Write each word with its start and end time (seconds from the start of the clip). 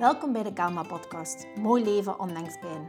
Welkom 0.00 0.32
bij 0.32 0.42
de 0.42 0.52
Kalma 0.52 0.82
Podcast, 0.82 1.46
Mooi 1.56 1.84
leven 1.84 2.20
ondanks 2.20 2.58
pijn. 2.58 2.86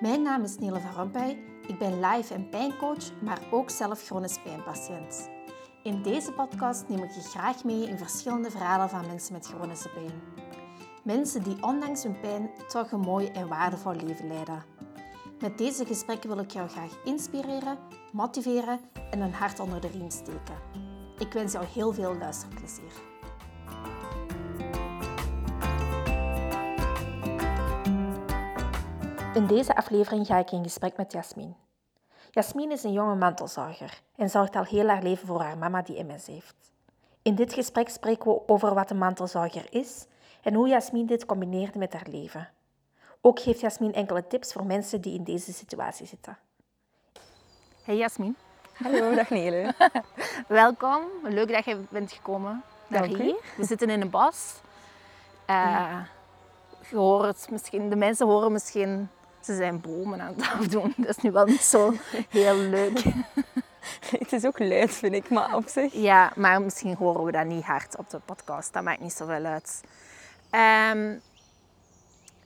Mijn 0.00 0.22
naam 0.22 0.42
is 0.42 0.58
Nele 0.58 0.80
van 0.80 0.92
Rompuy, 0.92 1.38
ik 1.66 1.78
ben 1.78 2.00
live- 2.00 2.34
en 2.34 2.48
pijncoach, 2.48 3.20
maar 3.22 3.40
ook 3.50 3.70
zelf 3.70 4.02
chronisch 4.02 4.42
pijnpatiënt. 4.42 5.30
In 5.82 6.02
deze 6.02 6.32
podcast 6.32 6.88
neem 6.88 7.02
ik 7.02 7.10
je 7.10 7.20
graag 7.20 7.64
mee 7.64 7.88
in 7.88 7.98
verschillende 7.98 8.50
verhalen 8.50 8.88
van 8.88 9.06
mensen 9.06 9.32
met 9.32 9.46
chronische 9.46 9.88
pijn. 9.88 10.22
Mensen 11.04 11.42
die 11.42 11.62
ondanks 11.62 12.02
hun 12.02 12.20
pijn 12.20 12.50
toch 12.68 12.92
een 12.92 13.00
mooi 13.00 13.26
en 13.26 13.48
waardevol 13.48 13.94
leven 13.94 14.28
leiden. 14.28 14.64
Met 15.40 15.58
deze 15.58 15.84
gesprekken 15.84 16.28
wil 16.28 16.38
ik 16.38 16.50
jou 16.50 16.68
graag 16.68 17.04
inspireren, 17.04 17.78
motiveren 18.12 18.80
en 19.10 19.20
een 19.20 19.34
hart 19.34 19.60
onder 19.60 19.80
de 19.80 19.88
riem 19.88 20.10
steken. 20.10 20.56
Ik 21.18 21.32
wens 21.32 21.52
jou 21.52 21.64
heel 21.64 21.92
veel 21.92 22.16
luisterplezier. 22.16 23.11
In 29.42 29.48
deze 29.48 29.76
aflevering 29.76 30.26
ga 30.26 30.38
ik 30.38 30.50
in 30.50 30.62
gesprek 30.62 30.96
met 30.96 31.12
Jasmin. 31.12 31.56
Jasmin 32.30 32.70
is 32.70 32.82
een 32.82 32.92
jonge 32.92 33.14
mantelzorger 33.14 34.00
en 34.16 34.30
zorgt 34.30 34.56
al 34.56 34.64
heel 34.64 34.88
haar 34.88 35.02
leven 35.02 35.26
voor 35.26 35.40
haar 35.40 35.58
mama 35.58 35.82
die 35.82 36.04
MS 36.04 36.26
heeft. 36.26 36.54
In 37.22 37.34
dit 37.34 37.52
gesprek 37.52 37.88
spreken 37.88 38.32
we 38.32 38.48
over 38.48 38.74
wat 38.74 38.90
een 38.90 38.98
mantelzorger 38.98 39.66
is 39.70 40.06
en 40.42 40.54
hoe 40.54 40.68
Jasmin 40.68 41.06
dit 41.06 41.26
combineert 41.26 41.74
met 41.74 41.92
haar 41.92 42.06
leven. 42.10 42.48
Ook 43.20 43.40
geeft 43.40 43.60
Jasmin 43.60 43.94
enkele 43.94 44.26
tips 44.26 44.52
voor 44.52 44.64
mensen 44.64 45.00
die 45.00 45.14
in 45.14 45.24
deze 45.24 45.52
situatie 45.52 46.06
zitten. 46.06 46.38
Hey 47.82 47.96
Jasmin. 47.96 48.36
Hallo, 48.72 49.14
dag 49.14 49.30
Nele. 49.30 49.74
Welkom. 50.48 51.02
Leuk 51.22 51.52
dat 51.52 51.64
je 51.64 51.84
bent 51.90 52.12
gekomen 52.12 52.62
naar 52.86 53.02
Dank 53.02 53.16
hier. 53.16 53.36
We 53.56 53.64
zitten 53.64 53.90
in 53.90 54.00
een 54.00 54.10
bos. 54.10 54.54
Eh, 55.46 56.00
je 56.90 56.96
hoort 56.96 57.50
misschien, 57.50 57.90
de 57.90 57.96
mensen 57.96 58.26
horen 58.26 58.52
misschien, 58.52 59.08
ze 59.44 59.56
zijn 59.56 59.80
bomen 59.80 60.20
aan 60.20 60.34
het 60.36 60.48
afdoen. 60.48 60.94
Dat 61.06 61.16
is 61.16 61.22
nu 61.22 61.30
wel 61.30 61.46
niet 61.46 61.60
zo 61.60 61.94
heel 62.28 62.56
leuk. 62.56 63.02
Het 64.18 64.32
is 64.32 64.44
ook 64.44 64.58
luid, 64.58 64.90
vind 64.90 65.14
ik, 65.14 65.30
maar 65.30 65.56
op 65.56 65.68
zich. 65.68 65.92
Ja, 65.92 66.32
maar 66.36 66.62
misschien 66.62 66.94
horen 66.94 67.24
we 67.24 67.32
dat 67.32 67.46
niet 67.46 67.64
hard 67.64 67.96
op 67.96 68.10
de 68.10 68.18
podcast. 68.24 68.72
Dat 68.72 68.82
maakt 68.82 69.00
niet 69.00 69.12
zoveel 69.12 69.44
uit. 69.44 69.80
Ehm 70.50 71.14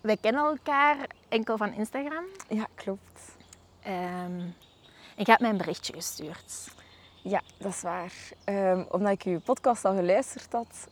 wij 0.00 0.16
kennen 0.20 0.44
elkaar 0.44 0.96
enkel 1.28 1.56
van 1.56 1.72
Instagram. 1.72 2.24
Ja, 2.48 2.66
klopt. 2.74 3.36
Ehm 3.82 4.40
en 5.16 5.24
je 5.24 5.30
hebt 5.30 5.40
mij 5.40 5.50
een 5.50 5.56
berichtje 5.56 5.92
gestuurd. 5.92 6.68
Ja, 7.22 7.42
dat 7.58 7.72
is 7.72 7.82
waar. 7.82 8.12
Ehm, 8.44 8.82
omdat 8.88 9.12
ik 9.12 9.22
uw 9.22 9.40
podcast 9.40 9.84
al 9.84 9.94
geluisterd 9.94 10.52
had. 10.52 10.88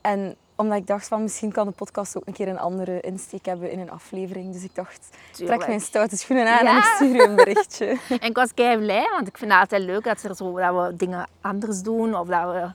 en 0.00 0.36
omdat 0.58 0.78
ik 0.78 0.86
dacht 0.86 1.08
van 1.08 1.22
misschien 1.22 1.52
kan 1.52 1.66
de 1.66 1.72
podcast 1.72 2.16
ook 2.16 2.26
een 2.26 2.32
keer 2.32 2.48
een 2.48 2.58
andere 2.58 3.00
insteek 3.00 3.46
hebben 3.46 3.70
in 3.70 3.78
een 3.78 3.90
aflevering. 3.90 4.52
Dus 4.52 4.62
ik 4.64 4.74
dacht, 4.74 5.08
Tuurlijk. 5.32 5.56
trek 5.58 5.68
mijn 5.68 5.80
stoute 5.80 6.16
schoenen 6.16 6.46
aan 6.48 6.58
en 6.66 6.72
Ja. 6.72 6.78
ik 6.78 6.84
stuur 6.84 7.20
een 7.28 7.34
berichtje. 7.36 7.86
En 8.20 8.28
ik 8.28 8.36
was 8.36 8.54
kei 8.54 8.78
blij, 8.78 9.08
want 9.12 9.28
ik 9.28 9.38
vind 9.38 9.50
het 9.50 9.60
altijd 9.60 9.82
leuk 9.82 10.04
dat, 10.04 10.22
er 10.22 10.34
zo, 10.36 10.58
dat 10.58 10.74
we 10.74 10.96
dingen 10.96 11.26
anders 11.40 11.82
doen 11.82 12.14
of 12.16 12.26
dat, 12.28 12.52
we, 12.52 12.70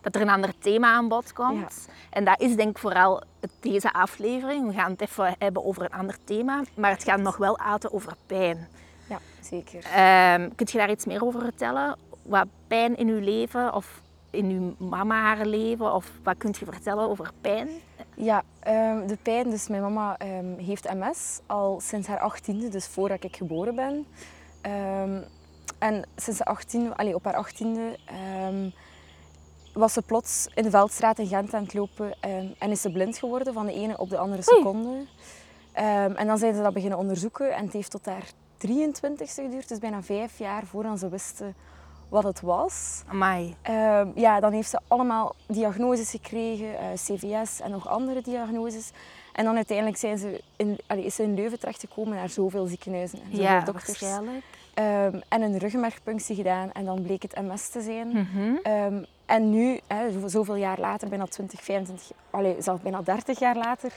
dat 0.00 0.14
er 0.14 0.20
een 0.20 0.28
ander 0.30 0.52
thema 0.58 0.92
aan 0.92 1.08
bod 1.08 1.32
komt. 1.32 1.88
En 2.10 2.24
dat 2.24 2.40
is 2.40 2.56
denk 2.56 2.70
ik 2.70 2.78
vooral 2.78 3.22
deze 3.60 3.92
aflevering. 3.92 4.66
We 4.66 4.72
gaan 4.74 4.90
het 4.90 5.00
even 5.00 5.34
hebben 5.38 5.64
over 5.64 5.82
een 5.82 5.98
ander 5.98 6.16
thema, 6.24 6.62
maar 6.74 6.90
het 6.90 7.04
gaat 7.04 7.20
nog 7.20 7.36
wel 7.36 7.58
altijd 7.58 7.92
over 7.92 8.12
pijn. 8.26 8.68
Ja, 9.08 9.18
zeker. 9.40 9.84
Ehm 9.84 10.48
kun 10.56 10.66
je 10.70 10.78
daar 10.78 10.90
iets 10.90 11.04
meer 11.04 11.24
over 11.24 11.40
vertellen? 11.40 11.96
Wat 12.22 12.46
pijn 12.66 12.96
in 12.96 13.08
uw 13.08 13.20
leven 13.20 13.74
of 13.74 14.00
in 14.30 14.50
uw 14.50 14.88
mama 14.88 15.22
haar 15.22 15.46
leven? 15.46 15.94
Of 15.94 16.12
wat 16.22 16.36
kunt 16.36 16.56
je 16.56 16.64
vertellen 16.64 17.08
over 17.08 17.30
pijn? 17.40 17.68
Ja, 18.14 18.42
ehm, 18.60 19.06
de 19.06 19.18
pijn. 19.22 19.50
Dus 19.50 19.68
mijn 19.68 19.82
mama 19.82 20.16
ehm, 20.18 20.56
heeft 20.56 20.94
MS 20.94 21.40
al 21.46 21.80
sinds 21.80 22.08
haar 22.08 22.18
achttiende, 22.20 22.68
dus 22.68 22.86
voordat 22.86 23.24
ik 23.24 23.36
geboren 23.36 23.74
ben. 23.74 24.06
Ehm, 24.60 25.22
en 25.78 26.04
sinds 26.16 26.38
de 26.38 26.44
18, 26.44 26.96
allee, 26.96 27.14
op 27.14 27.24
haar 27.24 27.36
achttiende 27.36 27.98
was 29.72 29.92
ze 29.92 30.02
plots 30.02 30.48
in 30.54 30.62
de 30.62 30.70
Veldstraat 30.70 31.18
in 31.18 31.26
Gent 31.26 31.54
aan 31.54 31.62
het 31.62 31.74
lopen 31.74 32.20
en 32.58 32.70
is 32.70 32.80
ze 32.80 32.92
blind 32.92 33.18
geworden 33.18 33.52
van 33.52 33.66
de 33.66 33.72
ene 33.72 33.98
op 33.98 34.10
de 34.10 34.18
andere 34.18 34.42
seconde. 34.42 35.06
En 35.72 36.26
dan 36.26 36.38
zijn 36.38 36.54
ze 36.54 36.62
dat 36.62 36.72
beginnen 36.72 36.98
onderzoeken 36.98 37.54
en 37.54 37.64
het 37.64 37.72
heeft 37.72 37.90
tot 37.90 38.06
haar 38.06 38.24
23ste 38.58 39.42
geduurd, 39.42 39.68
dus 39.68 39.78
bijna 39.78 40.02
vijf 40.02 40.38
jaar 40.38 40.66
voordat 40.66 40.98
ze 40.98 41.08
wisten 41.08 41.54
wat 42.08 42.22
het 42.24 42.40
was. 42.40 43.02
Amai. 43.08 43.54
Ehm, 43.62 44.08
ja, 44.14 44.40
dan 44.40 44.52
heeft 44.52 44.70
ze 44.70 44.78
allemaal 44.88 45.34
diagnoses 45.46 46.10
gekregen, 46.10 46.78
eh, 46.78 46.86
CVS 46.94 47.60
en 47.60 47.70
nog 47.70 47.88
andere 47.88 48.20
diagnoses. 48.22 48.90
En 49.32 49.44
dan 49.44 49.54
uiteindelijk 49.56 49.96
zijn 49.96 50.18
ze 50.18 50.42
in, 50.56 50.78
allee, 50.86 51.04
is 51.04 51.14
ze 51.14 51.22
in 51.22 51.34
Leuven 51.34 51.58
terechtgekomen 51.58 52.14
naar 52.16 52.28
zoveel 52.28 52.66
ziekenhuizen 52.66 53.18
en 53.18 53.24
zoveel 53.30 53.42
Ja, 53.44 53.60
dokters. 53.60 53.86
waarschijnlijk. 54.00 54.44
Ehm, 54.74 55.20
en 55.28 55.42
een 55.42 55.58
ruggenmergpunctie 55.58 56.36
gedaan 56.36 56.72
en 56.72 56.84
dan 56.84 57.02
bleek 57.02 57.22
het 57.22 57.36
MS 57.40 57.68
te 57.68 57.80
zijn. 57.80 58.28
Ehm, 58.62 59.02
en 59.26 59.50
nu, 59.50 59.80
hè, 59.86 60.12
zo- 60.12 60.28
zoveel 60.28 60.54
jaar 60.56 60.78
later, 60.80 61.08
bijna 61.08 61.24
20, 61.26 61.62
25, 61.62 62.10
allee, 62.30 62.56
zelfs 62.58 62.82
bijna 62.82 63.02
30 63.02 63.38
jaar 63.38 63.56
later, 63.56 63.92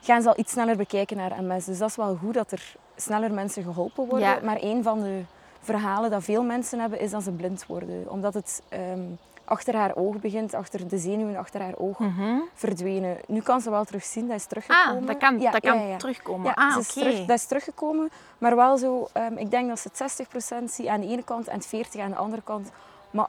gaan 0.00 0.22
ze 0.22 0.28
al 0.28 0.38
iets 0.38 0.52
sneller 0.52 0.76
bekijken 0.76 1.16
naar 1.16 1.42
MS. 1.42 1.64
Dus 1.64 1.78
dat 1.78 1.88
is 1.88 1.96
wel 1.96 2.14
goed 2.16 2.34
dat 2.34 2.52
er 2.52 2.74
sneller 2.96 3.32
mensen 3.32 3.62
geholpen 3.62 4.06
worden. 4.08 4.28
Ja. 4.28 4.38
Maar 4.42 4.58
een 4.60 4.82
van 4.82 5.00
de 5.00 5.22
verhalen 5.62 6.10
dat 6.10 6.22
veel 6.24 6.42
mensen 6.42 6.78
hebben, 6.80 7.00
is 7.00 7.10
dat 7.10 7.22
ze 7.22 7.30
blind 7.30 7.66
worden. 7.66 8.10
Omdat 8.10 8.34
het 8.34 8.62
ehm, 8.68 9.00
achter 9.44 9.74
haar 9.76 9.96
oog 9.96 10.16
begint, 10.20 10.54
achter 10.54 10.88
de 10.88 10.98
zenuwen 10.98 11.36
achter 11.36 11.60
haar 11.60 11.74
oog 11.76 11.98
Mhm. 11.98 12.36
verdwenen. 12.54 13.16
Nu 13.26 13.40
kan 13.40 13.60
ze 13.60 13.70
wel 13.70 13.84
terugzien, 13.84 14.26
dat 14.28 14.36
is 14.36 14.44
teruggekomen. 14.46 15.00
Ah, 15.00 15.06
dat 15.06 15.16
kan, 15.16 15.40
Ja, 15.40 15.50
dat 15.50 15.60
kan 15.60 15.78
ja, 15.80 15.86
ja. 15.86 15.96
terugkomen. 15.96 16.54
Ah, 16.54 16.76
oké. 16.76 16.86
terug, 16.86 17.18
dat 17.26 17.36
is 17.38 17.44
teruggekomen. 17.46 18.10
Maar 18.38 18.56
wel 18.56 18.76
zo, 18.78 19.08
ehm, 19.12 19.36
ik 19.36 19.50
denk 19.50 19.68
dat 19.68 19.78
ze 19.78 19.88
het 19.88 19.96
60% 19.96 20.70
zie 20.72 20.90
aan 20.90 21.00
de 21.00 21.06
ene 21.06 21.22
kant 21.22 21.48
en 21.48 21.56
het 21.56 21.66
40% 21.66 22.04
aan 22.04 22.10
de 22.10 22.16
andere 22.16 22.42
kant. 22.42 22.70
Maar 23.10 23.26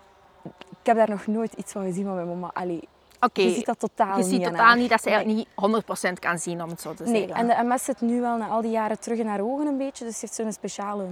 ik 0.70 0.86
heb 0.86 0.96
daar 0.98 1.10
nog 1.10 1.28
nooit 1.28 1.54
iets 1.54 1.72
van 1.72 1.84
gezien 1.84 2.06
van 2.06 2.16
mijn 2.16 2.28
mama. 2.28 2.50
Allee, 2.54 2.88
je 3.34 3.50
ziet 3.54 3.66
dat 3.66 3.80
totaal 3.80 4.18
je 4.18 4.24
niet 4.24 4.26
ziet 4.34 4.46
aan 4.46 4.52
totaal 4.52 4.76
niet 4.76 4.90
dat 4.90 5.02
ze 5.02 5.10
Nee. 5.10 5.16
eigenlijk 5.18 5.48
niet 5.48 5.56
100% 5.56 6.20
kan 6.20 6.40
zien, 6.40 6.64
om 6.64 6.70
het 6.70 6.82
zo 6.82 6.94
te 6.94 7.04
Nee, 7.04 7.28
zeggen. 7.28 7.50
en 7.50 7.66
de 7.68 7.74
MS 7.74 7.84
zit 7.84 8.02
nu 8.02 8.22
wel 8.22 8.38
na 8.38 8.48
al 8.48 8.62
die 8.62 8.72
jaren 8.72 9.00
terug 9.00 9.18
in 9.18 9.28
haar 9.28 9.42
ogen 9.42 9.68
een 9.68 9.78
beetje. 9.78 10.06
Dus 10.06 10.14
ze 10.14 10.20
heeft 10.22 10.34
zo'n 10.36 10.52
speciale 10.52 11.06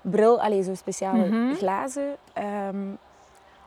bril, 0.00 0.40
allee, 0.42 0.62
zo'n 0.62 0.76
speciale 0.76 1.26
Mhm. 1.26 1.54
glazen. 1.54 2.16
Ehm, 2.32 2.88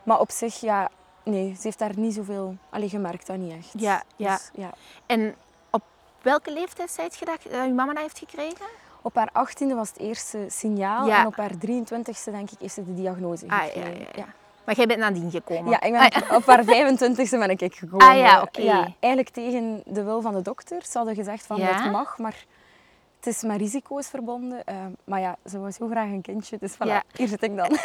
maar 0.02 0.20
op 0.20 0.30
zich, 0.30 0.60
ja, 0.60 0.88
nee, 1.22 1.54
ze 1.54 1.60
heeft 1.62 1.78
daar 1.78 1.92
niet 1.96 2.14
zoveel... 2.14 2.56
Allee, 2.70 2.88
gemerkt 2.88 3.26
dat 3.26 3.36
niet 3.36 3.52
echt. 3.52 3.70
Ja, 3.72 4.02
ja. 4.16 4.32
Dus, 4.32 4.50
ja. 4.54 4.70
En 5.06 5.34
op 5.70 5.82
welke 6.22 6.52
leeftijd 6.52 6.90
zei 6.90 7.08
je 7.18 7.24
dat 7.24 7.42
dat 7.42 7.52
je 7.66 7.72
mama 7.72 7.92
dat 7.92 8.02
heeft 8.02 8.18
gekregen? 8.18 8.66
Op 9.02 9.14
haar 9.14 9.30
18e 9.32 9.74
was 9.74 9.88
het 9.88 9.98
eerste 9.98 10.46
signaal 10.48 11.06
Ja. 11.06 11.20
en 11.20 11.26
op 11.26 11.36
haar 11.36 11.50
23e 11.58 12.30
denk 12.30 12.50
ik 12.50 12.58
heeft 12.60 12.74
ze 12.74 12.84
de 12.84 12.94
diagnose 12.94 13.44
Ah, 13.48 13.50
ja, 13.58 13.64
gekregen. 13.64 13.98
ja, 13.98 14.06
ja. 14.14 14.24
Maar 14.64 14.74
jij 14.76 14.86
bent 14.86 14.98
nadien 14.98 15.30
gekomen. 15.30 15.70
Ja, 15.70 15.80
ik 15.80 15.92
ben 15.92 16.00
Ah, 16.00 16.30
op, 16.30 16.36
op 16.36 16.46
haar 16.46 16.64
25e 16.64 17.38
ben 17.38 17.50
ik 17.50 17.74
gekomen. 17.74 18.06
Ah, 18.08 18.16
ja, 18.16 18.42
oké. 18.42 18.92
eigenlijk 19.00 19.28
tegen 19.34 19.82
de 19.86 20.02
wil 20.02 20.20
van 20.20 20.34
de 20.34 20.42
dokter. 20.42 20.82
Ze 20.86 20.96
hadden 20.98 21.14
gezegd 21.14 21.46
van 21.46 21.60
het 21.60 21.90
mag, 21.92 22.18
maar 22.18 22.44
het 23.24 23.34
is 23.34 23.42
met 23.42 23.56
risico's 23.56 24.06
verbonden. 24.08 24.64
Eh, 24.64 24.76
maar 25.04 25.20
ja, 25.20 25.36
ze 25.46 25.58
wou 25.58 25.70
zo 25.70 25.86
graag 25.88 26.06
een 26.06 26.22
kindje, 26.22 26.56
dus 26.60 26.74
voilà, 26.74 26.86
Ja. 26.86 27.02
hier 27.12 27.28
zit 27.28 27.42
ik 27.42 27.56
dan. 27.56 27.70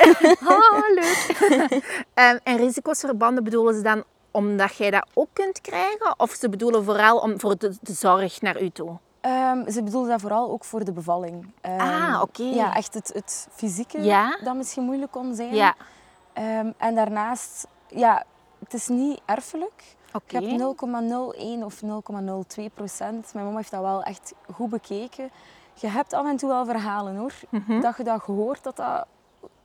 Oh, 0.48 0.90
leuk. 0.96 1.38
en, 2.14 2.40
en 2.44 2.58
risico's 2.58 3.00
verbonden 3.00 3.44
bedoelen 3.44 3.76
ze 3.76 3.82
dan 3.82 4.04
omdat 4.32 4.76
jij 4.76 4.92
dat 4.92 5.08
ook 5.14 5.28
kunt 5.34 5.62
krijgen? 5.62 6.14
Of 6.20 6.32
ze 6.32 6.50
bedoelen 6.50 6.84
vooral 6.84 7.18
om, 7.18 7.40
voor 7.40 7.58
de, 7.58 7.78
de 7.82 7.94
zorg 7.94 8.42
naar 8.42 8.62
u 8.62 8.70
toe? 8.70 8.98
Ehm, 9.22 9.70
ze 9.72 9.84
bedoelde 9.84 10.10
dat 10.10 10.22
vooral 10.22 10.52
ook 10.52 10.64
voor 10.64 10.84
de 10.86 10.92
bevalling. 10.92 11.52
Ehm, 11.62 11.80
Ah, 11.80 12.22
oké. 12.22 12.44
Ja, 12.44 12.76
echt 12.76 12.94
het, 12.94 13.12
het 13.14 13.48
fysieke 13.52 14.02
Ja? 14.02 14.38
dat 14.44 14.56
misschien 14.56 14.84
moeilijk 14.84 15.12
kon 15.12 15.36
zijn. 15.36 15.56
Ja, 15.56 15.76
Ehm, 16.34 16.72
en 16.78 16.96
daarnaast, 16.96 17.68
ja, 17.88 18.24
het 18.64 18.74
is 18.74 18.88
niet 18.88 19.22
erfelijk. 19.26 19.84
Ik 20.14 20.32
heb 20.32 20.44
0,01 20.44 21.64
of 21.64 21.82
0,02 21.82 22.64
procent. 22.74 23.34
Mijn 23.34 23.46
mama 23.46 23.58
heeft 23.58 23.72
dat 23.72 23.82
wel 23.82 24.04
echt 24.04 24.34
goed 24.54 24.70
bekeken. 24.70 25.30
Je 25.74 25.88
hebt 25.88 26.14
af 26.14 26.26
en 26.26 26.38
toe 26.38 26.50
wel 26.50 26.66
verhalen 26.66 27.16
hoor. 27.16 27.34
Mhm. 27.50 27.82
Dat 27.82 27.98
je 27.98 28.04
dat 28.04 28.22
gehoord 28.22 28.64
dat 28.64 28.76
dat 28.76 29.06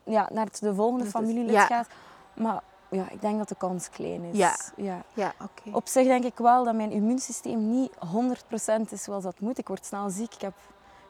ja, 0.05 0.29
naar 0.33 0.49
de 0.61 0.75
volgende 0.75 1.07
familielid 1.07 1.53
ja. 1.53 1.67
gaat. 1.67 1.89
Maar 2.35 2.61
ja, 2.91 3.11
ik 3.11 3.21
denk 3.21 3.39
dat 3.39 3.49
de 3.49 3.55
kans 3.55 3.91
klein 3.91 4.25
is. 4.25 4.37
Ja. 4.37 4.57
Ja. 4.77 5.03
Ja, 5.15 5.33
oké. 5.43 5.77
Op 5.77 5.89
zich 5.89 6.07
denk 6.07 6.25
ik 6.25 6.39
wel 6.39 6.65
dat 6.65 6.75
mijn 6.75 6.91
immuunsysteem 6.91 7.71
niet 7.71 7.91
100% 7.91 8.91
is 8.91 9.03
zoals 9.03 9.23
dat 9.23 9.41
moet. 9.41 9.59
Ik 9.59 9.69
word 9.69 9.87
snel 9.87 10.11
ziek. 10.11 10.35
Ik 10.35 10.41
heb 10.41 10.55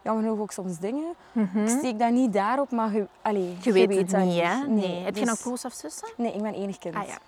jammer 0.02 0.24
genoeg 0.24 0.38
ook 0.40 0.52
soms 0.52 0.78
dingen. 0.78 1.14
Mhm. 1.32 1.58
Ik 1.58 1.68
steek 1.68 1.98
dat 1.98 2.10
niet 2.10 2.32
daarop, 2.32 2.70
maar 2.70 2.92
je, 2.92 3.08
allee, 3.22 3.56
Je 3.60 3.72
weet 3.72 3.88
het 3.88 4.24
niet, 4.24 4.40
hè? 4.42 4.56
Nee. 4.56 4.66
Nee, 4.66 5.04
Heb 5.04 5.14
je 5.14 5.20
dus- 5.20 5.30
nog 5.30 5.40
broers 5.40 5.64
of 5.64 5.72
zussen? 5.72 6.08
Nee, 6.16 6.32
ik 6.32 6.42
ben 6.42 6.54
enig 6.54 6.78
kind. 6.78 6.94
Ah 6.94 7.06
Ja. 7.06 7.18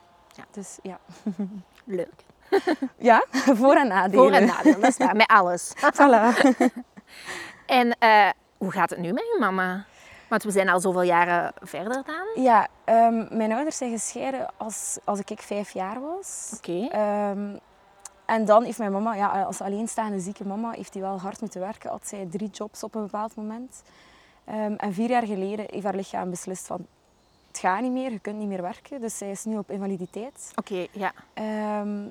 Dus 0.56 0.79
ja. 0.82 0.99
leuk. 1.85 2.25
Ja, 2.99 3.25
voor- 3.31 3.75
en 3.76 3.88
nadelen. 3.88 4.25
Voor- 4.25 4.32
en 4.32 4.47
nadeel, 4.47 4.81
dat 4.81 4.91
is 4.91 4.97
waar. 4.97 5.17
Met 5.17 5.26
alles. 5.26 5.73
Voilà. 6.00 6.47
En 7.67 7.97
eh, 7.99 8.29
hoe 8.58 8.73
gaat 8.73 8.91
het 8.91 8.99
nu 8.99 9.12
met 9.12 9.23
je 9.23 9.37
mama? 9.41 9.85
Want 10.29 10.43
we 10.43 10.50
zijn 10.50 10.69
al 10.69 10.81
zoveel 10.81 11.03
jaren 11.03 11.53
verder 11.61 12.03
dan. 12.05 12.43
Ja, 12.44 12.69
ehm, 12.85 13.37
mijn 13.37 13.53
ouders 13.53 13.76
zijn 13.76 13.91
gescheiden 13.91 14.49
als, 14.56 14.99
als 15.05 15.20
ik 15.25 15.43
vijf 15.43 15.70
jaar 15.70 16.00
was. 16.00 16.53
Oké. 16.56 16.87
Ehm, 16.91 17.56
en 18.26 18.44
dan 18.44 18.64
heeft 18.64 18.79
mijn 18.79 18.93
mama, 18.93 19.14
ja, 19.14 19.43
als 19.43 19.61
alleenstaande 19.61 20.19
zieke 20.20 20.47
mama, 20.47 20.70
heeft 20.70 20.93
hij 20.94 21.02
wel 21.02 21.20
hard 21.20 21.41
moeten 21.41 21.61
werken. 21.61 21.91
Had 21.91 22.09
zij 22.09 22.26
drie 22.31 22.49
jobs 22.50 22.82
op 22.82 22.94
een 22.94 23.02
bepaald 23.02 23.35
moment. 23.37 23.82
Ehm, 24.44 24.73
en 24.73 24.93
vier 24.93 25.09
jaar 25.11 25.26
geleden 25.26 25.67
heeft 25.70 25.85
haar 25.85 25.94
lichaam 25.94 26.31
beslist 26.31 26.67
van 26.67 26.87
het 27.56 27.64
gaat 27.64 27.81
niet 27.81 27.93
meer, 27.93 28.11
je 28.12 28.19
kunt 28.19 28.38
niet 28.38 28.49
meer 28.49 28.62
werken. 28.62 29.00
Dus 29.00 29.19
zij 29.19 29.31
is 29.31 29.44
nu 29.44 29.58
op 29.58 29.70
invaliditeit. 29.70 30.53
Oké, 30.56 30.87
ja. 30.93 31.12
Ehm, 31.35 32.05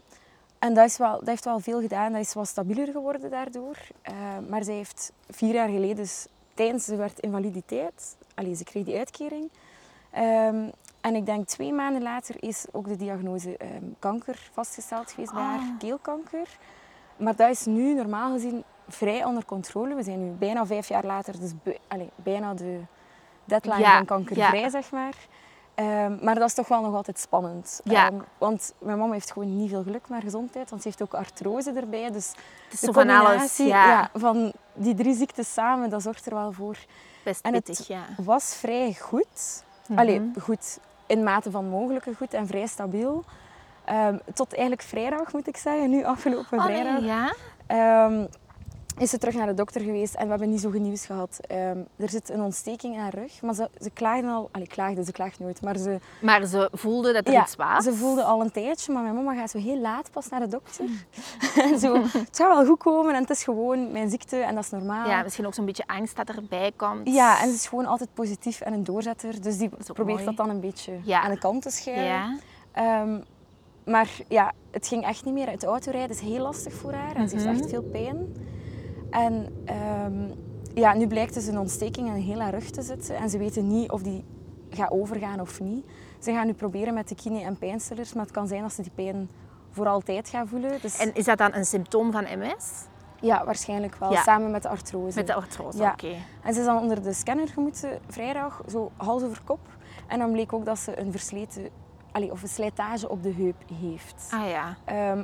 en 0.60 0.74
dat, 0.74 0.86
is 0.86 0.98
wel, 0.98 1.20
dat 1.20 1.28
heeft 1.28 1.46
wel 1.46 1.60
veel 1.60 1.82
gedaan. 1.82 2.12
Dat 2.12 2.22
is 2.22 2.34
wat 2.34 2.48
stabieler 2.48 2.88
geworden 2.92 3.30
daardoor. 3.30 3.78
Ehm, 4.02 4.50
maar 4.50 4.64
zij 4.64 4.74
heeft 4.76 5.12
vier 5.30 5.54
jaar 5.54 5.70
geleden, 5.70 5.96
dus 5.96 6.28
tijdens 6.54 6.86
ze 6.86 6.96
werd 6.96 7.20
invaliditeit, 7.20 8.16
allee, 8.36 8.56
ze 8.56 8.64
kreeg 8.64 8.84
die 8.86 8.98
uitkering. 8.98 9.50
Ehm, 10.12 10.70
en 11.02 11.16
ik 11.16 11.26
denk 11.26 11.48
twee 11.48 11.74
maanden 11.74 12.02
later 12.02 12.36
is 12.44 12.66
ook 12.72 12.88
de 12.88 12.96
diagnose 12.96 13.58
kanker 14.00 14.50
vastgesteld 14.54 15.12
geweest 15.12 15.34
bij 15.34 15.42
haar, 15.42 15.60
Ah. 15.60 15.80
keelkanker. 15.80 16.58
Maar 17.18 17.36
dat 17.36 17.50
is 17.50 17.66
nu 17.66 17.94
normaal 17.94 18.32
gezien 18.32 18.64
vrij 18.88 19.24
onder 19.26 19.46
controle. 19.46 19.96
We 19.96 20.04
zijn 20.04 20.24
nu 20.26 20.32
bijna 20.32 20.66
vijf 20.66 20.88
jaar 20.88 21.06
later, 21.06 21.40
dus 21.40 21.52
allee, 21.88 22.10
bijna 22.16 22.54
de 22.54 22.80
deadline 23.46 23.80
Ja, 23.80 23.96
van 23.96 24.06
kankervrij, 24.06 24.70
zeg 24.70 24.92
maar. 24.92 25.14
Ehm, 25.76 26.18
maar 26.22 26.36
dat 26.36 26.48
is 26.48 26.54
toch 26.54 26.68
wel 26.68 26.82
nog 26.82 26.94
altijd 26.96 27.20
spannend. 27.20 27.82
Ja. 27.84 28.08
Ehm, 28.08 28.16
want 28.38 28.74
mijn 28.80 28.98
mama 28.98 29.14
heeft 29.14 29.32
gewoon 29.32 29.58
niet 29.58 29.70
veel 29.70 29.84
geluk 29.84 30.10
met 30.10 30.22
gezondheid, 30.24 30.70
want 30.70 30.82
ze 30.82 30.88
heeft 30.88 31.02
ook 31.02 31.14
artrose 31.14 31.72
erbij. 31.72 32.12
Dus 32.12 32.28
Het 32.70 32.80
de 32.80 32.86
zo 32.86 32.92
van 32.92 33.10
alles. 33.10 33.26
combinatie, 33.28 33.68
Ja, 33.68 34.10
van 34.14 34.54
die 34.74 34.94
drie 34.96 35.16
ziektes 35.16 35.54
samen, 35.54 35.90
dat 35.90 36.02
zorgt 36.02 36.26
er 36.26 36.34
wel 36.34 36.52
voor. 36.52 36.78
best 37.24 37.46
En 37.46 37.54
het- 37.54 37.64
pittig, 37.64 37.88
ja. 37.88 38.02
was 38.18 38.56
vrij 38.56 38.94
goed. 39.02 39.64
Mhm. 39.88 40.00
Allee, 40.00 40.32
goed, 40.42 40.80
in 41.06 41.24
mate 41.24 41.52
van 41.52 41.70
mogelijke 41.70 42.14
goed 42.16 42.34
en 42.34 42.48
vrij 42.48 42.68
stabiel. 42.68 43.24
Ehm, 43.86 44.18
tot 44.34 44.52
eigenlijk 44.54 44.82
vrijdag, 44.82 45.34
moet 45.34 45.48
ik 45.48 45.58
zeggen, 45.58 45.90
nu 45.90 46.04
afgelopen 46.06 46.62
vrijdag. 46.62 47.02
ja? 47.04 47.34
Is 48.98 49.10
ze 49.10 49.18
terug 49.18 49.36
naar 49.36 49.48
de 49.48 49.54
dokter 49.54 49.82
geweest 49.82 50.14
en 50.16 50.24
we 50.24 50.30
hebben 50.30 50.50
niet 50.50 50.62
zo 50.62 50.70
goed 50.72 50.80
nieuws 50.80 51.06
gehad. 51.06 51.40
Ehm, 51.48 51.78
er 51.96 52.10
zit 52.10 52.30
een 52.30 52.42
ontsteking 52.42 52.94
in 52.94 53.00
haar 53.00 53.14
rug, 53.16 53.42
maar 53.42 53.54
ze, 53.54 53.70
ze 53.82 53.90
klaagde 53.90 54.28
al... 54.28 54.50
Allee, 54.52 54.68
klaagde, 54.68 55.04
ze 55.04 55.12
klaagt 55.12 55.40
nooit, 55.40 55.62
maar 55.62 55.78
ze, 55.78 56.00
Maar 56.22 56.46
ze 56.46 56.70
voelde 56.72 57.14
dat 57.14 57.28
er 57.28 57.34
ja, 57.34 57.42
iets 57.44 57.56
was. 57.56 57.84
ze 57.84 57.94
voelde 57.94 58.24
al 58.24 58.42
een 58.42 58.52
tijdje, 58.52 58.94
maar 58.94 59.04
mijn 59.04 59.16
mama 59.16 59.34
gaat 59.36 59.50
zo 59.50 59.58
heel 59.58 59.80
laat 59.80 60.12
pas 60.12 60.30
naar 60.30 60.40
de 60.40 60.48
dokter. 60.48 60.86
en 61.72 61.80
zo, 61.80 61.94
het 62.02 62.30
gaat 62.32 62.56
wel 62.56 62.66
goed 62.66 62.78
komen 62.80 63.14
en 63.16 63.22
het 63.22 63.30
is 63.30 63.44
gewoon 63.44 63.92
mijn 63.92 64.10
ziekte 64.10 64.38
en 64.38 64.56
dat 64.56 64.64
is 64.64 64.70
normaal. 64.70 65.10
Ja, 65.10 65.24
misschien 65.24 65.46
ook 65.46 65.54
zo'n 65.54 65.66
beetje 65.66 65.88
angst 65.88 66.16
dat 66.16 66.30
erbij 66.30 66.72
komt. 66.76 67.08
Ja, 67.14 67.42
en 67.42 67.48
ze 67.50 67.54
is 67.56 67.68
gewoon 67.68 67.86
altijd 67.86 68.10
positief 68.14 68.62
en 68.62 68.74
een 68.74 68.84
doorzetter, 68.84 69.42
dus 69.42 69.58
die 69.58 69.70
probeert 69.70 70.08
mooi. 70.08 70.26
dat 70.26 70.38
dan 70.38 70.50
een 70.50 70.60
beetje 70.60 71.00
Ja. 71.04 71.22
aan 71.22 71.32
de 71.32 71.40
kant 71.40 71.62
te 71.62 71.70
schuiven. 71.70 72.06
Ja. 72.06 72.38
Ehm, 72.72 73.20
maar 73.86 74.10
ja, 74.28 74.52
het 74.72 74.88
ging 74.88 75.04
echt 75.06 75.26
niet 75.26 75.34
meer. 75.34 75.50
Het 75.50 75.64
autorijden 75.64 76.10
is 76.16 76.20
heel 76.22 76.42
lastig 76.42 76.74
voor 76.74 76.94
haar 76.94 77.16
en 77.16 77.30
ze 77.30 77.36
heeft 77.36 77.48
Mhm. 77.48 77.56
echt 77.60 77.70
veel 77.70 77.84
pijn. 77.84 78.36
En 79.16 79.48
ehm, 79.66 80.28
ja, 80.74 80.94
nu 80.94 81.08
blijkt 81.08 81.34
dus 81.34 81.48
een 81.48 81.58
ontsteking 81.60 82.08
in 82.08 82.14
heel 82.14 82.40
haar 82.40 82.52
rug 82.52 82.70
te 82.70 82.82
zitten 82.82 83.16
en 83.16 83.30
ze 83.30 83.38
weten 83.38 83.68
niet 83.68 83.92
of 83.92 84.02
die 84.02 84.24
gaat 84.70 84.92
overgaan 84.92 85.40
of 85.40 85.60
niet. 85.60 85.86
Ze 86.20 86.32
gaan 86.32 86.46
nu 86.46 86.54
proberen 86.54 86.94
met 86.94 87.08
de 87.08 87.16
kine 87.16 87.42
en 87.42 87.58
pijnstillers, 87.58 88.14
maar 88.14 88.24
het 88.24 88.34
kan 88.34 88.48
zijn 88.48 88.62
dat 88.62 88.74
ze 88.74 88.82
die 88.82 88.92
pijn 88.96 89.30
voor 89.72 89.88
altijd 89.88 90.30
gaan 90.30 90.48
voelen. 90.48 90.82
Dus 90.82 90.98
En 90.98 91.14
is 91.16 91.26
dat 91.26 91.38
dan 91.38 91.54
een 91.54 91.66
symptoom 91.66 92.12
van 92.12 92.24
MS? 92.24 92.86
ja, 93.22 93.46
waarschijnlijk 93.46 93.96
wel, 93.96 94.12
Ja. 94.12 94.22
samen 94.24 94.52
met 94.52 94.62
de 94.64 94.70
artrose. 94.70 95.18
Met 95.18 95.28
de 95.28 95.34
artrose, 95.34 95.78
Ja. 95.78 95.92
oké. 95.92 96.16
En 96.44 96.54
ze 96.54 96.60
is 96.60 96.66
dan 96.66 96.82
onder 96.82 97.04
de 97.04 97.14
scanner 97.14 97.48
gemoeten 97.48 98.00
vrijdag, 98.08 98.62
zo 98.70 98.92
hals 98.98 99.24
over 99.24 99.42
kop. 99.44 99.60
En 100.08 100.20
dan 100.20 100.32
bleek 100.32 100.54
ook 100.54 100.66
dat 100.66 100.80
ze 100.80 101.00
een 101.00 101.12
versleten, 101.12 101.70
allee, 102.12 102.32
of 102.32 102.42
een 102.42 102.48
slijtage 102.48 103.10
op 103.10 103.24
de 103.24 103.34
heup 103.34 103.64
heeft. 103.82 104.30
Ah 104.32 104.50
ja. 104.50 104.76
Ehm, 104.86 105.24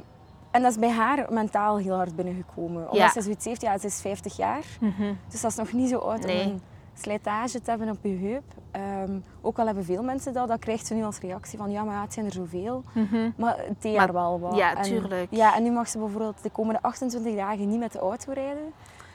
en 0.51 0.61
dat 0.61 0.71
is 0.71 0.77
bij 0.79 0.89
haar 0.91 1.25
mentaal 1.29 1.77
heel 1.77 1.95
hard 1.95 2.15
binnengekomen. 2.15 2.81
Omdat 2.81 2.97
Ja. 2.97 3.09
ze 3.09 3.21
zoiets 3.21 3.45
heeft, 3.45 3.61
ja, 3.61 3.77
ze 3.77 3.85
is 3.85 4.01
50 4.01 4.37
jaar. 4.37 4.63
Mhm. 4.79 5.13
Dus 5.29 5.41
dat 5.41 5.51
is 5.51 5.57
nog 5.57 5.71
niet 5.73 5.89
zo 5.89 5.97
oud 5.97 6.25
Nee. 6.25 6.45
om 6.45 6.51
een 6.51 6.61
slijtage 6.93 7.61
te 7.61 7.69
hebben 7.69 7.89
op 7.89 7.97
je 8.01 8.17
heup. 8.17 8.43
Ehm, 8.71 9.19
ook 9.41 9.59
al 9.59 9.65
hebben 9.65 9.85
veel 9.85 10.03
mensen 10.03 10.33
dat, 10.33 10.47
dat 10.47 10.59
krijgt 10.59 10.85
ze 10.87 10.93
nu 10.93 11.03
als 11.03 11.19
reactie 11.19 11.57
van 11.57 11.71
ja, 11.71 11.83
maar 11.83 11.95
ja, 11.95 12.01
het 12.01 12.13
zijn 12.13 12.25
er 12.25 12.31
zoveel. 12.31 12.83
Mhm. 12.93 13.29
Maar 13.37 13.57
het 13.57 13.81
deed 13.81 13.97
haar 13.97 14.13
wel 14.13 14.39
wat. 14.39 14.55
ja, 14.55 14.75
En- 14.75 14.81
tuurlijk. 14.83 15.27
ja, 15.31 15.55
en 15.55 15.63
nu 15.63 15.71
mag 15.71 15.87
ze 15.87 15.97
bijvoorbeeld 15.97 16.43
de 16.43 16.49
komende 16.49 16.81
28 16.81 17.35
dagen 17.35 17.69
niet 17.69 17.79
met 17.79 17.91
de 17.91 17.99
auto 17.99 18.31
rijden. 18.33 18.73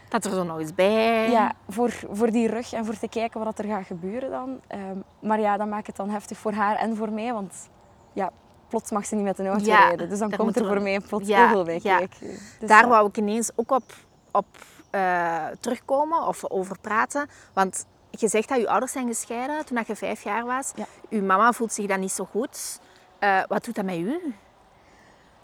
Dat 0.08 0.24
er 0.24 0.30
zo 0.30 0.42
nog 0.44 0.58
eens 0.58 0.74
bij. 0.74 1.30
Ja, 1.30 1.52
voor, 1.68 1.90
voor 2.10 2.30
die 2.30 2.48
rug 2.48 2.72
en 2.72 2.84
voor 2.84 2.98
te 2.98 3.08
kijken 3.08 3.44
wat 3.44 3.58
er 3.58 3.64
gaat 3.64 3.86
gebeuren 3.86 4.30
dan. 4.30 4.60
Ehm, 4.66 4.96
maar 5.20 5.40
ja, 5.40 5.56
dat 5.56 5.68
maakt 5.68 5.86
het 5.86 5.96
dan 5.96 6.10
heftig 6.10 6.38
voor 6.38 6.52
haar 6.52 6.76
en 6.76 6.96
voor 6.96 7.10
mij, 7.12 7.32
want 7.32 7.70
ja, 8.12 8.30
plots 8.68 8.90
mag 8.90 9.06
ze 9.06 9.14
niet 9.14 9.24
met 9.24 9.38
een 9.38 9.46
auto 9.46 9.64
Ja, 9.64 9.78
rijden. 9.78 10.08
Dus 10.08 10.18
dan 10.18 10.36
komt 10.36 10.56
er 10.56 10.66
voor 10.66 10.82
mij 10.82 11.00
plots 11.00 11.28
Ja, 11.28 11.38
heel 11.38 11.48
veel 11.48 11.64
bij 11.64 11.80
ja. 11.82 11.98
kijken. 11.98 12.38
Dus 12.58 12.68
Daar 12.68 12.88
wou 12.88 13.08
ik 13.08 13.16
ineens 13.16 13.50
ook 13.54 13.70
op, 13.70 13.92
op 14.32 14.46
eh, 14.90 15.46
terugkomen 15.60 16.26
of 16.26 16.50
over 16.50 16.78
praten. 16.80 17.28
Want 17.52 17.86
je 18.10 18.28
zegt 18.28 18.48
dat 18.48 18.58
je 18.58 18.68
ouders 18.68 18.92
zijn 18.92 19.06
gescheiden 19.06 19.64
toen 19.64 19.76
dat 19.76 19.86
je 19.86 19.96
vijf 19.96 20.22
jaar 20.22 20.44
was. 20.44 20.72
Ja. 20.74 20.84
Uw 21.10 21.22
mama 21.22 21.52
voelt 21.52 21.72
zich 21.72 21.86
dan 21.86 22.00
niet 22.00 22.12
zo 22.12 22.24
goed. 22.30 22.80
Eh, 23.18 23.42
wat 23.48 23.64
doet 23.64 23.74
dat 23.74 23.84
met 23.84 23.96
u? 23.96 24.34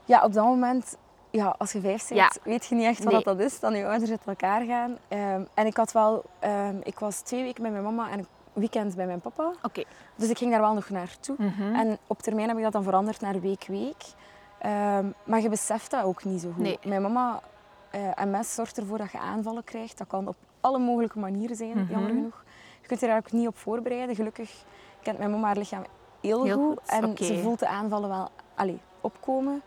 Ja, 0.04 0.24
op 0.24 0.32
dat 0.32 0.44
moment, 0.44 0.96
ja, 1.30 1.54
als 1.58 1.72
je 1.72 1.80
vijf 1.80 2.08
bent, 2.08 2.20
Ja. 2.20 2.30
weet 2.44 2.66
je 2.66 2.74
niet 2.74 2.84
echt 2.86 3.04
wat 3.04 3.12
Nee. 3.12 3.22
dat 3.24 3.38
is, 3.40 3.60
dan 3.60 3.74
je 3.74 3.86
ouders 3.86 4.10
uit 4.10 4.20
elkaar 4.26 4.64
gaan. 4.64 4.98
Ehm, 5.08 5.42
en 5.54 5.66
ik 5.66 5.76
had 5.76 5.92
wel, 5.92 6.24
ehm, 6.38 6.76
ik 6.82 6.98
was 6.98 7.20
twee 7.20 7.42
weken 7.42 7.62
bij 7.62 7.72
mijn 7.72 7.84
mama 7.84 8.10
en 8.10 8.26
weekend 8.52 8.94
bij 8.96 9.06
mijn 9.06 9.20
papa. 9.20 9.52
Oké. 9.62 9.84
Dus 10.16 10.28
ik 10.30 10.38
ging 10.38 10.50
daar 10.50 10.60
wel 10.60 10.74
nog 10.74 10.88
naartoe. 10.88 11.36
Mhm. 11.38 11.74
En 11.74 11.98
op 12.06 12.22
termijn 12.22 12.48
heb 12.48 12.56
ik 12.56 12.62
dat 12.62 12.72
dan 12.72 12.82
veranderd 12.82 13.20
naar 13.20 13.40
week-week. 13.40 14.02
Ehm, 14.58 15.06
maar 15.24 15.40
je 15.40 15.48
beseft 15.48 15.90
dat 15.90 16.04
ook 16.04 16.24
niet 16.24 16.40
zo 16.40 16.50
goed. 16.50 16.62
Nee. 16.62 16.78
Mijn 16.86 17.02
mama, 17.02 17.40
eh, 17.90 18.24
MS 18.24 18.54
zorgt 18.54 18.78
ervoor 18.78 18.98
dat 18.98 19.10
je 19.12 19.18
aanvallen 19.18 19.64
krijgt. 19.64 19.98
Dat 19.98 20.06
kan 20.06 20.28
op 20.28 20.36
alle 20.60 20.78
mogelijke 20.78 21.18
manieren 21.18 21.56
zijn, 21.56 21.78
Mhm. 21.78 21.90
jammer 21.92 22.10
genoeg. 22.10 22.44
Je 22.80 22.86
kunt 22.88 23.00
je 23.00 23.06
daar 23.06 23.16
ook 23.16 23.32
niet 23.32 23.46
op 23.48 23.56
voorbereiden. 23.58 24.14
Gelukkig 24.16 24.64
kent 25.02 25.18
mijn 25.18 25.30
mama 25.30 25.46
haar 25.46 25.56
lichaam 25.56 25.82
heel, 26.20 26.44
Heel 26.44 26.56
goed. 26.68 26.78
goed, 26.80 27.00
En 27.18 27.24
ze 27.24 27.38
voelt 27.42 27.58
de 27.58 27.66
aanvallen 27.68 28.08
wel 28.08 28.28
allee, 28.54 28.80
opkomen. 29.00 29.62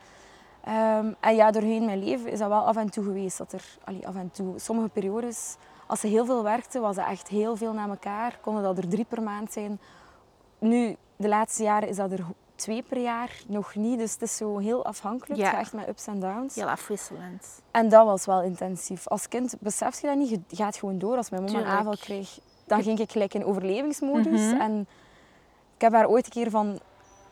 Ehm, 0.63 1.13
en 1.19 1.35
ja, 1.35 1.51
doorheen 1.51 1.85
mijn 1.85 2.03
leven 2.03 2.31
is 2.31 2.39
dat 2.39 2.47
wel 2.47 2.65
af 2.67 2.75
en 2.75 2.89
toe 2.89 3.03
geweest. 3.03 3.38
Dat 3.38 3.51
er, 3.53 3.63
allee, 3.83 4.07
af 4.07 4.15
en 4.15 4.31
toe, 4.31 4.59
sommige 4.59 4.89
periodes, 4.89 5.55
als 5.85 5.99
ze 5.99 6.07
heel 6.07 6.25
veel 6.25 6.43
werkte, 6.43 6.79
was 6.79 6.95
dat 6.95 7.07
echt 7.07 7.27
heel 7.27 7.55
veel 7.55 7.73
na 7.73 7.87
elkaar. 7.87 8.37
Konden 8.41 8.63
dat 8.63 8.77
er 8.77 8.87
drie 8.87 9.05
per 9.05 9.21
maand 9.21 9.51
zijn. 9.53 9.79
Nu, 10.59 10.95
de 11.15 11.27
laatste 11.27 11.63
jaren 11.63 11.89
is 11.89 11.95
dat 11.95 12.11
er 12.11 12.25
twee 12.55 12.83
per 12.83 13.01
jaar 13.01 13.31
nog 13.48 13.75
niet. 13.75 14.00
Dus 14.00 14.13
het 14.13 14.21
is 14.21 14.38
zo 14.38 14.57
heel 14.57 14.86
afhankelijk. 14.86 15.39
Ja. 15.39 15.45
Het 15.45 15.53
gaat 15.53 15.62
echt 15.63 15.74
met 15.74 15.88
ups 15.88 16.07
en 16.07 16.19
downs. 16.19 16.55
Heel 16.55 16.69
afwisselend. 16.69 17.62
En 17.71 17.89
dat 17.89 18.05
was 18.05 18.25
wel 18.25 18.41
intensief. 18.41 19.07
Als 19.07 19.27
kind 19.27 19.55
besef 19.60 20.01
je 20.01 20.07
dat 20.07 20.17
niet. 20.17 20.29
Je 20.29 20.55
gaat 20.55 20.77
gewoon 20.77 20.98
door. 20.98 21.17
Als 21.17 21.29
mijn 21.29 21.43
mama 21.43 21.60
een 21.60 21.65
aanval 21.65 21.98
kreeg, 21.98 22.39
dan 22.65 22.83
ging 22.83 23.00
ik 23.00 23.12
gelijk 23.12 23.33
in 23.33 23.45
overlevingsmodus. 23.45 24.51
Mhm. 24.51 24.62
En 24.62 24.88
ik 25.75 25.81
heb 25.81 25.93
haar 25.93 26.07
ooit 26.07 26.25
een 26.25 26.31
keer 26.31 26.50
van... 26.50 26.79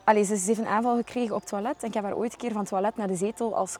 Allee, 0.04 0.24
ze 0.24 0.32
heeft 0.32 0.58
een 0.58 0.66
aanval 0.66 0.96
gekregen 0.96 1.34
op 1.34 1.40
het 1.40 1.50
toilet. 1.50 1.82
En 1.82 1.88
ik 1.88 1.94
heb 1.94 2.04
haar 2.04 2.16
ooit 2.16 2.32
een 2.32 2.38
keer 2.38 2.50
van 2.50 2.60
het 2.60 2.68
toilet 2.68 2.96
naar 2.96 3.06
de 3.06 3.16
zetel 3.16 3.54
als, 3.56 3.76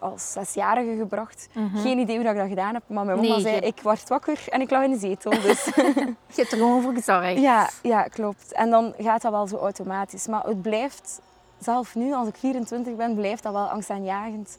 als 0.00 0.32
zesjarige 0.32 0.96
gebracht. 0.98 1.48
Geen 1.74 1.98
idee 1.98 2.14
hoe 2.14 2.24
dat 2.24 2.32
ik 2.34 2.38
dat 2.40 2.48
gedaan 2.48 2.74
heb. 2.74 2.82
Maar 2.86 3.04
mijn 3.04 3.16
mama 3.16 3.28
Mhm. 3.28 3.32
Nee, 3.32 3.40
zei, 3.40 3.54
je- 3.54 3.60
ik 3.66 3.80
werd 3.82 4.08
wakker 4.08 4.44
en 4.48 4.60
ik 4.60 4.70
lag 4.70 4.82
in 4.84 4.90
de 4.90 4.98
zetel. 4.98 5.30
Dus 5.30 5.64
Je 5.74 6.14
hebt 6.34 6.52
er 6.52 6.58
gewoon 6.58 6.82
voor 6.82 6.92
gezorgd. 6.94 7.40
ja, 7.40 7.68
ja, 7.82 8.02
klopt. 8.02 8.52
En 8.52 8.70
dan 8.70 8.94
gaat 8.98 9.22
dat 9.22 9.32
wel 9.32 9.46
zo 9.46 9.56
automatisch. 9.56 10.26
Maar 10.26 10.42
het 10.44 10.62
blijft, 10.62 11.20
zelf 11.58 11.94
nu 11.94 12.12
als 12.14 12.28
ik 12.28 12.36
24 12.36 12.96
ben, 12.96 13.14
blijft 13.14 13.42
dat 13.42 13.52
wel 13.52 13.66
angstaanjagend. 13.70 14.56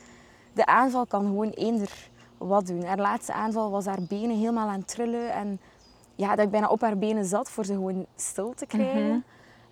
De 0.54 0.66
aanval 0.66 1.06
kan 1.06 1.26
gewoon 1.26 1.50
eender 1.50 2.10
wat 2.38 2.68
doen. 2.68 2.84
Haar 2.86 2.98
laatste 2.98 3.34
aanval 3.34 3.72
was 3.72 3.86
haar 3.86 4.02
benen 4.08 4.38
helemaal 4.38 4.68
aan 4.68 4.80
het 4.80 4.88
trillen. 4.88 5.32
En 5.34 5.60
ja, 6.16 6.36
dat 6.36 6.46
ik 6.46 6.52
bijna 6.52 6.68
op 6.68 6.82
haar 6.82 6.98
benen 6.98 7.26
zat 7.26 7.50
voor 7.50 7.66
ze 7.66 7.74
gewoon 7.74 8.06
stil 8.16 8.54
te 8.56 8.66
krijgen. 8.66 9.08
Mhm. 9.08 9.18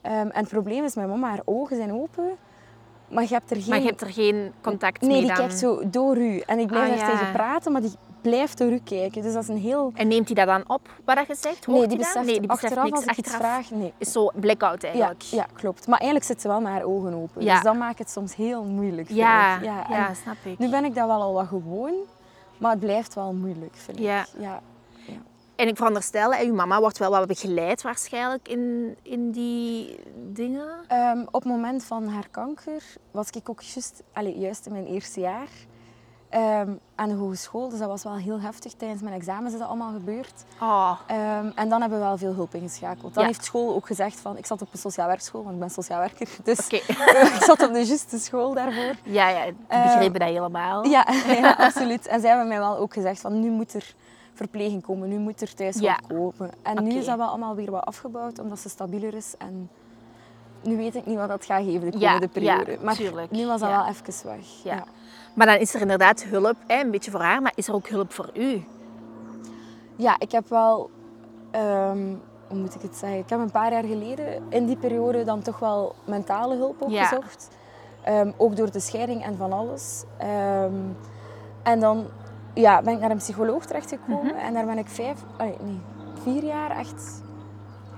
Ehm, 0.01 0.13
en 0.27 0.39
het 0.39 0.47
probleem 0.49 0.83
is, 0.83 0.95
mijn 0.95 1.09
mama, 1.09 1.29
haar 1.29 1.41
ogen 1.45 1.75
zijn 1.75 1.93
open. 1.93 2.29
Maar 3.11 3.23
je 3.23 3.29
hebt 3.33 3.49
er 3.51 3.55
geen... 3.57 3.69
Maar 3.69 3.79
je 3.79 3.85
hebt 3.85 4.01
er 4.01 4.11
geen 4.13 4.53
contact 4.61 5.01
Nee, 5.01 5.09
mee 5.09 5.19
die 5.19 5.27
dan. 5.27 5.37
kijkt 5.37 5.57
zo 5.59 5.81
door 5.89 6.17
u. 6.17 6.39
En 6.39 6.59
ik 6.59 6.67
blijf 6.67 6.91
Ah, 6.91 6.97
daar 6.99 7.09
ja. 7.09 7.17
tegen 7.17 7.31
praten, 7.33 7.71
maar 7.71 7.81
die 7.81 7.91
blijft 8.21 8.57
door 8.57 8.71
u 8.71 8.79
kijken. 8.83 9.21
Dus 9.21 9.33
dat 9.33 9.43
is 9.43 9.49
een 9.49 9.57
heel... 9.57 9.91
En 9.95 10.07
neemt 10.07 10.25
hij 10.25 10.35
dat 10.35 10.47
dan 10.47 10.63
op, 10.75 10.89
wat 11.05 11.15
dat 11.15 11.27
je 11.27 11.35
zegt? 11.39 11.65
Hoort 11.65 11.77
Nee, 11.79 11.87
die 11.87 11.97
beseft 11.97 12.15
nee, 12.25 12.39
die 12.39 12.47
beseft 12.47 12.63
achteraf 12.63 12.83
niks. 12.83 12.95
als 12.97 13.05
ik 13.05 13.25
iets 13.25 13.35
vraag, 13.35 13.69
nee. 13.71 13.93
is 13.97 14.11
zo 14.11 14.31
blackout 14.35 14.81
Ja, 14.81 14.87
eigenlijk. 14.87 15.21
ja, 15.21 15.45
klopt. 15.53 15.87
Maar 15.87 15.97
eigenlijk 15.99 16.31
zit 16.31 16.41
ze 16.41 16.47
wel 16.47 16.61
met 16.61 16.71
haar 16.71 16.83
ogen 16.83 17.13
open. 17.13 17.43
Ja. 17.43 17.53
Dus 17.53 17.63
dat 17.63 17.75
maakt 17.75 17.99
het 17.99 18.09
soms 18.09 18.35
heel 18.35 18.63
moeilijk. 18.63 19.09
ja, 19.09 19.57
ik. 19.57 19.63
ja, 19.63 19.85
ja, 19.89 20.13
snap 20.13 20.35
ik. 20.43 20.59
Nu 20.59 20.69
ben 20.69 20.85
ik 20.85 20.95
dat 20.95 21.07
wel 21.07 21.21
al 21.21 21.33
wat 21.33 21.47
gewoon, 21.47 21.93
maar 22.57 22.71
het 22.71 22.79
blijft 22.79 23.13
wel 23.13 23.33
moeilijk, 23.33 23.73
vind 23.75 23.99
Ja. 23.99 24.21
ik. 24.21 24.27
Ja. 24.39 24.61
En 25.59 25.67
ik 25.67 25.75
veronderstel, 25.77 26.33
uw 26.39 26.53
mama 26.53 26.79
wordt 26.79 26.97
wel 26.97 27.09
wat 27.09 27.27
begeleid 27.27 27.81
waarschijnlijk 27.81 28.47
in, 28.47 28.95
in 29.01 29.31
die 29.31 29.99
dingen. 30.15 30.67
Ehm, 30.87 31.19
op 31.25 31.33
het 31.43 31.51
moment 31.51 31.83
van 31.83 32.07
haar 32.07 32.27
kanker 32.31 32.83
was 33.11 33.29
ik 33.29 33.49
ook 33.49 33.61
juist, 33.61 34.03
juist 34.35 34.65
in 34.65 34.71
mijn 34.71 34.85
eerste 34.85 35.19
jaar. 35.19 35.47
ehm, 36.29 36.71
aan 36.95 37.09
de 37.09 37.15
hogeschool. 37.15 37.69
Dus 37.69 37.79
dat 37.79 37.87
was 37.87 38.03
wel 38.03 38.15
heel 38.15 38.39
heftig. 38.39 38.73
Tijdens 38.73 39.01
mijn 39.01 39.15
examens 39.15 39.53
is 39.53 39.59
dat 39.59 39.67
allemaal 39.67 39.91
gebeurd. 39.91 40.43
Oh, 40.61 40.99
en 41.55 41.69
dan 41.69 41.81
hebben 41.81 41.99
we 41.99 42.05
wel 42.05 42.17
veel 42.17 42.33
hulp 42.33 42.53
ingeschakeld. 42.55 43.13
Dan 43.13 43.23
Ja. 43.23 43.29
heeft 43.29 43.43
school 43.45 43.75
ook 43.75 43.87
gezegd 43.87 44.19
van... 44.19 44.37
Ik 44.37 44.45
zat 44.45 44.61
op 44.61 44.67
een 44.71 44.79
sociaal 44.79 45.07
werkschool, 45.07 45.41
want 45.43 45.53
ik 45.53 45.59
ben 45.59 45.69
sociaal 45.69 45.99
werker. 45.99 46.27
Dus 46.43 46.67
ik 47.37 47.37
zat 47.39 47.61
op 47.67 47.73
de 47.73 47.85
juiste 47.85 48.19
school 48.19 48.53
daarvoor. 48.53 48.93
ja, 49.03 49.29
ja, 49.29 49.45
begrepen 49.67 50.19
dat 50.19 50.29
helemaal. 50.29 50.85
Ja, 50.85 51.05
ja, 51.41 51.51
absoluut. 51.57 52.07
En 52.07 52.19
zij 52.19 52.29
hebben 52.29 52.47
mij 52.47 52.59
wel 52.59 52.77
ook 52.77 52.93
gezegd 52.93 53.21
van... 53.21 53.39
Nu 53.39 53.49
moet 53.49 53.73
er 53.73 53.93
verpleging 54.33 54.83
komen, 54.83 55.09
nu 55.09 55.17
moet 55.17 55.41
er 55.41 55.53
thuis 55.53 55.79
Ja. 55.79 55.99
wat 56.07 56.17
komen. 56.17 56.51
En 56.61 56.83
nu 56.83 56.93
is 56.93 57.05
dat 57.05 57.17
wel 57.17 57.27
allemaal 57.27 57.55
weer 57.55 57.71
wat 57.71 57.85
afgebouwd, 57.85 58.39
omdat 58.39 58.59
ze 58.59 58.69
stabieler 58.69 59.13
is. 59.13 59.33
En 59.37 59.69
nu 60.63 60.77
weet 60.77 60.95
ik 60.95 61.05
niet 61.05 61.17
wat 61.17 61.27
dat 61.27 61.45
gaat 61.45 61.63
geven 61.63 61.91
de 61.91 61.97
komende 61.97 62.05
ja, 62.21 62.27
periode. 62.27 62.77
maar 62.83 62.95
tuurlijk. 62.95 63.31
nu 63.31 63.45
was 63.45 63.59
dat 63.59 63.69
Ja. 63.69 63.77
wel 63.77 63.87
even 63.87 64.27
weg. 64.29 64.45
Ja. 64.63 64.75
Ja. 64.75 64.83
Maar 65.33 65.45
dan 65.47 65.57
is 65.57 65.73
er 65.73 65.81
inderdaad 65.81 66.23
hulp, 66.23 66.55
hè, 66.67 66.81
een 66.81 66.91
beetje 66.91 67.11
voor 67.11 67.21
haar, 67.21 67.41
maar 67.41 67.51
is 67.55 67.67
er 67.67 67.73
ook 67.73 67.87
hulp 67.87 68.13
voor 68.13 68.29
u? 68.33 68.63
Ja, 69.95 70.15
ik 70.19 70.31
heb 70.31 70.47
wel, 70.49 70.89
ehm, 71.51 72.13
hoe 72.47 72.57
moet 72.57 72.75
ik 72.75 72.81
het 72.81 72.95
zeggen? 72.95 73.19
Ik 73.19 73.29
heb 73.29 73.39
een 73.39 73.51
paar 73.51 73.71
jaar 73.71 73.83
geleden 73.83 74.43
in 74.49 74.65
die 74.65 74.77
periode 74.77 75.23
dan 75.23 75.41
toch 75.41 75.59
wel 75.59 75.95
mentale 76.05 76.55
hulp 76.55 76.75
Ja. 76.87 77.01
opgezocht. 77.03 77.49
Ehm, 78.03 78.31
ook 78.37 78.55
door 78.55 78.71
de 78.71 78.79
scheiding 78.79 79.23
en 79.23 79.37
van 79.37 79.53
alles. 79.53 80.03
Ehm, 80.17 80.73
en 81.63 81.79
dan 81.79 82.05
ja, 82.53 82.81
ben 82.81 82.93
ik 82.93 82.99
naar 82.99 83.11
een 83.11 83.17
psycholoog 83.17 83.65
terechtgekomen 83.65 84.25
Mhm. 84.25 84.35
en 84.45 84.53
daar 84.53 84.65
ben 84.65 84.77
ik 84.77 84.87
vijf, 84.87 85.17
allee, 85.37 85.55
nee, 85.63 85.79
vier 86.23 86.43
jaar 86.43 86.71
echt. 86.77 87.21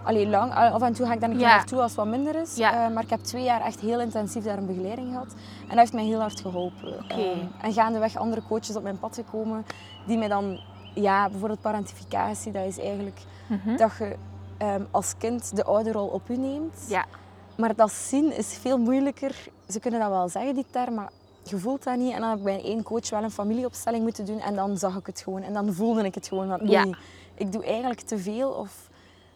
Allee, 0.04 0.28
lang. 0.28 0.54
Af 0.54 0.82
en 0.82 0.94
toe 0.94 1.06
ga 1.06 1.14
ik 1.14 1.20
daar 1.22 1.30
een 1.30 1.38
keer 1.38 1.46
Ja. 1.48 1.56
naartoe 1.56 1.82
als 1.82 1.88
het 1.92 2.00
wat 2.00 2.08
minder 2.10 2.36
is. 2.36 2.56
Ja. 2.56 2.86
Eh, 2.86 2.94
maar 2.94 3.04
ik 3.04 3.10
heb 3.10 3.20
twee 3.20 3.44
jaar 3.44 3.62
echt 3.62 3.80
heel 3.80 4.00
intensief 4.00 4.44
daar 4.44 4.58
een 4.58 4.66
begeleiding 4.66 5.12
gehad. 5.12 5.34
En 5.62 5.68
dat 5.68 5.78
heeft 5.78 5.94
mij 5.94 6.04
heel 6.04 6.20
hard 6.20 6.40
geholpen. 6.42 6.94
Oké. 7.04 7.14
Ehm, 7.14 7.40
en 7.62 7.74
gaandeweg 7.74 8.18
andere 8.18 8.42
coaches 8.48 8.76
op 8.76 8.84
mijn 8.84 9.00
pad 9.00 9.16
gekomen 9.16 9.66
die 10.06 10.18
mij 10.18 10.28
dan, 10.28 10.60
ja, 10.94 11.30
bijvoorbeeld 11.30 11.62
parentificatie, 11.62 12.52
dat 12.52 12.66
is 12.66 12.80
eigenlijk 12.80 13.22
Mhm. 13.48 13.78
dat 13.78 13.92
je 14.00 14.16
ehm, 14.58 14.82
als 14.92 15.14
kind 15.18 15.56
de 15.56 15.64
ouderrol 15.64 16.08
op 16.08 16.30
u 16.30 16.38
neemt. 16.38 16.86
Ja. 16.88 17.06
Maar 17.58 17.76
dat 17.76 17.92
zien 17.92 18.38
is 18.38 18.58
veel 18.58 18.78
moeilijker. 18.78 19.36
Ze 19.70 19.80
kunnen 19.80 20.00
dat 20.00 20.10
wel 20.10 20.30
zeggen, 20.30 20.54
die 20.56 20.66
term, 20.72 20.94
maar 20.94 21.10
je 21.52 21.58
voelt 21.58 21.84
dat 21.84 21.98
niet. 21.98 22.14
En 22.14 22.20
dan 22.20 22.30
heb 22.30 22.38
ik 22.38 22.44
bij 22.44 22.64
één 22.64 22.84
coach 22.84 23.10
wel 23.10 23.24
een 23.24 23.32
familieopstelling 23.32 24.04
moeten 24.04 24.26
doen 24.26 24.40
en 24.40 24.56
dan 24.56 24.78
zag 24.78 24.96
ik 24.98 25.06
het 25.06 25.22
gewoon. 25.22 25.42
En 25.44 25.54
dan 25.54 25.74
voelde 25.74 26.04
ik 26.04 26.16
het 26.16 26.28
gewoon 26.28 26.48
van, 26.48 26.68
Ja. 26.70 26.84
oei, 26.86 26.96
ik 27.36 27.52
doe 27.52 27.64
eigenlijk 27.64 28.00
te 28.02 28.18
veel 28.18 28.50
of 28.50 28.90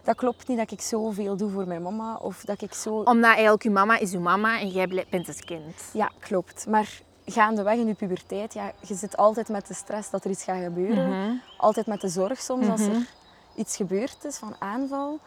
dat 0.03 0.15
klopt 0.15 0.47
niet 0.47 0.57
dat 0.57 0.71
ik 0.71 0.81
zoveel 0.81 1.35
doe 1.37 1.51
voor 1.51 1.67
mijn 1.67 1.81
mama. 1.81 2.15
Of 2.15 2.41
dat 2.45 2.61
ik 2.61 2.73
zo... 2.73 2.95
Omdat 2.95 3.33
eigenlijk 3.33 3.63
uw 3.63 3.71
mama 3.71 3.97
is 3.97 4.13
uw 4.13 4.19
mama 4.19 4.59
en 4.59 4.67
jij 4.69 4.87
bent 5.09 5.27
het 5.27 5.45
kind. 5.45 5.75
Ja, 5.93 6.11
klopt. 6.19 6.65
Maar 6.67 7.01
gaandeweg 7.25 7.75
in 7.77 7.87
je 7.87 7.93
puberteit, 7.93 8.53
ja, 8.53 8.71
je 8.87 8.95
zit 8.95 9.17
altijd 9.17 9.49
met 9.49 9.67
de 9.67 9.73
stress 9.73 10.09
dat 10.09 10.23
er 10.23 10.29
iets 10.29 10.43
gaat 10.43 10.63
gebeuren. 10.63 11.09
Mhm. 11.09 11.31
Altijd 11.57 11.85
met 11.85 12.01
de 12.01 12.07
zorg 12.07 12.39
soms 12.41 12.67
als 12.67 12.81
Mhm. 12.81 12.91
er 12.91 13.07
iets 13.55 13.75
gebeurd 13.75 14.17
is 14.25 14.37
van 14.37 14.55
aanval. 14.59 15.19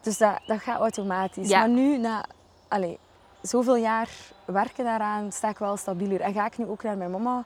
Dus 0.00 0.18
dat, 0.18 0.38
dat 0.46 0.60
gaat 0.60 0.78
automatisch. 0.80 1.48
Ja. 1.48 1.58
Maar 1.58 1.68
nu, 1.68 1.98
na 1.98 2.24
allez, 2.68 2.96
zoveel 3.42 3.76
jaar 3.76 4.08
werken 4.46 4.84
daaraan, 4.84 5.32
sta 5.32 5.48
ik 5.48 5.58
wel 5.58 5.76
stabieler. 5.76 6.20
En 6.20 6.32
ga 6.32 6.46
ik 6.46 6.58
nu 6.58 6.66
ook 6.66 6.82
naar 6.82 6.96
mijn 6.96 7.10
mama, 7.10 7.44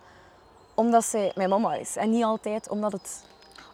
omdat 0.75 1.05
zij 1.05 1.33
mijn 1.35 1.49
mama 1.49 1.75
is. 1.75 1.97
En 1.97 2.11
niet 2.11 2.25
altijd 2.25 2.69
omdat 2.69 2.93
het 2.93 3.25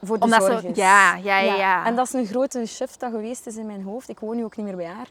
voor 0.02 0.18
de 0.18 0.24
Omdat 0.24 0.42
zorg 0.44 0.62
is. 0.64 0.76
ja, 0.76 1.14
ja, 1.16 1.38
ja, 1.38 1.54
ja. 1.54 1.84
En 1.84 1.96
dat 1.96 2.06
is 2.06 2.12
een 2.12 2.26
grote 2.26 2.66
shift 2.66 3.00
dat 3.00 3.10
geweest 3.10 3.46
is 3.46 3.56
in 3.56 3.66
mijn 3.66 3.82
hoofd. 3.82 4.08
Ik 4.08 4.18
woon 4.20 4.36
nu 4.36 4.44
ook 4.44 4.56
niet 4.56 4.66
meer 4.66 4.76
bij 4.76 4.86
haar. 4.86 5.08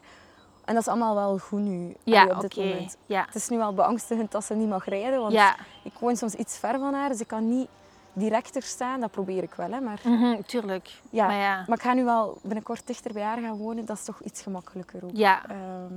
En 0.64 0.74
dat 0.74 0.82
is 0.82 0.88
allemaal 0.88 1.14
wel 1.14 1.38
goed 1.38 1.60
nu, 1.60 1.94
ja, 2.04 2.20
allee, 2.22 2.34
op 2.34 2.40
dit 2.40 2.56
moment. 2.56 2.96
Ja. 3.06 3.24
Het 3.26 3.34
is 3.34 3.48
nu 3.48 3.56
wel 3.56 3.74
beangstigend 3.74 4.30
dat 4.32 4.44
ze 4.44 4.54
niet 4.54 4.68
mag 4.68 4.84
rijden, 4.84 5.20
want 5.20 5.32
Ja, 5.32 5.56
ik 5.82 5.92
woon 5.98 6.16
soms 6.16 6.34
iets 6.34 6.56
ver 6.58 6.78
van 6.78 6.94
haar, 6.94 7.08
dus 7.08 7.20
ik 7.20 7.26
kan 7.26 7.48
niet 7.48 7.68
directer 8.12 8.62
staan. 8.62 9.00
Dat 9.00 9.10
probeer 9.10 9.42
ik 9.42 9.54
wel, 9.54 9.70
hè. 9.70 9.80
Maar, 9.80 10.00
mhm, 10.04 10.42
tuurlijk. 10.46 10.90
ja, 11.10 11.26
Maar 11.26 11.36
ja. 11.36 11.64
maar 11.66 11.76
ik 11.76 11.82
ga 11.82 11.92
nu 11.92 12.04
wel 12.04 12.38
binnenkort 12.42 12.86
dichter 12.86 13.12
bij 13.12 13.22
haar 13.22 13.38
gaan 13.40 13.56
wonen. 13.56 13.84
Dat 13.84 13.96
is 13.96 14.04
toch 14.04 14.20
iets 14.20 14.42
gemakkelijker 14.42 15.04
ook. 15.04 15.10
Ja, 15.12 15.42
Ehm, 15.48 15.94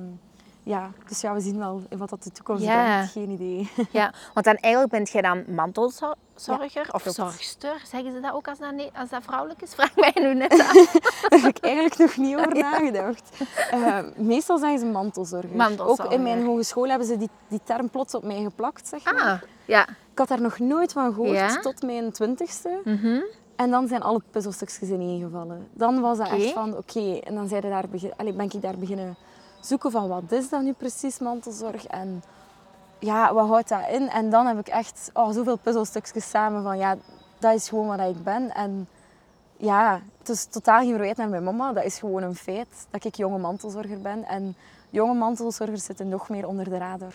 ja, 0.70 0.92
dus 1.08 1.22
ja, 1.22 1.34
we 1.34 1.40
zien 1.40 1.58
wel 1.58 1.82
wat 1.98 2.10
dat 2.10 2.24
de 2.24 2.32
toekomst 2.32 2.64
Ja. 2.64 2.84
brengt. 2.84 3.12
Geen 3.12 3.30
idee. 3.30 3.72
ja, 4.00 4.14
want 4.34 4.46
dan 4.46 4.56
eigenlijk 4.56 4.94
bent 4.94 5.10
jij 5.10 5.22
dan 5.22 5.44
mantelzorger 5.48 6.94
of 6.94 7.02
klopt. 7.02 7.14
zorgster. 7.14 7.82
Zeggen 7.86 8.12
ze 8.12 8.20
dat 8.20 8.34
ook 8.34 8.48
als 8.48 8.60
dat, 8.60 8.74
als 8.94 9.10
dat 9.10 9.24
vrouwelijk 9.24 9.62
is? 9.62 9.74
Vraag 9.80 9.96
mij 9.96 10.12
nu 10.16 10.34
net 10.34 10.52
af. 10.52 10.74
Daar 11.30 11.40
heb 11.40 11.58
ik 11.58 11.64
eigenlijk 11.64 11.98
nog 11.98 12.18
niet 12.18 12.36
over 12.38 12.56
nagedacht. 12.58 13.30
Ehm, 13.72 14.10
meestal 14.16 14.58
zijn 14.58 14.80
ze 14.80 14.86
mantelzorger. 14.86 15.56
Mantelzorger. 15.56 16.06
Ook 16.06 16.12
in 16.12 16.24
mijn 16.24 16.46
hogeschool 16.46 16.88
hebben 16.88 17.08
ze 17.08 17.18
die, 17.18 17.30
die 17.48 17.62
term 17.64 17.90
plots 17.90 18.16
op 18.16 18.24
mij 18.24 18.42
geplakt, 18.42 18.88
zeg 18.88 19.04
maar. 19.04 19.16
Ah, 19.24 19.42
ja. 19.66 19.88
Ik 20.12 20.18
had 20.18 20.28
daar 20.28 20.42
nog 20.42 20.60
nooit 20.60 20.92
van 20.92 21.14
gehoord 21.14 21.62
tot 21.62 21.82
mijn 21.84 22.12
twintigste. 22.12 22.82
Mhm. 22.84 23.22
En 23.56 23.70
dan 23.70 23.88
zijn 23.88 24.02
alle 24.02 24.22
puzzelstukjes 24.32 24.90
ineengevallen. 24.90 25.68
Dan 25.74 26.02
was 26.02 26.18
dat 26.18 26.30
echt 26.30 26.52
van, 26.52 26.78
oké, 26.78 27.18
en 27.24 27.36
dan 27.36 27.48
zijn 27.48 27.62
daar 27.62 27.90
begin, 27.90 28.14
allee, 28.18 28.34
ben 28.34 28.46
ik 28.46 28.62
daar 28.62 28.78
beginnen 28.78 29.16
zoeken 29.60 29.92
van, 29.92 30.08
wat 30.08 30.32
is 30.32 30.50
dat 30.50 30.62
nu 30.62 30.74
precies, 30.74 31.20
mantelzorg? 31.20 31.86
En 31.88 32.24
ja, 33.00 33.34
wat 33.34 33.48
houdt 33.48 33.70
dat 33.70 33.88
in? 33.92 34.10
En 34.10 34.30
dan 34.30 34.46
heb 34.46 34.60
ik 34.60 34.68
echt 34.68 35.10
oh, 35.13 35.32
zoveel 35.32 35.58
puzzelstukjes 35.58 36.30
samen 36.30 36.63
van, 36.63 36.78
ja, 36.78 36.96
dat 37.39 37.54
is 37.54 37.70
gewoon 37.70 37.88
wat 37.98 38.00
ik 38.16 38.24
ben. 38.24 38.54
En 38.54 38.88
ja, 39.58 40.01
het 40.18 40.30
is 40.30 40.46
totaal 40.46 40.80
geen 40.80 40.89
verwijt 40.89 41.18
naar 41.18 41.30
mijn 41.30 41.44
mama. 41.44 41.74
Dat 41.74 41.84
is 41.84 42.00
gewoon 42.00 42.24
een 42.24 42.36
feit 42.36 42.88
dat 42.89 43.04
ik 43.06 43.16
jonge 43.16 43.38
mantelzorger 43.38 44.01
ben. 44.01 44.24
En 44.25 44.56
jonge 44.89 45.13
mantelzorgers 45.13 45.84
zitten 45.84 46.10
nog 46.10 46.30
meer 46.30 46.48
onder 46.48 46.70
de 46.70 46.78
radar. 46.78 47.13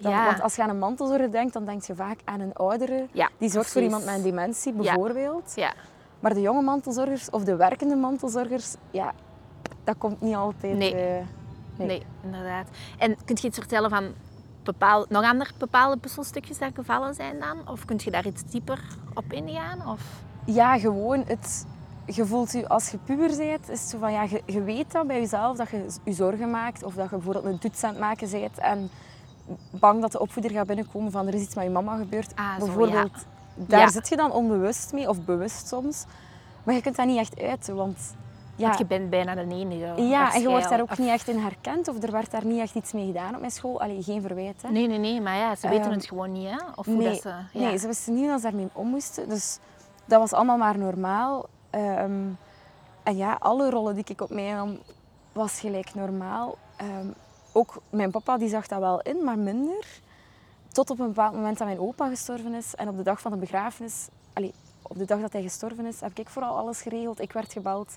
Dan, 0.00 0.12
Ja. 0.12 0.24
Want 0.24 0.40
als 0.40 0.56
je 0.56 0.62
aan 0.62 0.68
een 0.68 0.78
mantelzorger 0.78 1.30
denkt, 1.32 1.52
dan 1.52 1.64
denk 1.64 1.82
je 1.82 1.94
vaak 1.94 2.18
aan 2.24 2.40
een 2.40 2.54
oudere. 2.54 3.06
Ja, 3.12 3.28
Die 3.38 3.50
zorgt 3.50 3.70
voor 3.72 3.82
iemand 3.82 4.04
met 4.04 4.14
een 4.14 4.22
dementie, 4.22 4.72
bijvoorbeeld. 4.72 5.52
Ja. 5.54 5.72
Maar 6.20 6.34
de 6.34 6.40
jonge 6.40 6.62
mantelzorgers 6.62 7.30
of 7.30 7.44
de 7.44 7.56
werkende 7.56 7.96
mantelzorgers, 7.96 8.74
ja, 8.90 9.12
dat 9.84 9.98
komt 9.98 10.20
niet 10.20 10.34
altijd. 10.34 10.76
Nee. 10.76 10.94
eh, 10.94 11.24
Nee. 11.78 11.86
Nee. 11.86 12.02
inderdaad. 12.22 12.68
En 12.98 13.16
kun 13.24 13.36
je 13.40 13.46
iets 13.46 13.58
vertellen 13.58 13.90
van 13.90 14.12
bepaal, 14.62 15.06
nog 15.08 15.24
andere 15.24 15.50
bepaalde 15.58 15.96
puzzelstukjes 15.96 16.58
die 16.58 16.70
gevallen 16.74 17.14
zijn 17.14 17.40
dan? 17.40 17.68
Of 17.68 17.84
kun 17.84 18.00
je 18.04 18.10
daar 18.10 18.26
iets 18.26 18.42
dieper 18.44 18.80
op 19.14 19.32
ingaan? 19.32 19.88
Of? 19.88 20.00
ja, 20.44 20.78
gewoon 20.78 21.24
het. 21.26 21.66
Je 22.14 22.26
voelt 22.26 22.52
je 22.52 22.68
als 22.68 22.88
je 22.90 22.98
puber 22.98 23.36
bent, 23.36 23.68
is 23.68 23.80
het 23.80 23.88
zo 23.90 23.98
van 23.98 24.12
ja, 24.12 24.22
je, 24.22 24.42
je 24.46 24.62
weet 24.62 24.92
dat 24.92 25.06
bij 25.06 25.20
jezelf 25.20 25.56
dat 25.56 25.68
je 25.70 25.86
je 26.04 26.12
zorgen 26.12 26.50
maakt 26.50 26.82
of 26.82 26.94
dat 26.94 27.04
je 27.04 27.16
bijvoorbeeld 27.16 27.44
een 27.44 27.58
toets 27.58 27.84
aan 27.84 27.90
het 27.90 27.98
maken 28.00 28.30
bent 28.30 28.58
en 28.58 28.90
bang 29.70 30.00
dat 30.00 30.12
de 30.12 30.20
opvoeder 30.20 30.50
gaat 30.50 30.66
binnenkomen 30.66 31.10
van 31.12 31.26
er 31.26 31.34
is 31.34 31.42
iets 31.42 31.54
met 31.54 31.64
je 31.64 31.70
mama 31.70 31.96
gebeurd. 31.96 32.32
Ah, 32.34 32.58
zo, 32.58 32.64
bijvoorbeeld, 32.64 33.26
daar 33.54 33.80
Ja. 33.80 33.88
zit 33.90 34.08
je 34.08 34.16
dan 34.16 34.32
onbewust 34.32 34.92
mee 34.92 35.08
of 35.08 35.24
bewust 35.24 35.66
soms, 35.68 36.04
maar 36.64 36.74
je 36.74 36.82
kunt 36.82 36.96
dat 36.96 37.06
niet 37.06 37.18
echt 37.18 37.40
uiten, 37.40 37.74
want 37.76 38.14
ja, 38.58 38.66
Want 38.66 38.78
je 38.78 38.86
bent 38.86 39.10
bijna 39.10 39.34
de 39.34 39.54
enige. 39.54 40.02
Ja, 40.02 40.34
en 40.34 40.40
je 40.40 40.48
wordt 40.48 40.68
daar 40.68 40.80
ook 40.80 40.98
niet 40.98 41.08
echt 41.08 41.28
in 41.28 41.38
herkend 41.38 41.88
of 41.88 42.02
er 42.02 42.10
werd 42.12 42.30
daar 42.30 42.44
niet 42.44 42.60
echt 42.60 42.74
iets 42.74 42.92
mee 42.92 43.06
gedaan 43.06 43.34
op 43.34 43.40
mijn 43.40 43.52
school. 43.52 43.80
Allee, 43.80 44.02
geen 44.02 44.22
verwijt, 44.22 44.62
hè. 44.62 44.70
Nee, 44.70 44.86
nee, 44.86 44.98
nee, 44.98 45.20
maar 45.20 45.36
ja, 45.36 45.54
ze 45.54 45.68
weten 45.68 45.84
Ehm, 45.84 45.92
het 45.92 46.06
gewoon 46.06 46.32
niet, 46.32 46.50
hè? 46.50 46.56
Of 46.74 46.86
hoe 46.86 46.94
nee, 46.94 47.08
dat 47.08 47.20
ze... 47.20 47.28
Ja. 47.28 47.44
Nee, 47.52 47.78
ze 47.78 47.86
wisten 47.86 48.14
niet 48.14 48.26
dat 48.26 48.40
ze 48.40 48.46
daarmee 48.46 48.68
om 48.72 48.88
moesten. 48.88 49.28
Dus 49.28 49.58
dat 50.04 50.20
was 50.20 50.32
allemaal 50.32 50.56
maar 50.56 50.78
normaal. 50.78 51.46
Ehm, 51.70 52.26
en 53.02 53.16
ja, 53.16 53.36
alle 53.38 53.70
rollen 53.70 53.94
die 53.94 54.04
ik 54.06 54.20
op 54.20 54.30
mij 54.30 54.52
nam, 54.52 54.78
was 55.32 55.60
gelijk 55.60 55.94
normaal. 55.94 56.58
Ehm, 56.76 57.06
ook 57.52 57.82
mijn 57.90 58.10
papa 58.10 58.38
die 58.38 58.48
zag 58.48 58.66
dat 58.66 58.80
wel 58.80 59.00
in, 59.00 59.24
maar 59.24 59.38
minder. 59.38 59.86
Tot 60.68 60.90
op 60.90 60.98
een 60.98 61.06
bepaald 61.06 61.34
moment 61.34 61.58
dat 61.58 61.66
mijn 61.66 61.80
opa 61.80 62.08
gestorven 62.08 62.54
is. 62.54 62.74
En 62.74 62.88
op 62.88 62.96
de 62.96 63.02
dag 63.02 63.20
van 63.20 63.30
de 63.30 63.36
begrafenis, 63.38 64.08
allee, 64.32 64.54
op 64.82 64.98
de 64.98 65.04
dag 65.04 65.20
dat 65.20 65.32
hij 65.32 65.42
gestorven 65.42 65.86
is, 65.86 66.00
heb 66.00 66.18
ik 66.18 66.28
vooral 66.28 66.56
alles 66.56 66.80
geregeld. 66.80 67.20
Ik 67.20 67.32
werd 67.32 67.52
gebeld 67.52 67.96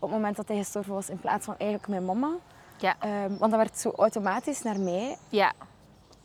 op 0.00 0.08
het 0.08 0.18
moment 0.18 0.36
dat 0.36 0.48
hij 0.48 0.56
gestorven 0.56 0.92
was, 0.94 1.08
in 1.10 1.18
plaats 1.18 1.44
van 1.44 1.54
eigenlijk 1.58 1.90
mijn 1.90 2.04
mama. 2.04 2.30
Ja. 2.76 2.94
Ehm, 2.98 3.28
want 3.38 3.50
dat 3.50 3.60
werd 3.60 3.78
zo 3.78 3.92
automatisch 3.96 4.62
naar 4.62 4.80
mij. 4.80 5.16
ja. 5.28 5.52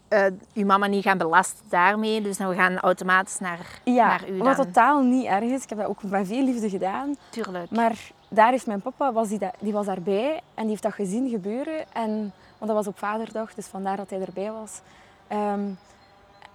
Eh, 0.07 0.25
uw 0.53 0.65
mama 0.65 0.87
niet 0.87 1.03
gaan 1.03 1.17
belasten 1.17 1.65
daarmee, 1.69 2.21
dus 2.21 2.37
dan 2.37 2.49
we 2.49 2.55
gaan 2.55 2.77
automatisch 2.79 3.39
naar, 3.39 3.79
Ja, 3.83 4.07
naar 4.07 4.29
u 4.29 4.37
wat 4.37 4.55
dan. 4.55 4.65
totaal 4.65 5.01
niet 5.01 5.25
erg 5.25 5.43
is. 5.43 5.63
Ik 5.63 5.69
heb 5.69 5.77
dat 5.77 5.87
ook 5.87 6.03
met 6.03 6.27
veel 6.27 6.43
liefde 6.43 6.69
gedaan. 6.69 7.15
Tuurlijk. 7.29 7.71
Maar 7.71 8.11
daar 8.29 8.51
heeft 8.51 8.65
mijn 8.67 8.81
papa, 8.81 9.13
was 9.13 9.27
die, 9.29 9.39
die 9.59 9.73
was 9.73 9.85
daarbij 9.85 10.33
en 10.53 10.61
die 10.61 10.69
heeft 10.69 10.83
dat 10.83 10.93
gezien 10.93 11.29
gebeuren. 11.29 11.85
En, 11.93 12.11
want 12.57 12.71
dat 12.71 12.73
was 12.73 12.87
op 12.87 12.97
vaderdag, 12.97 13.53
dus 13.53 13.67
vandaar 13.67 13.97
dat 13.97 14.09
hij 14.09 14.21
erbij 14.21 14.51
was. 14.51 14.79
Ehm, 15.27 15.61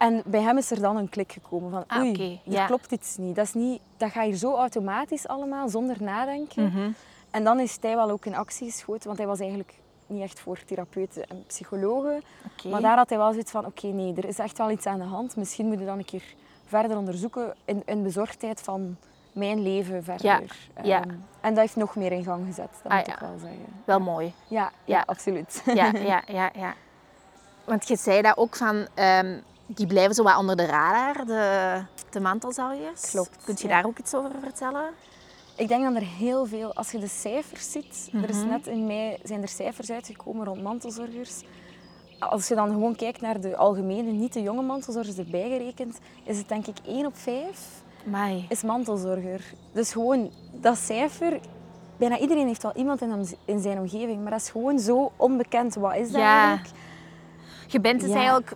en 0.01 0.23
bij 0.27 0.41
hem 0.41 0.59
is 0.59 0.71
er 0.71 0.81
dan 0.81 0.97
een 0.97 1.09
klik 1.09 1.33
gekomen 1.33 1.71
van 1.71 1.85
Ah, 1.87 2.01
oei, 2.03 2.41
ja. 2.45 2.67
klopt 2.67 2.93
iets 2.93 3.17
niet. 3.17 3.37
Dat, 3.37 3.45
is 3.45 3.55
niet. 3.55 3.81
dat 3.97 4.11
gaat 4.11 4.25
hier 4.25 4.35
zo 4.37 4.55
automatisch 4.57 5.29
allemaal, 5.29 5.69
zonder 5.69 5.97
nadenken. 6.03 6.63
Mhm. 6.65 6.91
En 7.31 7.45
dan 7.45 7.61
is 7.61 7.77
hij 7.81 7.95
wel 7.97 8.11
ook 8.11 8.25
in 8.27 8.35
actie 8.35 8.71
geschoten, 8.71 9.07
want 9.07 9.19
hij 9.19 9.27
was 9.27 9.39
eigenlijk 9.41 9.75
niet 10.07 10.23
echt 10.23 10.41
voor 10.41 10.59
therapeuten 10.65 11.27
en 11.29 11.45
psychologen. 11.47 12.23
Maar 12.71 12.81
daar 12.81 12.97
had 12.97 13.09
hij 13.09 13.19
wel 13.19 13.31
zoiets 13.31 13.51
van, 13.51 13.67
oké, 13.67 13.87
nee, 13.87 14.15
er 14.15 14.25
is 14.25 14.39
echt 14.39 14.59
wel 14.59 14.71
iets 14.71 14.87
aan 14.87 14.99
de 14.99 15.05
hand. 15.05 15.37
Misschien 15.37 15.67
moet 15.67 15.79
je 15.79 15.85
dan 15.85 15.99
een 15.99 16.05
keer 16.05 16.25
verder 16.67 16.97
onderzoeken 16.97 17.55
in, 17.65 17.83
in 17.87 18.03
bezorgdheid 18.03 18.61
van 18.61 18.97
mijn 19.33 19.63
leven 19.63 20.05
verder. 20.05 20.27
Ja, 20.27 20.41
ja. 20.83 21.01
Ehm, 21.01 21.11
en 21.41 21.49
dat 21.55 21.59
heeft 21.59 21.77
nog 21.77 21.97
meer 21.97 22.13
in 22.13 22.25
gang 22.25 22.47
gezet, 22.47 22.69
dat 22.83 22.93
Ah, 22.93 22.99
moet 22.99 23.07
ja. 23.07 23.13
ik 23.15 23.21
wel 23.21 23.39
zeggen. 23.39 23.67
Wel 23.85 24.01
mooi. 24.01 24.33
Ja, 24.49 24.63
ja, 24.63 24.71
Ja. 24.85 25.03
absoluut. 25.07 25.63
Ja, 25.75 25.91
ja, 26.13 26.23
ja, 26.27 26.51
ja. 26.55 26.75
Want 27.65 27.89
je 27.89 27.97
zei 27.97 28.23
dat 28.23 28.37
ook 28.37 28.57
van... 28.57 28.87
ehm, 28.95 29.39
die 29.75 29.87
blijven 29.87 30.15
zo 30.15 30.23
wat 30.23 30.37
onder 30.37 30.57
de 30.57 30.67
radar, 30.67 31.27
de, 31.27 31.83
de 32.11 32.21
mantelzorgers. 32.21 33.11
Klopt, 33.11 33.45
Kun 33.45 33.55
je 33.59 33.69
ja. 33.69 33.75
daar 33.75 33.87
ook 33.87 33.99
iets 33.99 34.15
over 34.15 34.31
vertellen? 34.43 34.91
Ik 35.57 35.69
denk 35.69 35.83
dat 35.85 35.95
er 35.95 36.09
heel 36.09 36.47
veel, 36.47 36.75
als 36.75 36.91
je 36.91 36.99
de 36.99 37.09
cijfers 37.09 37.71
ziet, 37.73 38.11
er 38.23 38.29
is 38.29 38.37
Mhm. 38.37 38.49
net 38.49 38.67
in 38.67 38.87
mei 38.87 39.19
zijn 39.23 39.43
er 39.43 39.49
cijfers 39.49 39.91
uitgekomen 39.91 40.45
rond 40.47 40.63
mantelzorgers. 40.63 41.43
Als 42.19 42.49
je 42.49 42.55
dan 42.55 42.69
gewoon 42.69 42.97
kijkt 42.97 43.21
naar 43.21 43.41
de 43.41 43.57
algemene, 43.57 44.11
niet 44.11 44.33
de 44.33 44.43
jonge 44.43 44.63
mantelzorgers 44.63 45.17
erbij 45.19 45.49
gerekend, 45.49 45.99
is 46.25 46.39
het 46.39 46.49
denk 46.49 46.67
ik 46.67 46.77
1 46.87 47.07
op 47.07 47.17
5 47.17 47.83
Mai. 48.05 48.47
is 48.49 48.63
mantelzorger. 48.63 49.45
Dus 49.73 49.93
gewoon 49.93 50.31
dat 50.53 50.77
cijfer, 50.79 51.41
bijna 51.97 52.19
iedereen 52.19 52.47
heeft 52.47 52.63
wel 52.63 52.77
iemand 52.77 53.03
in, 53.03 53.13
om- 53.13 53.25
in 53.45 53.61
zijn 53.61 53.79
omgeving, 53.79 54.23
maar 54.23 54.31
dat 54.31 54.41
is 54.41 54.51
gewoon 54.51 54.79
zo 54.79 55.13
onbekend. 55.17 55.75
Wat 55.75 55.95
is 55.97 56.11
dat 56.11 56.21
Ja. 56.21 56.47
eigenlijk? 56.49 56.77
Je 57.67 57.81
bent 57.81 58.01
dus 58.01 58.11
Ja. 58.11 58.17
eigenlijk 58.17 58.53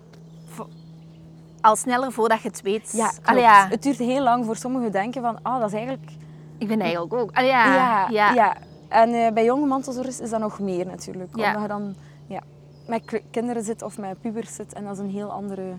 al 1.65 1.77
sneller 1.77 2.13
voordat 2.13 2.43
je 2.43 2.49
het 2.49 2.63
weet. 2.63 2.93
Ja. 2.93 3.13
Allee, 3.23 3.43
ja. 3.43 3.69
Het 3.69 3.83
duurt 3.83 3.99
heel 3.99 4.23
lang 4.23 4.45
voor 4.45 4.57
sommigen 4.57 4.93
denken 4.93 5.23
van, 5.23 5.39
ah, 5.43 5.61
dat 5.61 5.69
is 5.69 5.75
eigenlijk... 5.75 6.11
Ik 6.59 6.69
ben 6.69 6.81
eigenlijk 6.81 7.15
ook. 7.15 7.31
Allee, 7.33 7.49
ja. 7.49 7.75
Ja, 7.75 8.09
ja. 8.09 8.33
ja. 8.33 8.57
En 8.89 9.15
eh, 9.15 9.33
bij 9.33 9.45
jonge 9.45 9.67
mantelzorgers 9.67 10.21
is 10.21 10.31
dat 10.31 10.41
nog 10.41 10.59
meer 10.61 10.87
natuurlijk. 10.87 11.35
Omdat 11.35 11.61
je 11.63 11.69
dan 11.69 11.95
ja, 12.27 12.41
met 12.87 13.23
kinderen 13.31 13.63
zit 13.63 13.83
of 13.83 13.99
met 13.99 14.21
pubers 14.21 14.55
zit 14.55 14.73
en 14.73 14.85
dat 14.85 14.93
is 14.93 14.99
een 14.99 15.11
heel 15.11 15.33
andere 15.33 15.77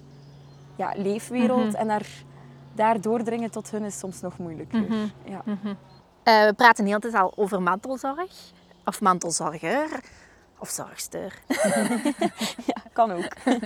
ja, 0.76 0.94
leefwereld. 0.96 1.72
Mhm. 1.72 1.76
En 1.76 1.88
daar, 1.88 2.08
daar 2.74 3.02
doordringen 3.02 3.52
tot 3.52 3.72
hun 3.72 3.84
is 3.84 4.00
soms 4.00 4.22
nog 4.22 4.38
moeilijker. 4.38 4.82
Mhm. 4.82 5.08
Ja. 5.24 5.42
Eh, 6.24 6.46
we 6.46 6.54
praten 6.56 6.84
de 6.84 6.90
hele 6.90 7.02
tijd 7.02 7.14
al 7.14 7.34
over 7.36 7.62
mantelzorg. 7.62 8.32
Of 8.86 9.02
mantelzorger. 9.02 10.04
Of 10.60 10.70
zorgster. 10.70 11.42
ja, 12.72 12.82
kan 12.94 13.12
ook. 13.12 13.34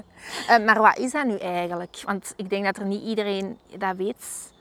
Eh, 0.48 0.66
maar 0.66 0.80
wat 0.80 0.98
is 0.98 1.12
dat 1.12 1.26
nu 1.26 1.38
eigenlijk? 1.38 2.02
Want 2.06 2.34
ik 2.36 2.50
denk 2.50 2.66
dat 2.66 2.78
er 2.78 2.86
niet 2.86 3.04
iedereen 3.04 3.58
dat 3.78 3.96
weet. 3.96 4.52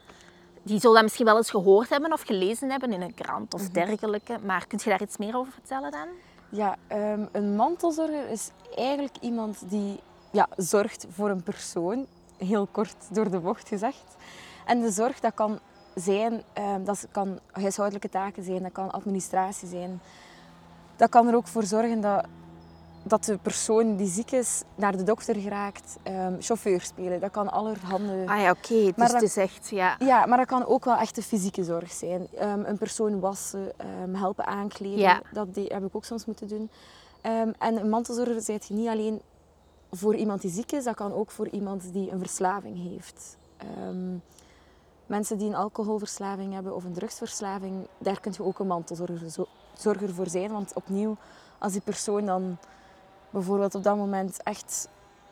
Die 0.62 0.80
zal 0.80 0.92
dat 0.92 1.02
misschien 1.02 1.24
wel 1.24 1.36
eens 1.36 1.50
gehoord 1.50 1.88
hebben 1.88 2.12
of 2.12 2.20
gelezen 2.22 2.70
hebben 2.70 2.92
in 2.92 3.02
een 3.02 3.14
krant 3.14 3.54
of 3.54 3.68
dergelijke. 3.68 4.38
Maar 4.44 4.66
kun 4.66 4.78
je 4.82 4.90
daar 4.90 5.02
iets 5.02 5.16
meer 5.16 5.36
over 5.36 5.52
vertellen 5.52 5.90
dan? 5.90 6.08
Ja, 6.48 6.76
ehm, 6.86 7.26
een 7.32 7.56
mantelzorger 7.56 8.28
is 8.28 8.50
eigenlijk 8.74 9.16
iemand 9.20 9.70
die 9.70 10.00
ja, 10.30 10.48
zorgt 10.56 11.06
voor 11.10 11.30
een 11.30 11.42
persoon. 11.42 12.06
Heel 12.36 12.68
kort 12.70 12.96
door 13.10 13.30
de 13.30 13.38
bocht 13.38 13.68
gezegd. 13.68 14.16
En 14.66 14.80
de 14.80 14.90
zorg, 14.90 15.20
dat 15.20 15.34
kan 15.34 15.58
zijn, 15.94 16.42
ehm, 16.52 16.84
dat 16.84 17.06
kan 17.10 17.38
huishoudelijke 17.52 18.08
taken 18.08 18.42
zijn, 18.42 18.62
dat 18.62 18.72
kan 18.72 18.90
administratie 18.90 19.68
zijn. 19.68 20.00
Dat 20.98 21.08
kan 21.10 21.28
er 21.28 21.34
ook 21.34 21.46
voor 21.46 21.62
zorgen 21.62 22.00
dat, 22.00 22.24
dat 23.02 23.24
de 23.24 23.38
persoon 23.38 23.96
die 23.96 24.06
ziek 24.08 24.30
is 24.30 24.62
naar 24.74 24.96
de 24.96 25.02
dokter 25.02 25.34
geraakt, 25.36 25.96
ehm, 26.02 26.34
chauffeur 26.40 26.80
spelen. 26.80 27.20
Dat 27.20 27.30
kan 27.30 27.50
allerhande... 27.50 28.22
Ah 28.26 28.40
ja, 28.40 28.50
oké. 28.50 28.68
Dus 28.84 28.92
het 28.96 29.12
dat- 29.12 29.22
is 29.22 29.36
echt, 29.36 29.68
ja. 29.70 29.96
Ja, 29.98 30.26
maar 30.26 30.38
dat 30.38 30.46
kan 30.46 30.66
ook 30.66 30.84
wel 30.84 30.96
echt 30.96 31.14
de 31.14 31.22
fysieke 31.22 31.64
zorg 31.64 31.92
zijn. 31.92 32.26
Ehm, 32.34 32.64
een 32.64 32.78
persoon 32.78 33.20
wassen, 33.20 33.72
ehm, 33.78 34.14
helpen 34.14 34.46
aankleden, 34.46 34.98
Ja. 34.98 35.20
dat 35.32 35.54
die- 35.54 35.66
heb 35.72 35.84
ik 35.84 35.96
ook 35.96 36.04
soms 36.04 36.24
moeten 36.24 36.48
doen. 36.48 36.70
En 37.20 37.54
een 37.76 37.88
mantelzorger 37.88 38.40
zijt 38.40 38.66
je 38.66 38.74
niet 38.74 38.88
alleen 38.88 39.20
voor 39.90 40.14
iemand 40.14 40.40
die 40.40 40.50
ziek 40.50 40.72
is, 40.72 40.84
dat 40.84 40.94
kan 40.94 41.12
ook 41.12 41.30
voor 41.30 41.48
iemand 41.48 41.92
die 41.92 42.10
een 42.12 42.18
verslaving 42.18 42.88
heeft. 42.90 43.36
Mensen 45.06 45.38
die 45.38 45.48
een 45.48 45.54
alcoholverslaving 45.54 46.52
hebben 46.52 46.74
of 46.74 46.84
een 46.84 46.92
drugsverslaving, 46.92 47.86
daar 47.98 48.20
kun 48.20 48.32
je 48.36 48.44
ook 48.44 48.58
een 48.58 48.66
mantelzorger 48.66 49.30
zo- 49.78 49.90
zorger 49.92 50.14
voor 50.14 50.28
zijn. 50.28 50.52
Want 50.52 50.72
opnieuw, 50.74 51.16
als 51.58 51.72
die 51.72 51.80
persoon 51.80 52.24
dan 52.26 52.56
bijvoorbeeld 53.30 53.74
op 53.74 53.82
dat 53.82 53.96
moment 53.96 54.42
echt 54.42 54.88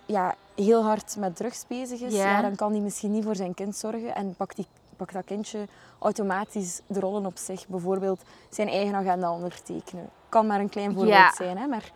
ja, 0.07 0.35
heel 0.55 0.83
hard 0.85 1.17
met 1.19 1.37
drugs 1.37 1.65
bezig 1.67 2.01
is, 2.01 2.15
Ja. 2.15 2.25
ja. 2.31 2.43
dan 2.43 2.57
kan 2.57 2.73
hij 2.73 2.81
misschien 2.81 3.11
niet 3.11 3.25
voor 3.25 3.37
zijn 3.37 3.55
kind 3.55 3.77
zorgen 3.77 4.15
en 4.15 4.35
pakt, 4.37 4.57
die, 4.57 4.67
pakt 4.97 5.13
dat 5.13 5.25
kindje 5.25 5.67
automatisch 5.99 6.81
de 6.87 7.01
rollen 7.01 7.27
op 7.27 7.37
zich. 7.39 7.67
Bijvoorbeeld 7.69 8.21
zijn 8.51 8.69
eigen 8.69 8.95
agenda 8.95 9.33
ondertekenen. 9.33 10.09
Kan 10.29 10.47
maar 10.47 10.61
een 10.61 10.69
klein 10.69 10.93
voorbeeld 10.93 11.15
Ja. 11.15 11.33
zijn, 11.35 11.59
hè, 11.59 11.67
maar 11.67 11.91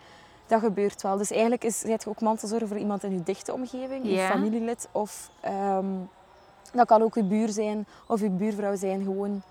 dat 0.46 0.60
gebeurt 0.60 1.02
wel. 1.02 1.16
Dus 1.16 1.30
eigenlijk 1.30 1.64
is, 1.64 1.78
zijt 1.78 2.02
je 2.02 2.08
ook 2.10 2.20
mantelzorger 2.20 2.68
voor 2.68 2.78
iemand 2.78 3.04
in 3.04 3.12
je 3.12 3.22
dichte 3.22 3.52
omgeving, 3.52 4.04
je 4.04 4.10
Ja. 4.10 4.28
familielid 4.30 4.88
of 4.92 5.30
ehm, 5.40 5.86
dat 6.72 6.86
kan 6.86 7.02
ook 7.02 7.14
je 7.14 7.24
buur 7.24 7.48
zijn 7.48 7.86
of 8.06 8.20
je 8.20 8.30
buurvrouw 8.30 8.76
zijn. 8.76 9.02
Gewoon 9.02 9.42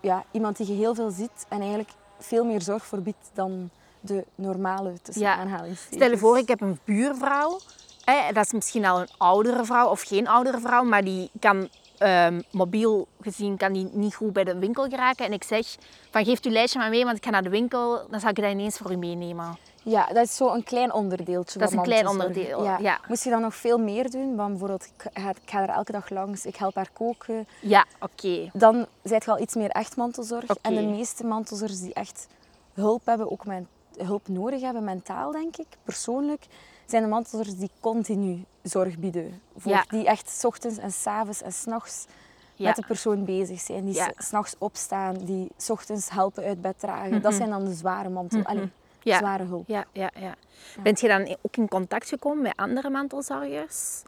ja, 0.00 0.24
iemand 0.30 0.56
die 0.56 0.66
je 0.66 0.72
heel 0.74 0.94
veel 0.94 1.10
ziet 1.10 1.46
en 1.48 1.60
eigenlijk 1.60 1.90
veel 2.18 2.44
meer 2.44 2.62
zorg 2.62 2.86
voor 2.86 3.02
biedt 3.02 3.30
dan 3.34 3.70
de 4.00 4.24
normale 4.34 4.92
tussen 5.02 5.24
Ja. 5.24 5.64
Stel 5.90 6.10
je 6.10 6.18
voor, 6.18 6.38
ik 6.38 6.48
heb 6.48 6.60
een 6.60 6.78
buurvrouw. 6.84 7.58
Hè, 8.04 8.32
dat 8.32 8.44
is 8.44 8.52
misschien 8.52 8.84
al 8.84 9.00
een 9.00 9.08
oudere 9.18 9.64
vrouw 9.64 9.88
of 9.88 10.02
geen 10.02 10.28
oudere 10.28 10.60
vrouw, 10.60 10.82
maar 10.82 11.04
die 11.04 11.30
kan 11.40 11.68
ehm, 11.98 12.40
mobiel 12.50 13.06
gezien 13.20 13.56
kan 13.56 13.72
die 13.72 13.88
niet 13.92 14.14
goed 14.14 14.32
bij 14.32 14.44
de 14.44 14.58
winkel 14.58 14.88
geraken. 14.88 15.26
En 15.26 15.32
ik 15.32 15.44
zeg 15.44 15.76
van 16.10 16.24
geef 16.24 16.44
uw 16.44 16.50
lijstje 16.50 16.78
maar 16.78 16.90
mee, 16.90 17.04
want 17.04 17.16
ik 17.16 17.24
ga 17.24 17.30
naar 17.30 17.42
de 17.42 17.48
winkel, 17.48 18.06
dan 18.10 18.20
zal 18.20 18.30
ik 18.30 18.36
dat 18.36 18.50
ineens 18.50 18.76
voor 18.76 18.92
u 18.92 18.96
meenemen. 18.96 19.58
Ja, 19.82 20.06
dat 20.06 20.24
is 20.24 20.36
zo 20.36 20.52
een 20.52 20.64
klein 20.64 20.92
onderdeeltje. 20.92 21.58
Dat 21.58 21.68
is 21.70 21.76
een 21.76 21.82
klein 21.82 22.08
onderdeel, 22.08 22.64
ja. 22.64 23.00
Moest 23.08 23.24
je 23.24 23.30
dan 23.30 23.40
nog 23.40 23.54
veel 23.54 23.78
meer 23.78 24.10
doen? 24.10 24.36
Want 24.36 24.48
bijvoorbeeld, 24.50 24.84
ik 24.96 25.10
ga, 25.22 25.30
ik 25.30 25.36
ga 25.50 25.62
er 25.62 25.68
elke 25.68 25.92
dag 25.92 26.10
langs, 26.10 26.46
ik 26.46 26.56
help 26.56 26.74
haar 26.74 26.90
koken. 26.92 27.46
Ja, 27.60 27.84
oké. 28.00 28.50
Dan 28.52 28.86
zijt 29.02 29.24
je 29.24 29.30
al 29.30 29.38
iets 29.40 29.54
meer 29.54 29.70
echt 29.70 29.96
mantelzorg. 29.96 30.44
En 30.62 30.74
de 30.74 30.82
meeste 30.82 31.24
mantelzorgers 31.26 31.80
die 31.80 31.94
echt 31.94 32.26
hulp 32.74 33.06
hebben, 33.06 33.30
ook 33.30 33.46
men, 33.46 33.68
hulp 33.96 34.28
nodig 34.28 34.60
hebben, 34.60 34.84
mentaal 34.84 35.32
denk 35.32 35.56
ik, 35.56 35.66
persoonlijk, 35.84 36.46
zijn 36.86 37.02
de 37.02 37.08
mantelzorgers 37.08 37.56
die 37.56 37.70
continu 37.80 38.44
zorg 38.62 38.98
bieden. 38.98 39.40
Voor 39.56 39.72
Ja. 39.72 39.84
Die 39.88 40.06
echt 40.06 40.30
's 40.30 40.44
ochtends 40.44 40.78
en 40.78 40.92
's 40.92 41.06
avonds 41.06 41.42
en 41.42 41.52
's 41.52 41.64
nachts 41.64 42.06
Ja. 42.54 42.66
met 42.66 42.76
de 42.76 42.84
persoon 42.86 43.24
bezig 43.24 43.60
zijn. 43.60 43.84
Die 43.84 43.94
s- 43.94 44.10
's 44.16 44.30
nachts 44.30 44.54
opstaan, 44.58 45.14
die 45.14 45.48
's 45.56 45.70
ochtends 45.70 46.10
helpen 46.10 46.44
uit 46.44 46.60
bed 46.60 46.78
dragen. 46.78 47.22
Dat 47.22 47.34
zijn 47.34 47.50
dan 47.50 47.64
de 47.64 47.74
zware 47.74 48.08
mantel, 48.08 48.42
allee, 48.42 48.60
Mhm. 48.62 48.70
Ja. 49.08 49.18
zware 49.18 49.44
hulp. 49.44 49.68
Ja, 49.68 49.84
ja, 49.92 50.10
ja. 50.20 50.34
Bent 50.82 51.00
je 51.00 51.08
dan 51.08 51.36
ook 51.42 51.56
in 51.56 51.68
contact 51.68 52.08
gekomen 52.08 52.42
met 52.42 52.56
andere 52.56 52.90
mantelzorgers? 52.90 54.02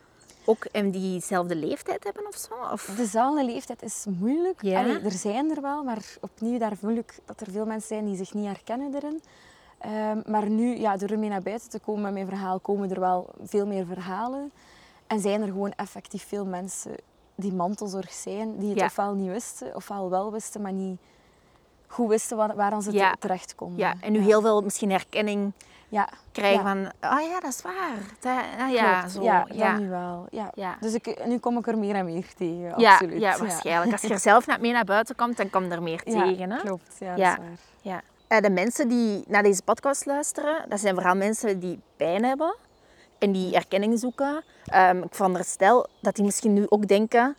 Ook 0.45 0.67
in 0.73 0.91
diezelfde 0.91 1.55
leeftijd 1.57 2.05
hebben 2.05 2.27
of 2.27 2.35
zo? 2.37 2.55
Of? 2.73 2.93
Dezelfde 2.97 3.45
leeftijd 3.45 3.83
is 3.83 4.07
moeilijk. 4.19 4.63
Ja. 4.63 4.81
Allee, 4.81 4.99
er 5.01 5.11
zijn 5.11 5.51
er 5.51 5.61
wel, 5.63 5.83
maar 5.83 6.05
opnieuw 6.21 6.59
daar 6.59 6.77
voel 6.77 6.97
ik 6.97 7.19
dat 7.25 7.41
er 7.41 7.51
veel 7.51 7.67
mensen 7.67 7.89
zijn 7.89 8.05
die 8.07 8.17
zich 8.17 8.35
niet 8.35 8.47
herkennen 8.47 8.95
erin. 8.95 9.23
Ehm, 9.79 10.21
maar 10.27 10.49
nu, 10.51 10.77
ja, 10.79 10.97
door 10.97 11.09
ermee 11.09 11.29
naar 11.29 11.43
buiten 11.43 11.71
te 11.71 11.79
komen 11.79 12.03
met 12.03 12.13
mijn 12.13 12.27
verhaal, 12.27 12.59
komen 12.61 12.91
er 12.91 13.01
wel 13.01 13.29
veel 13.43 13.67
meer 13.67 13.87
verhalen. 13.87 14.53
En 15.07 15.21
zijn 15.21 15.41
er 15.43 15.47
gewoon 15.49 15.73
effectief 15.73 16.27
veel 16.29 16.45
mensen 16.47 16.95
die 17.35 17.53
mantelzorg 17.53 18.13
zijn, 18.13 18.59
die 18.59 18.69
het 18.69 18.79
Ja. 18.79 18.85
ofwel 18.85 19.15
niet 19.15 19.31
wisten, 19.31 19.75
ofwel 19.77 20.11
wel 20.11 20.33
wisten, 20.33 20.61
maar 20.63 20.73
niet 20.73 21.01
goed 21.90 22.09
wisten 22.09 22.37
waar, 22.37 22.57
waar 22.57 22.83
ze 22.83 22.92
Ja. 22.92 23.14
terecht 23.18 23.55
konden. 23.55 23.79
Ja, 23.79 23.94
en 24.00 24.12
nu 24.12 24.18
heel 24.18 24.40
veel 24.40 24.61
misschien 24.61 24.90
herkenning 24.90 25.53
ja. 25.88 26.09
krijgen 26.33 26.62
van, 26.62 26.92
ah 27.11 27.20
ja, 27.22 27.40
dat 27.40 27.50
is 27.50 27.62
waar. 27.62 27.98
Dat, 28.20 28.33
ah, 28.59 28.70
ja, 28.72 28.98
Klopt. 28.98 29.12
zo. 29.14 29.22
ja, 29.22 29.46
ja. 29.53 29.70
dat 29.72 29.81
nu 29.81 29.88
wel. 29.88 30.26
Ja. 30.55 30.76
Dus 30.81 30.94
ik, 30.94 31.24
nu 31.26 31.38
kom 31.38 31.59
ik 31.59 31.66
er 31.66 31.79
meer 31.79 31.94
en 31.94 32.05
meer 32.05 32.26
tegen, 32.37 32.74
Ja, 32.81 32.92
absoluut. 32.92 33.20
ja, 33.20 33.38
waarschijnlijk. 33.38 33.92
Als 33.92 34.00
je 34.00 34.09
er 34.09 34.18
zelf 34.18 34.46
net 34.46 34.61
mee 34.61 34.72
naar 34.72 34.85
buiten 34.85 35.16
komt, 35.16 35.37
dan 35.37 35.50
kom 35.50 35.64
je 35.64 35.70
er 35.70 35.83
meer 35.83 36.03
tegen. 36.03 36.50
Hè? 36.50 36.59
klopt. 36.59 36.96
Ja, 36.98 37.09
dat 37.16 37.18
is 37.18 37.24
waar. 37.37 37.40
Ja. 37.81 38.00
Eh, 38.29 38.40
de 38.40 38.50
mensen 38.50 38.88
die 38.88 39.24
naar 39.29 39.42
deze 39.42 39.62
podcast 39.62 40.07
luisteren, 40.07 40.64
dat 40.68 40.81
zijn 40.81 40.94
vooral 40.94 41.14
mensen 41.14 41.59
die 41.61 41.81
pijn 41.96 42.24
hebben 42.24 42.57
en 43.18 43.33
die 43.33 43.55
erkenning 43.55 43.98
zoeken. 43.98 44.44
Ehm, 44.64 45.03
ik 45.03 45.14
veronderstel 45.14 45.87
dat 46.00 46.14
die 46.14 46.24
misschien 46.24 46.53
nu 46.53 46.66
ook 46.68 46.88
denken, 46.88 47.37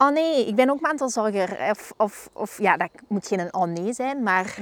oh 0.00 0.08
nee, 0.10 0.46
ik 0.46 0.54
ben 0.54 0.70
ook 0.70 0.80
mantelzorger. 0.80 1.70
Of, 1.70 1.92
of, 1.96 2.28
of 2.32 2.58
ja, 2.58 2.76
dat 2.76 2.90
moet 3.06 3.26
geen 3.26 3.54
oh 3.54 3.62
nee 3.64 3.92
zijn, 3.92 4.22
maar 4.22 4.58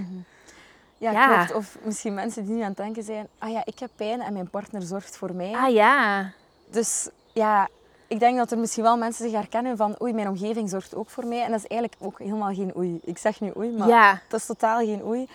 Ja, 0.98 1.10
Ja. 1.10 1.26
klopt. 1.44 1.54
Of 1.54 1.76
misschien 1.82 2.14
mensen 2.14 2.44
die 2.44 2.54
nu 2.54 2.60
aan 2.60 2.68
het 2.68 2.76
denken 2.76 3.02
zijn, 3.02 3.28
ah 3.38 3.50
ja, 3.50 3.62
ik 3.64 3.78
heb 3.78 3.90
pijn 3.96 4.20
en 4.20 4.32
mijn 4.32 4.50
partner 4.50 4.82
zorgt 4.82 5.16
voor 5.16 5.34
mij. 5.34 5.52
ah 5.54 5.72
ja, 5.72 6.30
Dus 6.70 7.08
ja, 7.32 7.68
ik 8.06 8.18
denk 8.18 8.36
dat 8.36 8.50
er 8.50 8.58
misschien 8.58 8.82
wel 8.82 8.96
mensen 8.96 9.24
zich 9.24 9.34
herkennen 9.38 9.76
van, 9.76 9.96
oei, 10.02 10.12
mijn 10.12 10.28
omgeving 10.28 10.70
zorgt 10.70 10.94
ook 10.94 11.10
voor 11.10 11.26
mij. 11.26 11.42
En 11.44 11.50
dat 11.50 11.60
is 11.60 11.66
eigenlijk 11.66 12.02
ook 12.02 12.18
helemaal 12.18 12.54
geen 12.54 12.76
oei. 12.76 13.00
Ik 13.04 13.18
zeg 13.18 13.40
nu 13.40 13.52
oei, 13.56 13.70
maar 13.70 13.88
ja, 13.88 14.20
dat 14.28 14.40
is 14.40 14.46
totaal 14.46 14.78
geen 14.78 15.04
oei. 15.04 15.28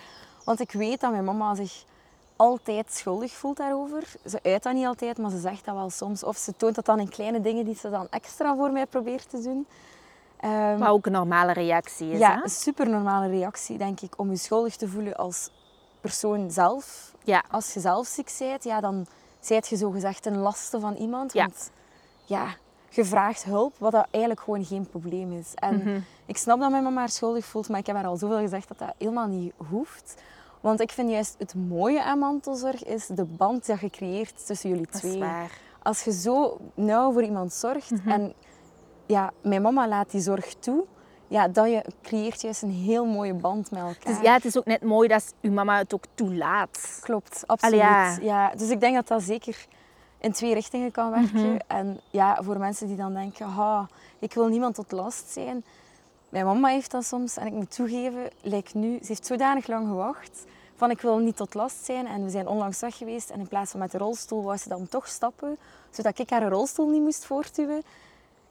Want 0.44 0.60
ik 0.60 0.72
weet 0.72 1.00
dat 1.00 1.10
mijn 1.10 1.24
mama 1.24 1.54
zich 1.54 1.84
altijd 2.36 2.92
schuldig 2.92 3.32
voelt 3.32 3.56
daarover. 3.56 4.02
Ze 4.26 4.38
uit 4.42 4.62
dat 4.62 4.72
niet 4.72 4.86
altijd, 4.86 5.18
maar 5.18 5.30
ze 5.30 5.38
zegt 5.38 5.64
dat 5.64 5.74
wel 5.74 5.90
soms. 5.90 6.24
Of 6.24 6.36
ze 6.36 6.56
toont 6.56 6.74
dat 6.74 6.84
dan 6.84 7.00
in 7.00 7.08
kleine 7.08 7.40
dingen 7.40 7.64
die 7.64 7.76
ze 7.76 7.90
dan 7.90 8.06
extra 8.10 8.54
voor 8.56 8.70
mij 8.70 8.86
probeert 8.86 9.30
te 9.30 9.42
doen. 9.42 9.66
Ehm, 10.44 10.78
wat 10.78 10.88
ook 10.88 11.06
een 11.06 11.12
normale 11.12 11.52
reactie 11.52 12.10
is. 12.10 12.18
ja, 12.18 12.34
hè? 12.34 12.42
een 12.42 12.50
super 12.50 12.88
normale 12.88 13.28
reactie, 13.28 13.78
denk 13.78 14.00
ik, 14.00 14.18
om 14.18 14.30
je 14.30 14.36
schuldig 14.36 14.76
te 14.76 14.88
voelen 14.88 15.14
als 15.16 15.50
persoon 16.00 16.50
zelf. 16.50 17.12
Ja. 17.24 17.42
Als 17.50 17.74
je 17.74 17.80
zelf 17.80 18.06
ziek 18.06 18.34
bent, 18.38 18.64
ja, 18.64 18.80
dan 18.80 19.06
zijt 19.40 19.68
je 19.68 19.76
zogezegd 19.76 20.26
een 20.26 20.36
laste 20.38 20.80
van 20.80 20.94
iemand. 20.94 21.32
Ja. 21.32 21.42
Want 21.44 21.70
ja, 22.24 22.46
je 22.88 23.04
vraagt 23.04 23.44
hulp, 23.44 23.74
wat 23.78 23.92
dat 23.92 24.06
eigenlijk 24.10 24.42
gewoon 24.44 24.64
geen 24.64 24.86
probleem 24.88 25.32
is. 25.32 25.52
En 25.54 25.76
Mhm. 25.76 25.98
ik 26.26 26.36
snap 26.36 26.60
dat 26.60 26.70
mijn 26.70 26.82
mama 26.82 26.98
haar 26.98 27.08
schuldig 27.08 27.44
voelt, 27.44 27.68
maar 27.68 27.78
ik 27.80 27.86
heb 27.86 27.96
haar 27.96 28.06
al 28.06 28.16
zoveel 28.16 28.38
gezegd 28.38 28.68
dat 28.68 28.78
dat 28.78 28.94
helemaal 28.98 29.26
niet 29.26 29.52
hoeft. 29.68 30.22
Want 30.60 30.80
ik 30.80 30.90
vind 30.92 31.10
juist 31.10 31.34
het 31.38 31.54
mooie 31.54 32.02
aan 32.04 32.18
mantelzorg 32.18 32.84
is 32.84 33.06
de 33.06 33.24
band 33.24 33.66
dat 33.66 33.80
je 33.80 33.90
creëert 33.90 34.46
tussen 34.46 34.68
jullie 34.70 34.86
Dat 34.86 34.94
is 34.94 35.00
twee. 35.00 35.18
waar. 35.18 35.50
als 35.82 36.02
je 36.04 36.12
zo 36.12 36.58
nauw 36.74 37.12
voor 37.12 37.22
iemand 37.22 37.52
zorgt 37.52 37.90
Mhm. 37.90 38.08
en 38.10 38.34
ja, 39.06 39.32
mijn 39.42 39.62
mama 39.62 39.88
laat 39.88 40.10
die 40.10 40.20
zorg 40.20 40.54
toe, 40.54 40.84
ja, 41.28 41.48
dat 41.48 41.66
je 41.68 41.84
creëert 42.02 42.40
juist 42.42 42.62
een 42.62 42.70
heel 42.70 43.06
mooie 43.06 43.34
band 43.34 43.70
met 43.70 43.80
elkaar. 43.80 44.12
Dus 44.14 44.20
ja, 44.22 44.32
het 44.32 44.44
is 44.44 44.58
ook 44.58 44.64
net 44.64 44.82
mooi 44.82 45.08
dat 45.08 45.34
uw 45.40 45.52
mama 45.52 45.78
het 45.78 45.94
ook 45.94 46.04
toelaat. 46.14 46.98
Klopt, 47.02 47.42
absoluut. 47.46 47.80
ja. 47.80 48.16
ja. 48.20 48.52
dus 48.56 48.70
ik 48.70 48.80
denk 48.80 48.94
dat 48.94 49.08
dat 49.08 49.22
zeker 49.22 49.66
in 50.18 50.32
twee 50.32 50.54
richtingen 50.54 50.90
kan 50.90 51.10
werken. 51.10 51.50
Mhm. 51.50 51.58
En 51.66 52.00
ja, 52.10 52.38
voor 52.42 52.58
mensen 52.58 52.86
die 52.86 52.96
dan 52.96 53.14
denken, 53.14 53.46
ha, 53.46 53.88
ik 54.18 54.34
wil 54.34 54.46
niemand 54.46 54.74
tot 54.74 54.92
last 54.92 55.30
zijn. 55.30 55.64
Mijn 56.28 56.44
mama 56.44 56.68
heeft 56.68 56.90
dat 56.90 57.04
soms, 57.04 57.36
en 57.36 57.46
ik 57.46 57.52
moet 57.52 57.74
toegeven, 57.74 58.28
lijkt 58.42 58.74
nu, 58.74 58.98
ze 58.98 59.06
heeft 59.06 59.26
zodanig 59.26 59.66
lang 59.66 59.88
gewacht 59.88 60.44
van 60.76 60.90
ik 60.90 61.00
wil 61.00 61.18
niet 61.18 61.36
tot 61.36 61.54
last 61.54 61.84
zijn. 61.84 62.06
En 62.06 62.24
we 62.24 62.30
zijn 62.30 62.48
onlangs 62.48 62.80
weg 62.80 62.96
geweest 62.96 63.30
en 63.30 63.40
in 63.40 63.48
plaats 63.48 63.70
van 63.70 63.80
met 63.80 63.90
de 63.90 63.98
rolstoel 63.98 64.42
wou 64.42 64.56
ze 64.56 64.68
dan 64.68 64.88
toch 64.88 65.08
stappen, 65.08 65.58
zodat 65.90 66.18
ik 66.18 66.30
haar 66.30 66.42
een 66.42 66.48
rolstoel 66.48 66.88
niet 66.88 67.02
moest 67.02 67.24
voortduwen. 67.24 67.82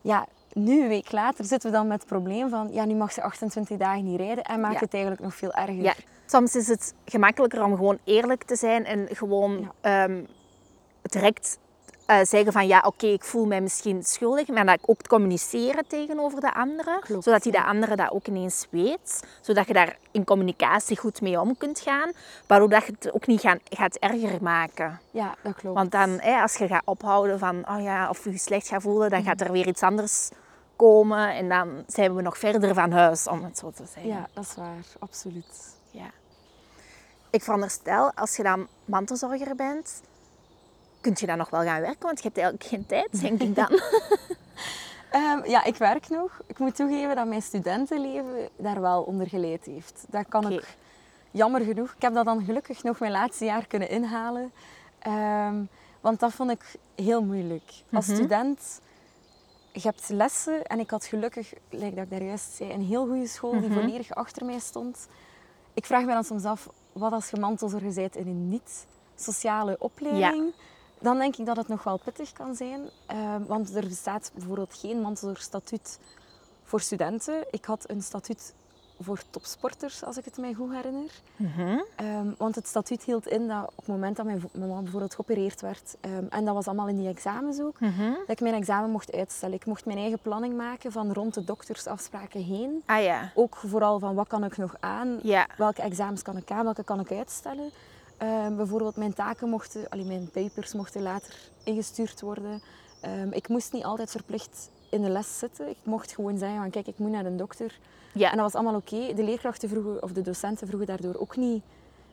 Ja, 0.02 0.26
nu, 0.54 0.82
een 0.82 0.88
week 0.88 1.12
later, 1.12 1.46
zitten 1.46 1.72
we 1.72 1.76
dan 1.78 1.88
met 1.88 2.00
het 2.00 2.08
probleem 2.08 2.50
van, 2.50 2.70
ja, 2.72 2.86
nu 2.86 2.94
mag 2.94 3.12
ze 3.12 3.22
28 3.22 3.78
dagen 3.78 4.04
niet 4.04 4.20
rijden 4.20 4.44
en 4.44 4.60
maakt 4.60 4.74
Ja. 4.74 4.80
het 4.80 4.94
eigenlijk 4.94 5.24
nog 5.24 5.36
veel 5.36 5.54
erger. 5.54 5.82
Ja, 5.84 5.94
soms 6.26 6.56
is 6.56 6.68
het 6.68 6.94
gemakkelijker 7.06 7.64
om 7.64 7.76
gewoon 7.76 8.00
eerlijk 8.04 8.44
te 8.44 8.56
zijn 8.56 8.86
en 8.86 9.08
gewoon 9.12 9.72
ehm, 9.82 10.24
direct 11.02 11.58
eh, 12.06 12.20
zeggen 12.24 12.52
van 12.52 12.68
ja, 12.68 12.84
oké, 12.86 13.06
ik 13.08 13.24
voel 13.24 13.46
mij 13.46 13.62
misschien 13.62 14.04
schuldig, 14.04 14.48
maar 14.48 14.66
dat 14.66 14.80
ook 14.86 15.02
te 15.02 15.10
communiceren 15.10 15.88
tegenover 15.88 16.40
de 16.40 16.54
andere, 16.54 17.00
Klopt, 17.00 17.24
zodat 17.24 17.44
die 17.44 17.52
de 17.52 17.64
andere 17.64 17.96
dat 17.96 18.12
ook 18.12 18.28
ineens 18.28 18.68
weet, 18.70 19.24
zodat 19.42 19.68
je 19.68 19.74
daar 19.74 19.98
in 20.12 20.24
communicatie 20.24 20.98
goed 20.98 21.22
mee 21.22 21.40
om 21.40 21.58
kunt 21.58 21.80
gaan, 21.80 22.12
waardoor 22.48 22.70
dat 22.70 22.86
je 22.86 22.94
het 23.00 23.14
ook 23.14 23.28
niet 23.28 23.42
gaan, 23.42 23.60
gaat 23.70 23.96
erger 23.96 24.38
maken. 24.42 25.00
Ja, 25.12 25.36
dat 25.44 25.56
klopt. 25.56 25.76
Want 25.76 25.92
dan, 25.92 26.10
hè, 26.10 26.42
als 26.42 26.56
je 26.56 26.68
gaat 26.68 26.82
ophouden 26.86 27.40
van, 27.40 27.70
oh 27.70 27.82
ja, 27.82 28.10
of 28.10 28.24
je 28.24 28.32
je 28.32 28.38
slecht 28.38 28.68
gaat 28.68 28.82
voelen, 28.82 29.10
dan 29.10 29.24
gaat 29.24 29.42
er 29.42 29.52
weer 29.52 29.68
iets 29.68 29.82
anders 29.82 30.30
komen 30.76 31.34
en 31.36 31.50
dan 31.50 31.84
zijn 31.88 32.16
we 32.16 32.22
nog 32.22 32.38
verder 32.38 32.74
van 32.74 32.92
huis, 32.92 33.28
om 33.28 33.44
het 33.44 33.58
zo 33.58 33.72
te 33.72 33.84
zeggen. 33.86 34.08
Ja, 34.08 34.28
dat 34.34 34.44
is 34.44 34.56
waar, 34.56 34.86
absoluut. 35.00 35.76
Ja. 35.92 36.10
Ik 37.30 37.44
veronderstel, 37.44 38.12
als 38.14 38.36
je 38.36 38.44
dan 38.44 38.68
mantelzorger 38.86 39.56
bent, 39.56 40.02
kun 41.02 41.14
je 41.16 41.26
dan 41.26 41.38
nog 41.38 41.50
wel 41.50 41.64
gaan 41.64 41.82
werken, 41.82 42.02
want 42.06 42.18
je 42.18 42.24
hebt 42.24 42.38
eigenlijk 42.38 42.70
geen 42.70 42.86
tijd, 42.86 43.22
denk 43.22 43.42
ik 43.42 43.56
dan. 43.56 43.70
Ehm, 45.12 45.50
ja, 45.50 45.64
ik 45.64 45.76
werk 45.76 46.10
nog. 46.10 46.42
Ik 46.48 46.60
moet 46.60 46.76
toegeven 46.76 47.16
dat 47.16 47.28
mijn 47.28 47.42
studentenleven 47.42 48.50
daar 48.58 48.82
wel 48.82 49.02
onder 49.04 49.28
geleid 49.28 49.66
heeft. 49.66 50.06
Dat 50.10 50.26
kan 50.30 50.52
ik 50.52 50.76
jammer 51.32 51.62
genoeg. 51.62 51.94
Ik 51.96 52.02
heb 52.02 52.14
dat 52.14 52.26
dan 52.26 52.44
gelukkig 52.46 52.84
nog 52.84 53.00
mijn 53.00 53.12
laatste 53.12 53.46
jaar 53.46 53.68
kunnen 53.68 53.90
inhalen. 53.90 54.52
Ehm, 55.00 55.56
want 56.02 56.20
dat 56.20 56.34
vond 56.34 56.52
ik 56.52 56.76
heel 56.96 57.24
moeilijk. 57.24 57.72
Als 57.92 58.08
Mhm. 58.08 58.16
student, 58.16 58.82
je 59.74 59.82
hebt 59.82 60.10
lessen 60.10 60.64
en 60.66 60.80
ik 60.80 60.90
had 60.90 61.06
gelukkig, 61.06 61.54
like 61.70 61.96
dat 61.96 62.04
ik 62.04 62.10
daar 62.10 62.24
juist 62.24 62.56
zei, 62.56 62.72
een 62.72 62.82
heel 62.86 63.06
goede 63.06 63.28
school 63.28 63.52
die 63.52 63.70
Mhm. 63.70 63.74
volledig 63.80 64.12
achter 64.12 64.46
mij 64.46 64.60
stond. 64.60 65.08
Ik 65.74 65.86
vraag 65.86 66.06
me 66.06 66.14
dan 66.14 66.24
soms 66.24 66.44
af, 66.46 66.70
wat 66.92 67.12
als 67.12 67.30
je 67.30 67.40
mantelzorger 67.40 67.94
bent 67.94 68.16
in 68.16 68.28
een 68.28 68.50
niet-sociale 68.50 69.76
opleiding? 69.80 70.54
Dan 71.00 71.18
denk 71.18 71.36
ik 71.36 71.46
dat 71.46 71.58
het 71.58 71.68
nog 71.68 71.84
wel 71.84 71.98
pittig 71.98 72.34
kan 72.34 72.56
zijn. 72.56 72.90
Ehm, 73.08 73.44
want 73.46 73.76
er 73.76 73.88
bestaat 73.88 74.32
bijvoorbeeld 74.34 74.74
geen 74.74 75.02
mantelzorgstatuut 75.02 76.00
voor 76.64 76.80
studenten. 76.82 77.46
Ik 77.52 77.66
had 77.66 77.90
een 77.90 78.02
statuut 78.02 78.54
voor 79.00 79.20
topsporters, 79.30 80.04
als 80.04 80.18
ik 80.18 80.26
het 80.26 80.38
mij 80.38 80.54
goed 80.54 80.72
herinner. 80.72 81.12
Mhm. 81.36 81.78
Ehm, 81.96 82.28
want 82.38 82.56
het 82.56 82.68
statuut 82.68 83.04
hield 83.04 83.28
in 83.28 83.48
dat 83.48 83.64
op 83.68 83.78
het 83.78 83.88
moment 83.88 84.16
dat 84.16 84.26
mijn, 84.26 84.44
mijn 84.54 84.70
mama 84.70 84.82
bijvoorbeeld 84.82 85.16
geopereerd 85.16 85.62
werd, 85.62 85.96
ehm, 86.02 86.26
en 86.30 86.46
dat 86.46 86.54
was 86.54 86.68
allemaal 86.68 86.88
in 86.88 86.98
die 86.98 87.08
examens 87.08 87.60
ook, 87.62 87.80
Mhm. 87.80 88.12
dat 88.12 88.30
ik 88.30 88.40
mijn 88.42 88.54
examen 88.56 88.90
mocht 88.90 89.12
uitstellen. 89.12 89.56
Ik 89.56 89.66
mocht 89.66 89.86
mijn 89.86 89.98
eigen 89.98 90.20
planning 90.20 90.58
maken 90.58 90.92
van 90.92 91.14
rond 91.14 91.34
de 91.34 91.44
doktersafspraken 91.44 92.44
heen. 92.44 92.84
Ah 92.86 93.04
ja. 93.04 93.32
Ook 93.36 93.56
vooral 93.56 94.00
van 94.00 94.16
wat 94.16 94.28
kan 94.28 94.44
ik 94.44 94.58
nog 94.58 94.76
aan, 94.80 95.20
Ja. 95.24 95.48
welke 95.58 95.82
examens 95.82 96.22
kan 96.22 96.38
ik 96.38 96.52
aan, 96.52 96.64
welke 96.64 96.84
kan 96.84 97.00
ik 97.00 97.12
uitstellen. 97.12 97.70
Ehm, 98.18 98.56
bijvoorbeeld 98.56 98.96
mijn 98.96 99.14
taken 99.14 99.50
mochten, 99.50 99.90
allee, 99.90 100.06
mijn 100.06 100.30
papers 100.34 100.74
mochten 100.74 101.02
later 101.02 101.36
ingestuurd 101.64 102.22
worden. 102.22 102.62
Ik 103.32 103.48
moest 103.48 103.74
niet 103.74 103.84
altijd 103.84 104.12
verplicht 104.12 104.70
in 104.94 105.02
de 105.02 105.10
les 105.10 105.38
zitten. 105.40 105.70
Ik 105.70 105.78
mocht 105.84 106.12
gewoon 106.14 106.38
zeggen 106.38 106.58
van 106.60 106.70
kijk, 106.70 106.88
ik 106.88 106.98
moet 106.98 107.12
naar 107.12 107.24
de 107.24 107.36
dokter. 107.36 107.80
Ja. 108.14 108.30
En 108.32 108.36
dat 108.38 108.46
was 108.52 108.54
allemaal 108.62 108.76
oké. 108.80 109.14
De 109.16 109.24
leerkrachten 109.24 109.70
vroegen, 109.70 110.04
of 110.04 110.12
de 110.12 110.22
docenten 110.22 110.68
vroegen 110.68 110.88
daardoor 110.88 111.16
ook 111.20 111.36
niet 111.38 111.64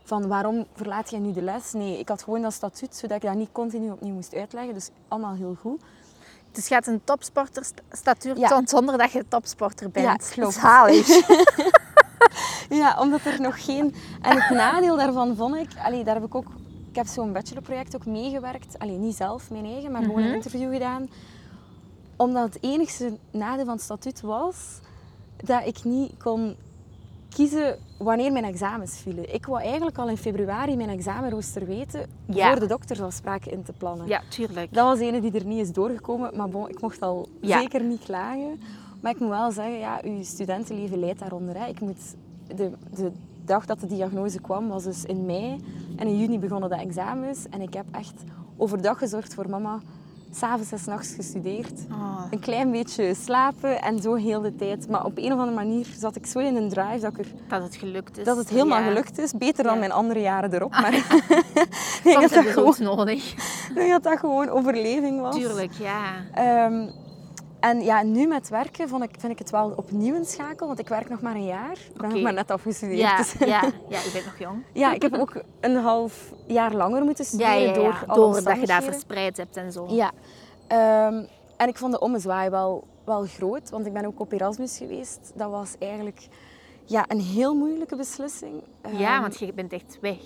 van 0.04 0.28
waarom 0.28 0.66
verlaat 0.74 1.10
jij 1.10 1.18
nu 1.18 1.32
de 1.32 1.42
les? 1.42 1.72
Nee, 1.72 1.98
ik 1.98 2.08
had 2.08 2.22
gewoon 2.22 2.42
dat 2.42 2.52
statuut, 2.52 2.96
zodat 2.96 3.16
ik 3.16 3.22
dat 3.22 3.34
niet 3.34 3.52
continu 3.52 3.90
opnieuw 3.90 4.14
moest 4.14 4.34
uitleggen. 4.34 4.74
Dus 4.74 4.90
allemaal 5.08 5.34
heel 5.34 5.56
goed. 5.60 5.80
Dus 6.52 6.68
je 6.68 6.74
had 6.74 6.86
een 6.86 7.00
topsporterstatuur 7.04 8.38
Ja. 8.38 8.48
toont 8.48 8.68
zonder 8.68 8.98
dat 8.98 9.12
je 9.12 9.24
topsporter 9.28 9.90
bent. 9.90 10.06
Ja, 10.06 10.16
Dat 10.16 10.28
klopt. 10.30 10.54
is 10.54 10.60
zalig. 10.60 11.06
Ja, 12.68 12.96
omdat 13.00 13.24
er 13.24 13.40
nog 13.40 13.64
geen... 13.64 13.94
En 14.22 14.40
het 14.40 14.50
nadeel 14.56 14.96
daarvan 14.96 15.36
vond 15.36 15.56
ik... 15.56 15.68
Allee, 15.84 16.04
daar 16.04 16.14
heb 16.14 16.24
ik 16.24 16.34
ook... 16.34 16.46
Ik 16.90 16.96
heb 16.96 17.06
zo'n 17.06 17.32
bachelorproject 17.32 17.94
ook 17.96 18.06
meegewerkt. 18.06 18.78
Allee, 18.78 18.96
niet 18.96 19.14
zelf, 19.16 19.50
mijn 19.50 19.64
eigen, 19.64 19.90
maar 19.92 20.02
gewoon 20.02 20.22
een 20.22 20.34
interview 20.34 20.72
gedaan. 20.72 21.08
Omdat 22.20 22.54
het 22.54 22.62
enigste 22.62 23.16
nadeel 23.30 23.64
van 23.64 23.74
het 23.74 23.82
statuut 23.82 24.20
was 24.20 24.78
dat 25.36 25.66
ik 25.66 25.84
niet 25.84 26.12
kon 26.22 26.54
kiezen 27.28 27.78
wanneer 27.98 28.32
mijn 28.32 28.44
examens 28.44 28.98
vielen. 28.98 29.34
Ik 29.34 29.46
wou 29.46 29.62
eigenlijk 29.62 29.98
al 29.98 30.08
in 30.08 30.16
februari 30.16 30.76
mijn 30.76 30.88
examenrooster 30.88 31.66
weten 31.66 32.06
Ja. 32.26 32.50
voor 32.50 32.60
de 32.60 32.66
doktersafspraken 32.66 33.52
in 33.52 33.62
te 33.62 33.72
plannen. 33.72 34.06
ja, 34.06 34.22
tuurlijk. 34.28 34.72
Dat 34.74 34.84
was 34.84 34.98
de 34.98 35.04
ene 35.04 35.20
die 35.20 35.32
er 35.32 35.44
niet 35.44 35.60
is 35.60 35.72
doorgekomen, 35.72 36.36
maar 36.36 36.48
bon, 36.48 36.68
ik 36.68 36.80
mocht 36.80 37.00
al 37.02 37.28
Ja. 37.40 37.58
zeker 37.60 37.82
niet 37.82 38.02
klagen. 38.04 38.60
Maar 39.00 39.12
ik 39.12 39.20
moet 39.20 39.28
wel 39.28 39.50
zeggen, 39.50 39.78
ja, 39.78 40.00
uw 40.04 40.22
studentenleven 40.22 40.98
leidt 40.98 41.18
daaronder. 41.18 41.56
Hè. 41.58 41.66
Ik 41.66 41.80
moet, 41.80 42.14
de, 42.56 42.70
de 42.94 43.12
dag 43.44 43.66
dat 43.66 43.80
de 43.80 43.86
diagnose 43.86 44.40
kwam 44.40 44.68
was 44.68 44.82
dus 44.84 45.04
in 45.04 45.26
mei. 45.26 45.60
En 45.96 46.06
in 46.06 46.18
juni 46.18 46.38
begonnen 46.38 46.68
de 46.68 46.76
examens. 46.76 47.46
En 47.50 47.60
ik 47.60 47.74
heb 47.74 47.86
echt 47.92 48.14
overdag 48.56 48.98
gezorgd 48.98 49.34
voor 49.34 49.48
mama. 49.50 49.80
S'avonds 50.32 50.72
en 50.72 50.78
s'nachts 50.78 51.12
gestudeerd. 51.14 51.72
Oh. 51.92 52.22
Een 52.30 52.38
klein 52.40 52.70
beetje 52.70 53.14
slapen 53.14 53.82
en 53.82 54.00
zo 54.02 54.14
heel 54.14 54.40
de 54.40 54.56
tijd. 54.56 54.88
Maar 54.88 55.04
op 55.04 55.18
een 55.18 55.32
of 55.32 55.38
andere 55.38 55.56
manier 55.56 55.86
zat 55.98 56.16
ik 56.16 56.26
zo 56.26 56.38
in 56.38 56.56
een 56.56 56.68
drive 56.68 56.98
dat, 57.00 57.12
ik 57.12 57.18
er, 57.18 57.26
Dat 57.48 57.62
het 57.62 57.76
gelukt 57.76 58.18
is. 58.18 58.24
dat 58.24 58.36
het 58.36 58.48
helemaal 58.48 58.78
Ja. 58.80 58.86
gelukt 58.86 59.18
is. 59.18 59.32
Beter 59.32 59.64
dan 59.64 59.78
mijn 59.78 59.92
andere 59.92 60.20
jaren 60.20 60.54
erop. 60.54 60.70
Maar 60.70 60.94
ik 60.94 62.00
denk 62.02 62.20
dat 62.20 62.30
dat, 62.30 62.44
gewoon, 62.46 62.74
nodig. 62.80 63.32
ik 63.68 63.74
denk 63.74 63.90
dat 63.90 64.02
dat 64.02 64.18
gewoon 64.18 64.48
overleving 64.48 65.20
was. 65.20 65.34
Tuurlijk, 65.34 65.72
ja. 65.72 66.00
Ehm, 66.34 66.88
en 67.60 67.80
ja, 67.82 68.02
nu 68.02 68.26
met 68.26 68.48
werken 68.48 68.88
vond 68.88 69.02
ik, 69.02 69.10
vind 69.18 69.32
ik 69.32 69.38
het 69.38 69.50
wel 69.50 69.72
opnieuw 69.76 70.14
een 70.14 70.24
schakel, 70.24 70.66
want 70.66 70.78
ik 70.78 70.88
werk 70.88 71.08
nog 71.08 71.20
maar 71.20 71.34
een 71.34 71.44
jaar. 71.44 71.72
Ik 71.72 71.92
ben 71.96 72.04
Oké. 72.04 72.12
nog 72.14 72.22
maar 72.22 72.32
net 72.32 72.50
afgestudeerd. 72.50 72.98
Ja, 72.98 73.16
dus- 73.16 73.32
ja, 73.38 73.46
ja, 73.88 73.98
je 73.98 74.10
bent 74.12 74.24
nog 74.24 74.38
jong. 74.38 74.62
ja, 74.72 74.92
ik 74.92 75.02
heb 75.02 75.14
ook 75.14 75.42
een 75.60 75.76
half 75.76 76.32
jaar 76.46 76.72
langer 76.74 77.04
moeten 77.04 77.24
studeren 77.24 77.60
ja, 77.60 77.66
ja. 77.68 77.72
door 77.72 78.04
alle 78.06 78.20
Doordat 78.20 78.34
je 78.36 78.42
dat 78.44 78.56
omstandigheden. 78.58 78.82
verspreid 78.92 79.36
hebt 79.36 79.56
en 79.56 79.72
zo. 79.72 79.86
Ja. 79.88 80.10
Ehm, 80.66 81.24
en 81.56 81.68
ik 81.68 81.76
vond 81.76 81.92
de 81.92 82.00
ommezwaai 82.00 82.50
wel, 82.50 82.86
wel 83.04 83.24
groot, 83.26 83.70
want 83.70 83.86
ik 83.86 83.92
ben 83.92 84.04
ook 84.06 84.20
op 84.20 84.32
Erasmus 84.32 84.76
geweest. 84.78 85.32
Dat 85.34 85.50
was 85.50 85.74
eigenlijk 85.78 86.28
ja, 86.84 87.04
een 87.08 87.20
heel 87.20 87.54
moeilijke 87.54 87.96
beslissing. 87.96 88.62
Ja, 88.92 89.12
Ehm, 89.12 89.20
want 89.20 89.38
je 89.38 89.52
bent 89.52 89.72
echt 89.72 89.98
weg. 90.00 90.18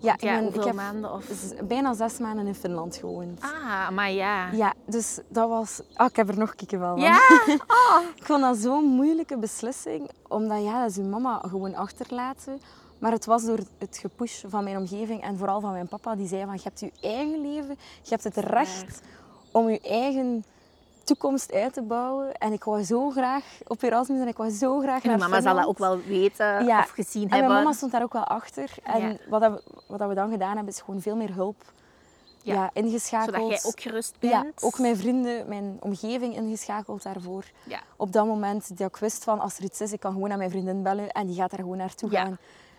Ja, 0.00 0.16
Ja, 0.18 0.34
ben- 0.34 0.42
hoeveel 0.42 0.60
ik 0.60 0.66
heb 0.66 0.76
maanden? 0.76 1.12
Of... 1.12 1.24
bijna 1.64 1.94
zes 1.94 2.18
maanden 2.18 2.46
in 2.46 2.54
Finland 2.54 2.96
gewoond. 2.96 3.40
Ah, 3.40 3.90
maar 3.90 4.10
ja. 4.10 4.50
Ja, 4.52 4.74
dus 4.86 5.18
dat 5.28 5.48
was... 5.48 5.80
Ah, 5.94 6.06
ik 6.06 6.16
heb 6.16 6.28
er 6.28 6.38
nog 6.38 6.54
kikken 6.54 6.78
van. 6.78 7.00
Ja? 7.00 7.18
Oh. 7.66 8.00
Ik 8.16 8.24
vond 8.24 8.40
dat 8.40 8.56
zo'n 8.56 8.84
moeilijke 8.84 9.36
beslissing, 9.38 10.10
omdat 10.28 10.62
ja, 10.62 10.80
dat 10.80 10.90
is 10.90 10.96
uw 10.96 11.08
mama 11.08 11.42
gewoon 11.48 11.74
achterlaten. 11.74 12.60
Maar 12.98 13.12
het 13.12 13.24
was 13.24 13.44
door 13.44 13.58
het 13.78 13.98
gepush 14.00 14.44
van 14.48 14.64
mijn 14.64 14.76
omgeving 14.76 15.22
en 15.22 15.38
vooral 15.38 15.60
van 15.60 15.72
mijn 15.72 15.88
papa, 15.88 16.14
die 16.14 16.28
zei 16.28 16.44
van 16.44 16.54
je 16.54 16.60
hebt 16.62 16.80
je 16.80 16.92
eigen 17.00 17.40
leven, 17.52 17.76
je 18.02 18.08
hebt 18.10 18.24
het 18.24 18.36
recht 18.36 19.00
om 19.52 19.68
je 19.70 19.80
eigen 19.80 20.44
toekomst 21.08 21.52
uit 21.52 21.72
te 21.72 21.82
bouwen. 21.82 22.34
En 22.34 22.52
ik 22.52 22.64
wou 22.64 22.82
zo 22.84 23.10
graag 23.10 23.44
op 23.66 23.82
Erasmus 23.82 24.20
en 24.20 24.28
ik 24.28 24.36
wou 24.36 24.50
zo 24.50 24.80
graag 24.80 25.02
En 25.02 25.08
naar 25.08 25.18
mama 25.18 25.40
zal 25.40 25.54
dat 25.54 25.66
ook 25.66 25.78
wel 25.78 26.00
weten 26.02 26.64
Ja, 26.64 26.78
of 26.78 26.88
gezien 26.90 27.22
En 27.22 27.28
hebben. 27.30 27.48
mijn 27.48 27.62
mama 27.62 27.74
stond 27.76 27.92
daar 27.92 28.02
ook 28.02 28.12
wel 28.12 28.24
achter. 28.24 28.70
En 28.82 29.00
Ja. 29.00 29.16
wat, 29.28 29.40
dat 29.40 29.52
we, 29.52 29.62
wat 29.86 29.98
dat 29.98 30.08
we 30.08 30.14
dan 30.14 30.30
gedaan 30.30 30.56
hebben, 30.56 30.72
is 30.74 30.80
gewoon 30.80 31.00
veel 31.00 31.16
meer 31.16 31.34
hulp 31.34 31.56
Ja. 32.42 32.54
ja. 32.54 32.70
ingeschakeld. 32.72 33.34
Zodat 33.34 33.48
jij 33.50 33.70
ook 33.70 33.80
gerust 33.80 34.14
bent. 34.18 34.32
Ja, 34.32 34.44
ook 34.60 34.78
mijn 34.78 34.96
vrienden, 34.96 35.48
mijn 35.48 35.76
omgeving 35.80 36.34
ingeschakeld 36.36 37.02
daarvoor. 37.02 37.44
Ja. 37.64 37.80
Op 37.96 38.12
dat 38.12 38.26
moment 38.26 38.78
dat 38.78 38.88
ik 38.88 38.96
wist 38.96 39.24
van 39.24 39.40
als 39.40 39.56
er 39.58 39.64
iets 39.64 39.80
is, 39.80 39.92
ik 39.92 40.00
kan 40.00 40.12
gewoon 40.12 40.32
aan 40.32 40.38
mijn 40.38 40.50
vriendin 40.50 40.82
bellen 40.82 41.10
en 41.10 41.26
die 41.26 41.36
gaat 41.36 41.50
daar 41.50 41.60
gewoon 41.60 41.76
naartoe 41.76 42.10
Ja. 42.10 42.20
gaan. 42.22 42.38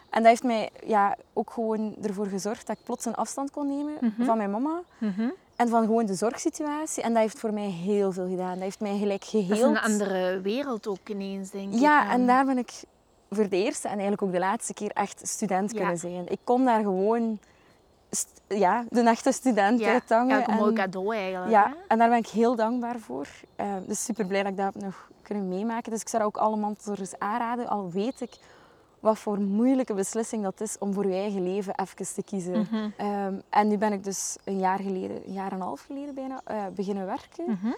En 0.10 0.20
dat 0.22 0.26
heeft 0.32 0.44
mij 0.44 0.70
ja, 0.86 1.16
ook 1.34 1.52
gewoon 1.52 1.96
ervoor 2.02 2.26
gezorgd 2.26 2.68
dat 2.68 2.78
ik 2.78 2.84
plots 2.84 3.06
een 3.06 3.16
afstand 3.16 3.52
kon 3.52 3.68
nemen 3.68 4.16
van 4.20 4.38
mijn 4.38 4.52
mama. 4.52 4.82
Mhm. 4.98 5.30
En 5.60 5.68
van 5.70 5.86
gewoon 5.86 6.06
de 6.06 6.14
zorgsituatie. 6.14 7.04
En 7.04 7.14
dat 7.14 7.22
heeft 7.22 7.40
voor 7.40 7.54
mij 7.54 7.70
heel 7.70 8.12
veel 8.12 8.28
gedaan. 8.30 8.54
Dat 8.54 8.64
heeft 8.64 8.80
mij 8.80 8.98
gelijk 8.98 9.22
Dat 9.32 9.34
is 9.34 9.48
geheeld. 9.48 9.76
een 9.76 9.82
andere 9.82 10.42
wereld 10.42 10.88
ook 10.88 11.10
ineens, 11.10 11.50
denk 11.52 11.74
ik. 11.74 11.80
Ja, 11.80 12.10
en 12.12 12.28
daar 12.28 12.46
ben 12.46 12.58
ik 12.58 12.72
voor 13.30 13.50
de 13.50 13.56
eerste 13.56 13.88
en 13.88 13.94
eigenlijk 13.94 14.22
ook 14.22 14.32
de 14.32 14.40
laatste 14.40 14.74
keer 14.74 14.92
echt 14.92 15.28
student 15.28 15.72
Ja. 15.72 15.78
kunnen 15.78 15.98
zijn. 15.98 16.28
Ik 16.32 16.40
kon 16.44 16.66
daar 16.66 16.82
gewoon 16.82 17.40
ja, 18.48 18.86
de 18.90 19.02
echte 19.02 19.32
student 19.32 19.80
Ja, 19.80 19.92
uithangen. 19.92 20.40
ja, 20.40 20.50
een 20.50 20.56
mooi 20.56 20.74
cadeau 20.74 21.16
eigenlijk. 21.16 21.52
Ja, 21.52 21.68
hè? 21.68 21.74
en 21.88 21.98
daar 21.98 22.10
ben 22.10 22.18
ik 22.18 22.28
heel 22.28 22.56
dankbaar 22.56 23.00
voor. 23.00 23.28
Eh, 23.56 23.74
dus 23.88 24.04
super 24.04 24.26
blij 24.26 24.42
dat 24.44 24.52
ik 24.52 24.58
dat 24.58 24.74
heb 24.74 24.84
nog 24.84 25.10
kunnen 25.22 25.48
meemaken. 25.48 25.92
Dus 25.92 26.02
ik 26.02 26.08
zou 26.10 26.24
ook 26.24 26.38
alle 26.38 26.56
mantelzorgers 26.56 27.20
aanraden, 27.20 27.68
al 27.68 27.92
weet 27.92 28.22
ik 28.22 28.32
wat 29.00 29.20
voor 29.20 29.40
moeilijke 29.40 29.94
beslissing 29.94 30.44
dat 30.44 30.62
is 30.62 30.78
om 30.80 30.94
voor 30.94 31.06
je 31.06 31.14
eigen 31.14 31.44
leven 31.54 31.74
even 31.80 32.14
te 32.14 32.24
kiezen. 32.24 32.60
Mhm. 32.60 32.90
Ehm, 32.98 33.34
en 33.50 33.68
nu 33.68 33.78
ben 33.78 33.94
ik 33.94 34.04
dus 34.04 34.36
een 34.44 34.60
jaar 34.60 34.80
geleden, 34.80 35.22
een 35.28 35.34
jaar 35.34 35.52
en 35.52 35.58
een 35.58 35.62
half 35.64 35.82
geleden 35.86 36.14
bijna, 36.16 36.42
eh, 36.44 36.66
beginnen 36.76 37.06
werken. 37.06 37.44
Mhm. 37.48 37.72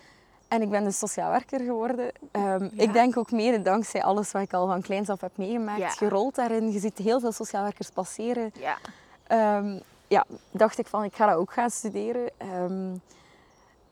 En 0.48 0.62
ik 0.62 0.70
ben 0.70 0.84
dus 0.84 0.98
sociaal 0.98 1.32
werker 1.32 1.60
geworden. 1.60 2.12
Ehm, 2.32 2.64
Ja. 2.64 2.70
Ik 2.76 2.94
denk 2.94 3.18
ook 3.18 3.32
mede 3.32 3.62
dankzij 3.62 4.04
alles 4.04 4.32
wat 4.32 4.42
ik 4.42 4.54
al 4.54 4.68
van 4.68 4.82
kleins 4.82 5.10
af 5.10 5.22
heb 5.22 5.32
meegemaakt. 5.38 5.80
Ja. 5.80 5.90
Gerold 5.90 6.36
daarin. 6.36 6.72
Je 6.72 6.80
ziet 6.80 6.98
heel 6.98 7.20
veel 7.20 7.32
sociaal 7.32 7.64
werkers 7.64 7.90
passeren. 7.90 8.52
Ja. 8.60 8.78
Ehm, 9.28 9.80
ja, 10.08 10.26
dacht 10.52 10.78
ik 10.78 10.88
van, 10.88 11.04
ik 11.04 11.16
ga 11.16 11.26
dat 11.26 11.36
ook 11.36 11.54
gaan 11.54 11.70
studeren. 11.70 12.30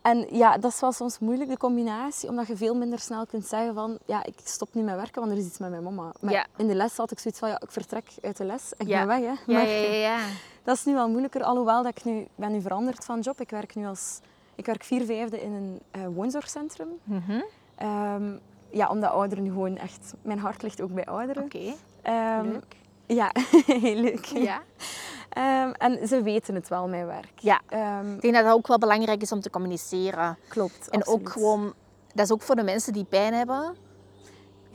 En 0.01 0.25
ja, 0.31 0.57
dat 0.57 0.71
is 0.71 0.79
wel 0.79 0.91
soms 0.91 1.19
moeilijk, 1.19 1.49
de 1.49 1.57
combinatie, 1.57 2.29
omdat 2.29 2.47
je 2.47 2.57
veel 2.57 2.75
minder 2.75 2.99
snel 2.99 3.25
kunt 3.25 3.45
zeggen 3.45 3.73
van, 3.73 3.97
ja, 4.05 4.23
ik 4.25 4.33
stop 4.43 4.73
nu 4.73 4.81
met 4.81 4.95
werken, 4.95 5.21
want 5.21 5.31
er 5.33 5.37
is 5.39 5.45
iets 5.45 5.57
met 5.57 5.69
mijn 5.69 5.83
mama. 5.83 6.11
Maar 6.19 6.33
Ja. 6.33 6.45
in 6.57 6.67
de 6.67 6.75
les 6.75 6.97
had 6.97 7.11
ik 7.11 7.19
zoiets 7.19 7.39
van, 7.39 7.49
ja, 7.49 7.59
ik 7.59 7.71
vertrek 7.71 8.09
uit 8.21 8.37
de 8.37 8.43
les 8.45 8.73
en 8.73 8.85
ik 8.85 8.91
Ja. 8.91 9.05
ben 9.05 9.07
weg. 9.07 9.19
Hè. 9.19 9.51
Ja, 9.53 9.57
Maar 9.59 9.67
ja, 9.97 10.17
dat 10.63 10.75
is 10.75 10.85
nu 10.85 10.93
wel 10.93 11.09
moeilijker, 11.09 11.43
alhoewel 11.43 11.83
dat 11.83 11.97
ik 11.97 12.03
nu 12.03 12.27
ben 12.35 12.51
nu 12.51 12.61
veranderd 12.61 13.05
van 13.05 13.19
job. 13.19 13.39
Ik 13.41 13.49
werk 13.49 13.75
nu 13.75 13.85
als, 13.87 14.19
ik 14.55 14.65
werk 14.65 14.83
vier 14.83 15.05
vijfde 15.05 15.41
in 15.41 15.51
een 15.51 15.79
eh, 15.91 16.01
woonzorgcentrum. 16.15 16.89
Mhm. 17.03 17.41
Ehm, 17.75 18.37
ja, 18.71 18.87
omdat 18.89 19.11
ouderen 19.11 19.43
nu 19.43 19.49
gewoon 19.49 19.77
echt, 19.77 20.13
mijn 20.21 20.39
hart 20.39 20.61
ligt 20.61 20.81
ook 20.81 20.93
bij 20.93 21.05
ouderen. 21.05 21.43
Oké, 21.43 21.73
Ehm, 22.01 22.43
leuk. 22.51 22.75
Ja, 23.05 23.31
heel 23.81 23.95
leuk. 23.95 24.25
Ja. 24.25 24.61
Ehm, 25.29 25.71
en 25.71 26.07
ze 26.07 26.21
weten 26.21 26.55
het 26.55 26.67
wel, 26.67 26.87
mijn 26.87 27.05
werk. 27.05 27.31
Ja. 27.35 27.61
Ehm, 27.67 28.13
Ik 28.13 28.21
denk 28.21 28.33
dat 28.33 28.43
dat 28.43 28.53
ook 28.53 28.67
wel 28.67 28.77
belangrijk 28.77 29.21
is 29.21 29.31
om 29.31 29.41
te 29.41 29.49
communiceren. 29.49 30.37
klopt. 30.47 30.89
En 30.89 30.99
absoluut. 30.99 31.19
ook 31.27 31.29
gewoon, 31.29 31.73
dat 32.13 32.25
is 32.25 32.31
ook 32.31 32.41
voor 32.41 32.55
de 32.55 32.63
mensen 32.63 32.93
die 32.93 33.03
pijn 33.05 33.33
hebben. 33.33 33.75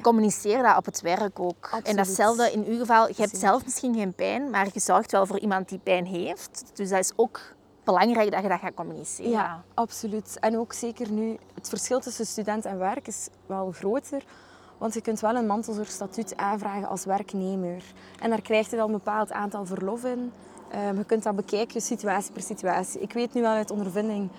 Communiceer 0.02 0.62
dat 0.62 0.76
op 0.76 0.84
het 0.84 1.00
werk 1.00 1.40
ook. 1.40 1.68
En 1.70 1.78
Absoluut. 1.78 1.96
datzelfde 1.96 2.52
in 2.52 2.64
uw 2.66 2.78
geval, 2.78 3.08
je 3.08 3.14
hebt 3.16 3.36
zelf 3.36 3.64
misschien 3.64 3.94
geen 3.94 4.14
pijn, 4.14 4.50
maar 4.50 4.66
je 4.72 4.80
zorgt 4.80 5.12
wel 5.12 5.26
voor 5.26 5.38
iemand 5.38 5.68
die 5.68 5.78
pijn 5.78 6.06
heeft. 6.06 6.64
Dus 6.74 6.88
dat 6.88 6.98
is 6.98 7.12
ook 7.16 7.40
belangrijk 7.84 8.30
dat 8.32 8.42
je 8.42 8.48
dat 8.48 8.58
gaat 8.60 8.74
communiceren. 8.74 9.30
Ja, 9.30 9.62
absoluut. 9.74 10.36
En 10.40 10.58
ook 10.58 10.72
zeker 10.72 11.10
nu, 11.10 11.36
het 11.54 11.68
verschil 11.68 12.00
tussen 12.00 12.26
student 12.26 12.64
en 12.64 12.78
werk 12.78 13.06
is 13.06 13.28
wel 13.46 13.70
groter. 13.72 14.22
Want 14.78 14.94
je 14.94 15.00
kunt 15.00 15.20
wel 15.20 15.34
een 15.34 15.46
mantelzorgstatuut 15.46 16.36
aanvragen 16.36 16.88
als 16.88 17.04
werknemer. 17.04 17.82
En 18.20 18.30
daar 18.30 18.42
krijg 18.42 18.70
je 18.70 18.76
dan 18.76 18.86
een 18.86 18.92
bepaald 18.92 19.32
aantal 19.32 19.66
verlof 19.66 20.04
in. 20.04 20.32
Ehm, 20.70 20.96
je 20.96 21.04
kunt 21.04 21.22
dat 21.22 21.36
bekijken, 21.36 21.80
situatie 21.80 22.32
per 22.32 22.42
situatie. 22.42 23.00
Ik 23.00 23.12
weet 23.12 23.34
nu 23.34 23.40
wel 23.40 23.50
uit 23.50 23.70
ondervinding, 23.70 24.30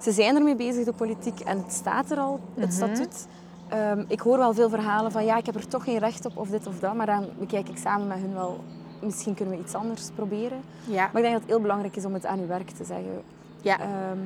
ze 0.00 0.12
zijn 0.12 0.36
ermee 0.36 0.56
bezig, 0.56 0.84
de 0.84 0.92
politiek, 0.92 1.40
en 1.40 1.58
het 1.58 1.72
staat 1.72 2.10
er 2.10 2.18
al, 2.18 2.40
het 2.54 2.72
statuut. 2.72 3.26
Ehm, 3.68 4.04
ik 4.08 4.20
hoor 4.20 4.38
wel 4.38 4.54
veel 4.54 4.68
verhalen 4.68 5.12
van, 5.12 5.24
ja, 5.24 5.36
ik 5.36 5.46
heb 5.46 5.54
er 5.54 5.68
toch 5.68 5.84
geen 5.84 5.98
recht 5.98 6.24
op, 6.24 6.36
of 6.36 6.48
dit 6.48 6.66
of 6.66 6.78
dat. 6.78 6.94
Maar 6.94 7.06
dan 7.06 7.26
bekijk 7.38 7.68
ik 7.68 7.76
samen 7.76 8.06
met 8.06 8.18
hun 8.18 8.34
wel, 8.34 8.60
misschien 9.02 9.34
kunnen 9.34 9.54
we 9.54 9.60
iets 9.60 9.74
anders 9.74 10.10
proberen. 10.14 10.60
Ja. 10.84 11.08
Maar 11.12 11.22
ik 11.22 11.22
denk 11.22 11.32
dat 11.32 11.40
het 11.40 11.50
heel 11.50 11.60
belangrijk 11.60 11.96
is 11.96 12.04
om 12.04 12.14
het 12.14 12.26
aan 12.26 12.38
uw 12.38 12.46
werk 12.46 12.70
te 12.70 12.84
zeggen. 12.84 13.22
Ja. 13.60 13.80
Ehm, 13.80 14.18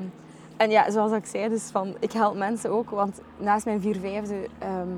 en 0.56 0.70
ja, 0.70 0.90
zoals 0.90 1.12
ik 1.12 1.26
zei, 1.26 1.48
dus 1.48 1.62
van, 1.62 1.94
ik 1.98 2.12
help 2.12 2.36
mensen 2.36 2.70
ook, 2.70 2.90
want 2.90 3.20
naast 3.38 3.64
mijn 3.64 3.80
vier 3.80 3.96
vijfde 3.96 4.48
ehm, 4.58 4.88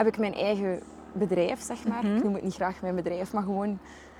heb 0.00 0.08
ik 0.08 0.18
mijn 0.18 0.34
eigen 0.34 0.82
bedrijf, 1.12 1.60
zeg 1.62 1.84
maar. 1.84 2.04
Mhm. 2.04 2.16
Ik 2.16 2.22
noem 2.22 2.34
het 2.34 2.42
niet 2.42 2.54
graag 2.54 2.82
mijn 2.82 2.94
bedrijf, 2.94 3.32
maar 3.32 3.42
gewoon... 3.42 3.78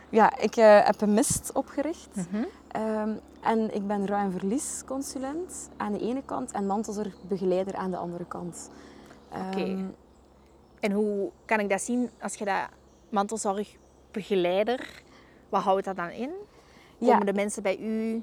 Ja, 0.08 0.38
ik 0.38 0.56
eh, 0.56 0.84
heb 0.84 1.00
een 1.00 1.14
mist 1.14 1.50
opgericht. 1.52 2.16
Mhm. 2.16 2.44
Ehm, 2.68 3.10
en 3.40 3.74
ik 3.74 3.86
ben 3.86 4.06
en 4.06 4.32
verliesconsulent 4.32 5.70
aan 5.76 5.92
de 5.92 6.00
ene 6.00 6.22
kant 6.24 6.52
en 6.52 6.66
mantelzorgbegeleider 6.66 7.74
aan 7.74 7.90
de 7.90 7.96
andere 7.96 8.24
kant. 8.24 8.70
Oké. 9.28 9.60
Ehm, 9.60 9.84
En 10.80 10.92
hoe 10.92 11.30
kan 11.44 11.60
ik 11.60 11.68
dat 11.68 11.80
zien 11.80 12.10
als 12.20 12.34
je 12.34 12.44
dat 12.44 12.68
mantelzorgbegeleider, 13.08 15.02
wat 15.48 15.62
houdt 15.62 15.84
dat 15.84 15.96
dan 15.96 16.10
in? 16.10 16.30
Ja. 16.98 17.12
Komen 17.12 17.26
de 17.26 17.32
mensen 17.32 17.62
bij 17.62 17.78
u 17.78 18.22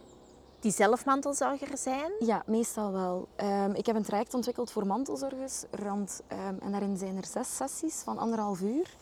die 0.59 0.71
zelf 0.71 1.05
mantelzorger 1.05 1.77
zijn? 1.77 2.11
Ja, 2.19 2.43
meestal 2.45 2.91
wel. 2.91 3.27
Ehm, 3.35 3.71
ik 3.71 3.85
heb 3.85 3.95
een 3.95 4.03
traject 4.03 4.33
ontwikkeld 4.33 4.71
voor 4.71 4.85
mantelzorgers. 4.85 5.63
Rond, 5.71 6.21
ehm, 6.27 6.55
en 6.61 6.71
daarin 6.71 6.97
zijn 6.97 7.17
er 7.17 7.25
zes 7.25 7.55
sessies 7.55 7.95
van 7.95 8.17
anderhalf 8.17 8.61
uur. 8.61 8.95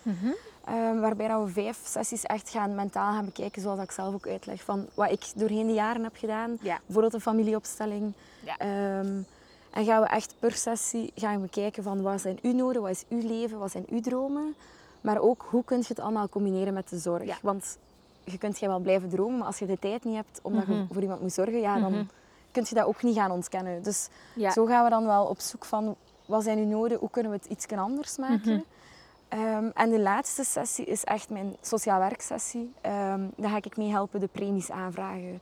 Ehm, 0.66 1.00
waarbij 1.00 1.40
we 1.40 1.48
vijf 1.48 1.80
sessies 1.84 2.24
echt 2.24 2.50
gaan 2.50 2.76
mentaal 2.76 3.14
gaan 3.14 3.26
bekijken, 3.26 3.62
zoals 3.62 3.80
ik 3.80 3.92
zelf 3.92 4.14
ook 4.14 4.28
uitleg. 4.28 4.64
Van 4.64 4.88
wat 4.94 5.12
ik 5.12 5.32
doorheen 5.36 5.68
de 5.68 5.74
jaren 5.74 6.04
heb 6.04 6.16
gedaan. 6.16 6.58
Ja. 6.62 6.80
Bijvoorbeeld 6.86 7.14
een 7.14 7.22
familieopstelling. 7.22 8.14
Ja. 8.46 8.58
En 9.76 9.86
gaan 9.86 10.02
we 10.02 10.08
echt 10.08 10.36
per 10.40 10.52
sessie 10.52 11.12
gaan 11.16 11.42
bekijken 11.42 11.84
van 11.84 12.02
wat 12.02 12.22
zijn 12.22 12.40
uw 12.42 12.54
noden, 12.54 12.82
wat 12.82 12.92
is 12.92 13.06
uw 13.10 13.28
leven, 13.28 13.60
wat 13.60 13.72
zijn 13.72 13.86
uw 13.90 14.00
dromen. 14.00 14.56
Maar 15.02 15.18
ook 15.20 15.46
hoe 15.50 15.64
kun 15.64 15.78
je 15.78 15.86
het 15.88 16.00
allemaal 16.00 16.30
combineren 16.30 16.74
met 16.74 16.90
de 16.90 16.98
zorg. 16.98 17.26
Ja. 17.26 17.38
Want 17.42 17.78
je 18.26 18.38
kunt 18.38 18.60
jij 18.60 18.70
wel 18.70 18.80
blijven 18.80 19.10
dromen, 19.10 19.38
maar 19.38 19.48
als 19.48 19.60
je 19.60 19.66
de 19.66 19.80
tijd 19.80 20.04
niet 20.04 20.16
hebt 20.16 20.40
omdat 20.42 20.68
Mhm. 20.68 20.78
je 20.78 20.86
voor 20.92 21.02
iemand 21.02 21.22
moet 21.22 21.34
zorgen, 21.34 21.60
ja, 21.60 21.80
dan 21.80 22.10
kun 22.52 22.66
je 22.70 22.76
dat 22.76 22.86
ook 22.86 23.04
niet 23.04 23.16
gaan 23.16 23.32
ontkennen. 23.32 23.84
Dus 23.84 24.08
Ja. 24.36 24.52
zo 24.52 24.66
gaan 24.66 24.84
we 24.84 24.90
dan 24.90 25.06
wel 25.06 25.26
op 25.26 25.40
zoek 25.40 25.66
van 25.66 25.96
wat 26.26 26.44
zijn 26.44 26.58
uw 26.58 26.66
noden, 26.68 26.98
hoe 26.98 27.10
kunnen 27.10 27.32
we 27.32 27.38
het 27.38 27.48
iets 27.48 27.68
anders 27.68 28.18
maken. 28.18 28.52
Mhm. 28.54 28.60
Ehm, 29.30 29.70
en 29.74 29.90
de 29.90 30.00
laatste 30.00 30.44
sessie 30.44 30.86
is 30.86 31.04
echt 31.04 31.30
mijn 31.30 31.56
sociaal 31.62 32.00
werksessie. 32.00 32.74
Ehm 32.82 33.22
daar 33.36 33.50
ga 33.50 33.58
ik 33.58 33.78
mee 33.78 33.90
helpen 33.90 34.20
de 34.20 34.28
premies 34.32 34.72
aanvragen. 34.72 35.42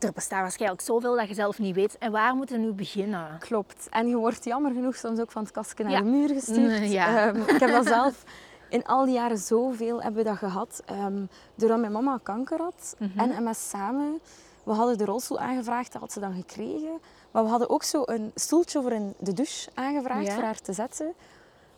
Er 0.00 0.12
bestaat 0.12 0.40
waarschijnlijk 0.40 0.80
zoveel 0.82 1.16
dat 1.16 1.28
je 1.28 1.34
zelf 1.34 1.58
niet 1.58 1.74
weet. 1.74 1.98
En 1.98 2.12
waar 2.12 2.34
moeten 2.34 2.60
we 2.60 2.66
nu 2.66 2.72
beginnen? 2.72 3.38
Klopt. 3.38 3.86
En 3.90 4.08
je 4.08 4.16
wordt 4.16 4.44
jammer 4.44 4.72
genoeg 4.72 4.96
soms 4.96 5.20
ook 5.20 5.30
van 5.30 5.42
het 5.42 5.52
kastje 5.52 5.84
naar 5.84 5.92
Ja. 5.92 5.98
de 5.98 6.04
muur 6.04 6.28
gestuurd. 6.28 6.78
Mm, 6.80 6.84
ja. 6.84 7.26
Ehm, 7.28 7.36
ik 7.40 7.60
heb 7.60 7.70
dat 7.70 7.86
zelf 7.86 8.24
in 8.68 8.84
al 8.86 9.04
die 9.04 9.14
jaren 9.14 9.38
zoveel 9.38 10.02
hebben 10.02 10.22
we 10.24 10.28
dat 10.28 10.38
gehad. 10.38 10.82
Ehm 10.84 11.24
doordat 11.54 11.78
mijn 11.80 11.92
mama 11.92 12.18
kanker 12.22 12.58
had 12.60 12.94
Mhm. 12.98 13.18
en 13.18 13.44
MS 13.44 13.68
samen. 13.68 14.20
We 14.64 14.72
hadden 14.72 14.98
de 14.98 15.04
rolstoel 15.04 15.38
aangevraagd, 15.38 15.92
dat 15.92 16.00
had 16.00 16.12
ze 16.12 16.20
dan 16.20 16.34
gekregen. 16.34 16.98
Maar 17.30 17.42
we 17.42 17.48
hadden 17.50 17.70
ook 17.70 17.82
zo 17.82 18.02
een 18.04 18.30
stoeltje 18.34 18.82
voor 18.82 18.92
in 18.92 19.14
de 19.18 19.32
douche 19.32 19.70
aangevraagd 19.74 20.26
Ja. 20.26 20.34
voor 20.34 20.42
haar 20.42 20.60
te 20.60 20.72
zetten. 20.72 21.12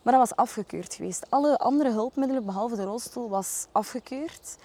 Maar 0.03 0.13
dat 0.19 0.29
was 0.29 0.37
afgekeurd 0.39 0.95
geweest. 0.95 1.27
Alle 1.29 1.59
andere 1.59 1.91
hulpmiddelen, 1.91 2.45
behalve 2.45 2.77
de 2.77 2.85
rolstoel, 2.85 3.29
was 3.29 3.67
afgekeurd. 3.73 4.57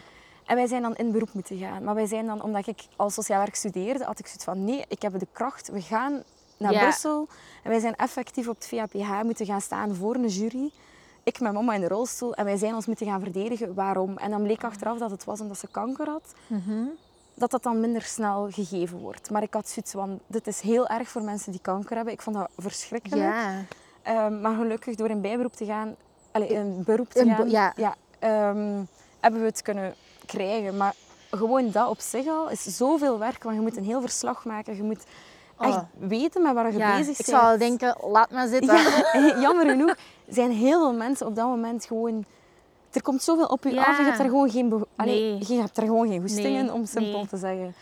En 0.46 0.56
wij 0.56 0.68
zijn 0.68 0.82
dan 0.82 0.96
in 0.96 1.12
beroep 1.12 1.34
moeten 1.34 1.58
gaan. 1.58 1.84
Maar 1.84 1.96
wij 1.96 2.06
zijn 2.06 2.26
dan, 2.26 2.42
omdat 2.42 2.68
ik 2.68 2.88
als 2.96 3.14
sociaal 3.14 3.40
werk 3.40 3.56
studeerde, 3.56 4.04
had 4.04 4.20
ik 4.20 4.26
zoiets 4.26 4.44
van 4.44 4.64
nee, 4.64 4.86
ik 4.88 5.02
heb 5.02 5.20
de 5.20 5.28
kracht, 5.32 5.68
we 5.70 5.82
gaan 5.82 6.24
naar 6.58 6.72
Ja. 6.72 6.82
Brussel. 6.82 7.28
En 7.64 7.70
wij 7.70 7.80
zijn 7.80 7.96
effectief 7.96 8.48
op 8.48 8.56
het 8.56 8.68
VAPH 8.68 9.24
moeten 9.24 9.46
gaan 9.46 9.62
staan 9.62 9.96
voor 9.96 10.16
een 10.16 10.28
jury. 10.28 10.72
Ik 11.24 11.40
met 11.40 11.54
mama 11.54 11.74
in 11.74 11.82
de 11.82 11.88
rolstoel 11.88 12.34
en 12.34 12.46
wij 12.46 12.58
zijn 12.58 12.76
ons 12.76 12.86
moeten 12.86 13.06
gaan 13.08 13.20
verdedigen. 13.22 13.74
Waarom? 13.74 14.18
En 14.18 14.30
dan 14.30 14.44
bleek 14.44 14.64
achteraf 14.64 14.98
dat 14.98 15.12
het 15.12 15.24
was 15.24 15.42
omdat 15.42 15.58
ze 15.60 15.68
kanker 15.72 16.08
had. 16.08 16.34
Dat 17.36 17.52
dat 17.52 17.64
dan 17.64 17.80
minder 17.80 18.02
snel 18.02 18.48
gegeven 18.52 18.98
wordt. 18.98 19.30
Maar 19.30 19.42
ik 19.44 19.54
had 19.54 19.70
zoiets 19.70 19.92
van, 19.92 20.20
dit 20.28 20.48
is 20.48 20.62
heel 20.62 20.88
erg 20.88 21.08
voor 21.10 21.22
mensen 21.22 21.52
die 21.52 21.62
kanker 21.62 21.96
hebben. 21.96 22.14
Ik 22.14 22.22
vond 22.22 22.36
dat 22.36 22.50
verschrikkelijk. 22.58 23.22
Ja. 23.22 23.64
Ehm, 24.02 24.42
maar 24.42 24.56
gelukkig 24.56 24.96
door 24.96 25.10
in 25.10 25.22
bijberoep 25.22 25.54
te 25.54 25.66
gaan, 25.66 25.96
allee, 26.32 26.48
in 26.48 26.84
beroep 26.86 27.10
te 27.10 27.20
Een 27.20 27.36
gaan, 27.36 27.50
ja. 27.50 27.74
ehm, 28.20 28.84
hebben 29.20 29.40
we 29.40 29.46
het 29.46 29.62
kunnen 29.62 29.94
krijgen. 30.26 30.78
Maar 30.78 30.96
gewoon 31.32 31.72
dat 31.72 31.90
op 31.90 32.00
zich 32.00 32.28
al 32.28 32.50
is 32.50 32.64
zoveel 32.64 33.20
werk, 33.20 33.44
want 33.44 33.56
je 33.56 33.62
moet 33.62 33.78
een 33.78 33.84
heel 33.84 34.02
verslag 34.02 34.46
maken. 34.46 34.76
Je 34.76 34.84
moet 34.84 35.04
echt 35.63 35.76
Oh. 35.76 35.84
weten 35.97 36.41
met 36.41 36.54
waar 36.54 36.71
je 36.71 36.78
Ja, 36.78 36.97
bezig 36.97 37.19
ik 37.19 37.26
bent. 37.26 37.39
zou 37.39 37.58
denken, 37.58 37.97
laat 38.12 38.32
maar 38.32 38.47
zitten. 38.47 38.76
Ja, 38.78 39.36
jammer 39.45 39.69
genoeg 39.69 39.95
zijn 40.28 40.52
heel 40.52 40.80
veel 40.80 40.93
mensen 40.93 41.28
op 41.28 41.36
dat 41.36 41.45
moment 41.47 41.86
gewoon... 41.86 42.26
Er 42.91 43.02
komt 43.02 43.23
zoveel 43.23 43.45
op 43.45 43.63
je 43.63 43.73
Ja. 43.73 43.84
af 43.86 43.97
je 43.97 44.04
hebt 44.04 44.19
er 44.19 44.26
gewoon 44.26 44.49
geen, 44.49 44.86
Allee, 44.95 45.32
Nee. 45.32 45.43
je 45.47 45.54
hebt 45.60 45.78
er 45.78 45.84
gewoon 45.84 46.08
geen 46.08 46.21
goesting 46.21 46.47
Nee, 46.47 46.58
in, 46.58 46.71
om 46.71 46.86
simpel 46.86 47.17
nee. 47.19 47.28
te 47.28 47.38
zeggen. 47.38 47.76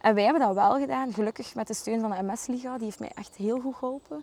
En 0.00 0.14
wij 0.14 0.24
hebben 0.24 0.42
dat 0.42 0.54
wel 0.54 0.78
gedaan, 0.78 1.12
gelukkig 1.12 1.54
met 1.54 1.66
de 1.66 1.74
steun 1.74 2.00
van 2.00 2.10
de 2.10 2.16
MS-liga. 2.22 2.74
Die 2.76 2.84
heeft 2.84 2.98
mij 3.00 3.10
echt 3.14 3.34
heel 3.36 3.60
goed 3.60 3.74
geholpen. 3.74 4.22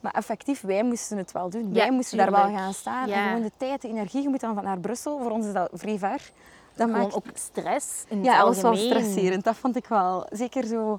Maar 0.00 0.12
effectief, 0.12 0.60
wij 0.60 0.82
moesten 0.84 1.16
het 1.16 1.32
wel 1.32 1.50
doen. 1.50 1.68
Ja, 1.72 1.80
wij 1.80 1.90
moesten 1.90 2.18
daar 2.18 2.30
wel 2.30 2.54
gaan 2.54 2.72
staan. 2.74 3.08
Ja. 3.08 3.14
En 3.16 3.26
gewoon 3.26 3.42
de 3.42 3.50
tijd, 3.56 3.82
de 3.82 3.88
energie. 3.88 4.22
Je 4.22 4.28
moet 4.28 4.40
dan 4.40 4.54
van 4.54 4.64
naar 4.64 4.78
Brussel. 4.78 5.18
Voor 5.18 5.30
ons 5.30 5.46
is 5.46 5.52
dat 5.52 5.68
vrij 5.72 5.98
ver. 5.98 6.30
Dat 6.74 6.86
Gewoon 6.86 7.00
maakt... 7.02 7.14
ook 7.14 7.24
stress 7.34 8.04
in 8.08 8.24
Ja, 8.24 8.30
het 8.30 8.38
dat 8.38 8.46
was 8.54 8.62
wel 8.62 8.70
algemeen. 8.70 8.90
stresserend. 8.90 9.44
Dat 9.44 9.56
vond 9.56 9.76
ik 9.76 9.86
wel. 9.86 10.26
Zeker 10.30 10.64
zo... 10.66 10.98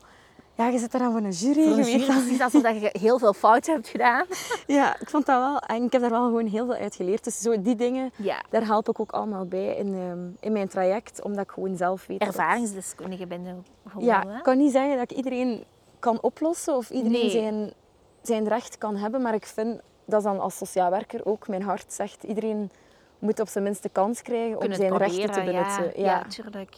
Ja, 0.55 0.67
je 0.67 0.77
zit 0.77 0.93
er 0.93 0.99
dan 0.99 1.11
voor 1.11 1.21
een 1.21 1.29
jury. 1.31 1.53
Voor 1.53 1.63
je 1.63 1.69
een 1.77 1.83
weet 1.83 2.05
jury 2.05 2.31
het 2.31 2.41
alsof 2.41 2.61
dat 2.61 2.81
je 2.81 2.89
heel 2.99 3.19
veel 3.19 3.33
fouten 3.33 3.73
hebt 3.73 3.87
gedaan. 3.87 4.25
Ja, 4.67 4.99
ik 4.99 5.09
vond 5.09 5.25
dat 5.25 5.39
wel. 5.39 5.57
En 5.59 5.83
ik 5.83 5.91
heb 5.91 6.01
daar 6.01 6.09
wel 6.09 6.23
gewoon 6.25 6.47
heel 6.47 6.65
veel 6.65 6.75
uit 6.75 6.95
geleerd. 6.95 7.23
Dus 7.23 7.41
zo 7.41 7.61
die 7.61 7.75
dingen, 7.75 8.11
Ja. 8.15 8.43
daar 8.49 8.65
help 8.65 8.89
ik 8.89 8.99
ook 8.99 9.11
allemaal 9.11 9.45
bij 9.45 9.75
in, 9.75 9.93
ehm, 9.93 10.19
in 10.39 10.51
mijn 10.51 10.67
traject. 10.67 11.21
Omdat 11.23 11.43
ik 11.43 11.51
gewoon 11.51 11.77
zelf 11.77 12.05
weet... 12.07 12.21
Ervaringsdeskundige 12.21 13.27
ben 13.27 13.43
je 13.43 13.53
gewoon, 13.89 14.05
Ja, 14.05 14.23
hè? 14.27 14.37
ik 14.37 14.43
kan 14.43 14.57
niet 14.57 14.71
zeggen 14.71 14.97
dat 14.97 15.11
ik 15.11 15.17
iedereen 15.17 15.63
kan 15.99 16.21
oplossen 16.21 16.75
of 16.75 16.89
iedereen 16.89 17.11
Nee. 17.21 17.29
zijn, 17.29 17.73
zijn 18.21 18.47
recht 18.47 18.77
kan 18.77 18.95
hebben. 18.95 19.21
Maar 19.21 19.33
ik 19.33 19.45
vind 19.45 19.81
dat 20.05 20.17
is 20.19 20.25
dan 20.25 20.39
als 20.39 20.57
sociaal 20.57 20.89
werker 20.89 21.25
ook 21.25 21.47
mijn 21.47 21.61
hart 21.61 21.93
zegt. 21.93 22.23
Iedereen 22.23 22.71
moet 23.19 23.39
op 23.39 23.47
zijn 23.47 23.63
minst 23.63 23.83
de 23.83 23.89
kans 23.89 24.21
krijgen 24.21 24.61
om 24.61 24.73
zijn 24.73 24.97
rechten 24.97 25.31
te 25.31 25.39
benutten. 25.43 25.83
Ja, 25.83 25.91
Ja. 25.95 26.03
ja 26.05 26.23
tuurlijk. 26.27 26.75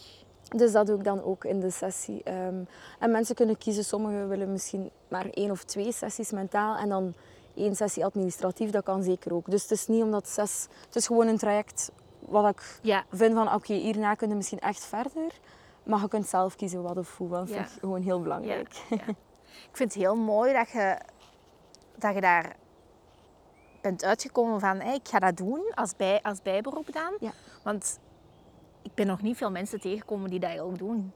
Dus 0.48 0.72
dat 0.72 0.86
doe 0.86 0.96
ik 0.98 1.04
dan 1.04 1.22
ook 1.22 1.44
in 1.44 1.60
de 1.60 1.70
sessie. 1.70 2.22
Ehm, 2.22 2.62
en 2.98 3.10
mensen 3.10 3.34
kunnen 3.34 3.58
kiezen, 3.58 3.84
sommigen 3.84 4.28
willen 4.28 4.52
misschien 4.52 4.90
maar 5.08 5.26
één 5.30 5.50
of 5.50 5.64
twee 5.64 5.92
sessies 5.92 6.30
mentaal 6.30 6.76
en 6.76 6.88
dan 6.88 7.14
één 7.54 7.76
sessie 7.76 8.04
administratief, 8.04 8.70
dat 8.70 8.84
kan 8.84 9.02
zeker 9.02 9.34
ook. 9.34 9.50
Dus 9.50 9.62
het 9.62 9.70
is 9.70 9.86
niet 9.86 10.02
omdat 10.02 10.28
zes, 10.28 10.66
het 10.86 10.96
is 10.96 11.06
gewoon 11.06 11.26
een 11.26 11.38
traject 11.38 11.90
wat 12.18 12.48
ik 12.48 12.78
Ja. 12.82 13.04
vind 13.10 13.34
van 13.34 13.54
oké, 13.54 13.72
hierna 13.72 14.14
kun 14.14 14.28
je 14.28 14.34
misschien 14.34 14.60
echt 14.60 14.84
verder. 14.84 15.38
Maar 15.82 16.00
je 16.00 16.08
kunt 16.08 16.26
zelf 16.28 16.56
kiezen 16.56 16.82
wat 16.82 16.96
of 16.96 17.16
hoe, 17.16 17.28
dat 17.28 17.48
Ja. 17.48 17.54
vind 17.54 17.66
ik 17.74 17.80
gewoon 17.80 18.02
heel 18.02 18.20
belangrijk. 18.22 18.74
Ja. 18.90 19.06
Ik 19.70 19.76
vind 19.76 19.94
het 19.94 20.02
heel 20.02 20.16
mooi 20.16 20.52
dat 20.52 20.68
je, 20.70 20.98
dat 21.96 22.14
je 22.14 22.20
daar 22.20 22.56
bent 23.80 24.04
uitgekomen 24.04 24.60
van 24.60 24.80
hey, 24.80 24.94
ik 24.94 25.08
ga 25.08 25.18
dat 25.18 25.36
doen 25.36 25.62
als, 25.74 25.96
bij, 25.96 26.22
als 26.22 26.42
bijberoep 26.42 26.92
dan. 26.92 27.30
Want 27.62 27.98
ben 28.96 29.06
nog 29.06 29.22
niet 29.22 29.36
veel 29.36 29.50
mensen 29.50 29.80
tegengekomen 29.80 30.30
die 30.30 30.40
dat 30.40 30.58
ook 30.58 30.78
doen. 30.78 31.12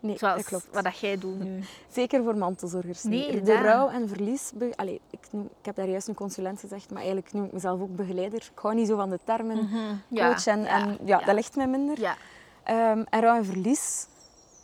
Nee, 0.00 0.18
Zoals 0.18 0.36
dat 0.36 0.44
klopt. 0.44 0.68
wat 0.72 0.84
dat 0.84 0.98
jij 0.98 1.18
doet 1.18 1.38
nu. 1.44 1.60
Zeker 1.92 2.22
voor 2.22 2.36
mantelzorgers. 2.36 3.02
niet. 3.02 3.32
Nee, 3.32 3.42
de 3.42 3.54
rouw- 3.60 3.88
en 3.88 4.08
verlies... 4.08 4.52
Allee, 4.74 5.00
ik, 5.10 5.18
noem, 5.30 5.44
ik 5.58 5.64
heb 5.66 5.76
daar 5.76 5.88
juist 5.88 6.08
een 6.08 6.14
consulent 6.14 6.60
gezegd, 6.60 6.88
maar 6.88 6.98
eigenlijk 7.02 7.32
noem 7.32 7.44
ik 7.44 7.52
mezelf 7.52 7.80
ook 7.80 7.96
begeleider. 7.96 8.38
Ik 8.52 8.58
hou 8.58 8.74
niet 8.74 8.86
zo 8.86 8.96
van 8.96 9.10
de 9.10 9.18
termen 9.24 9.68
coach 10.14 10.46
en, 10.46 10.64
en 10.66 10.98
ja, 11.04 11.18
dat 11.18 11.34
ligt 11.34 11.56
mij 11.56 11.66
minder. 11.68 12.00
Ja. 12.00 12.16
Ehm, 12.62 13.02
en 13.10 13.20
rouw- 13.20 13.36
en 13.36 13.44
verlies... 13.44 14.06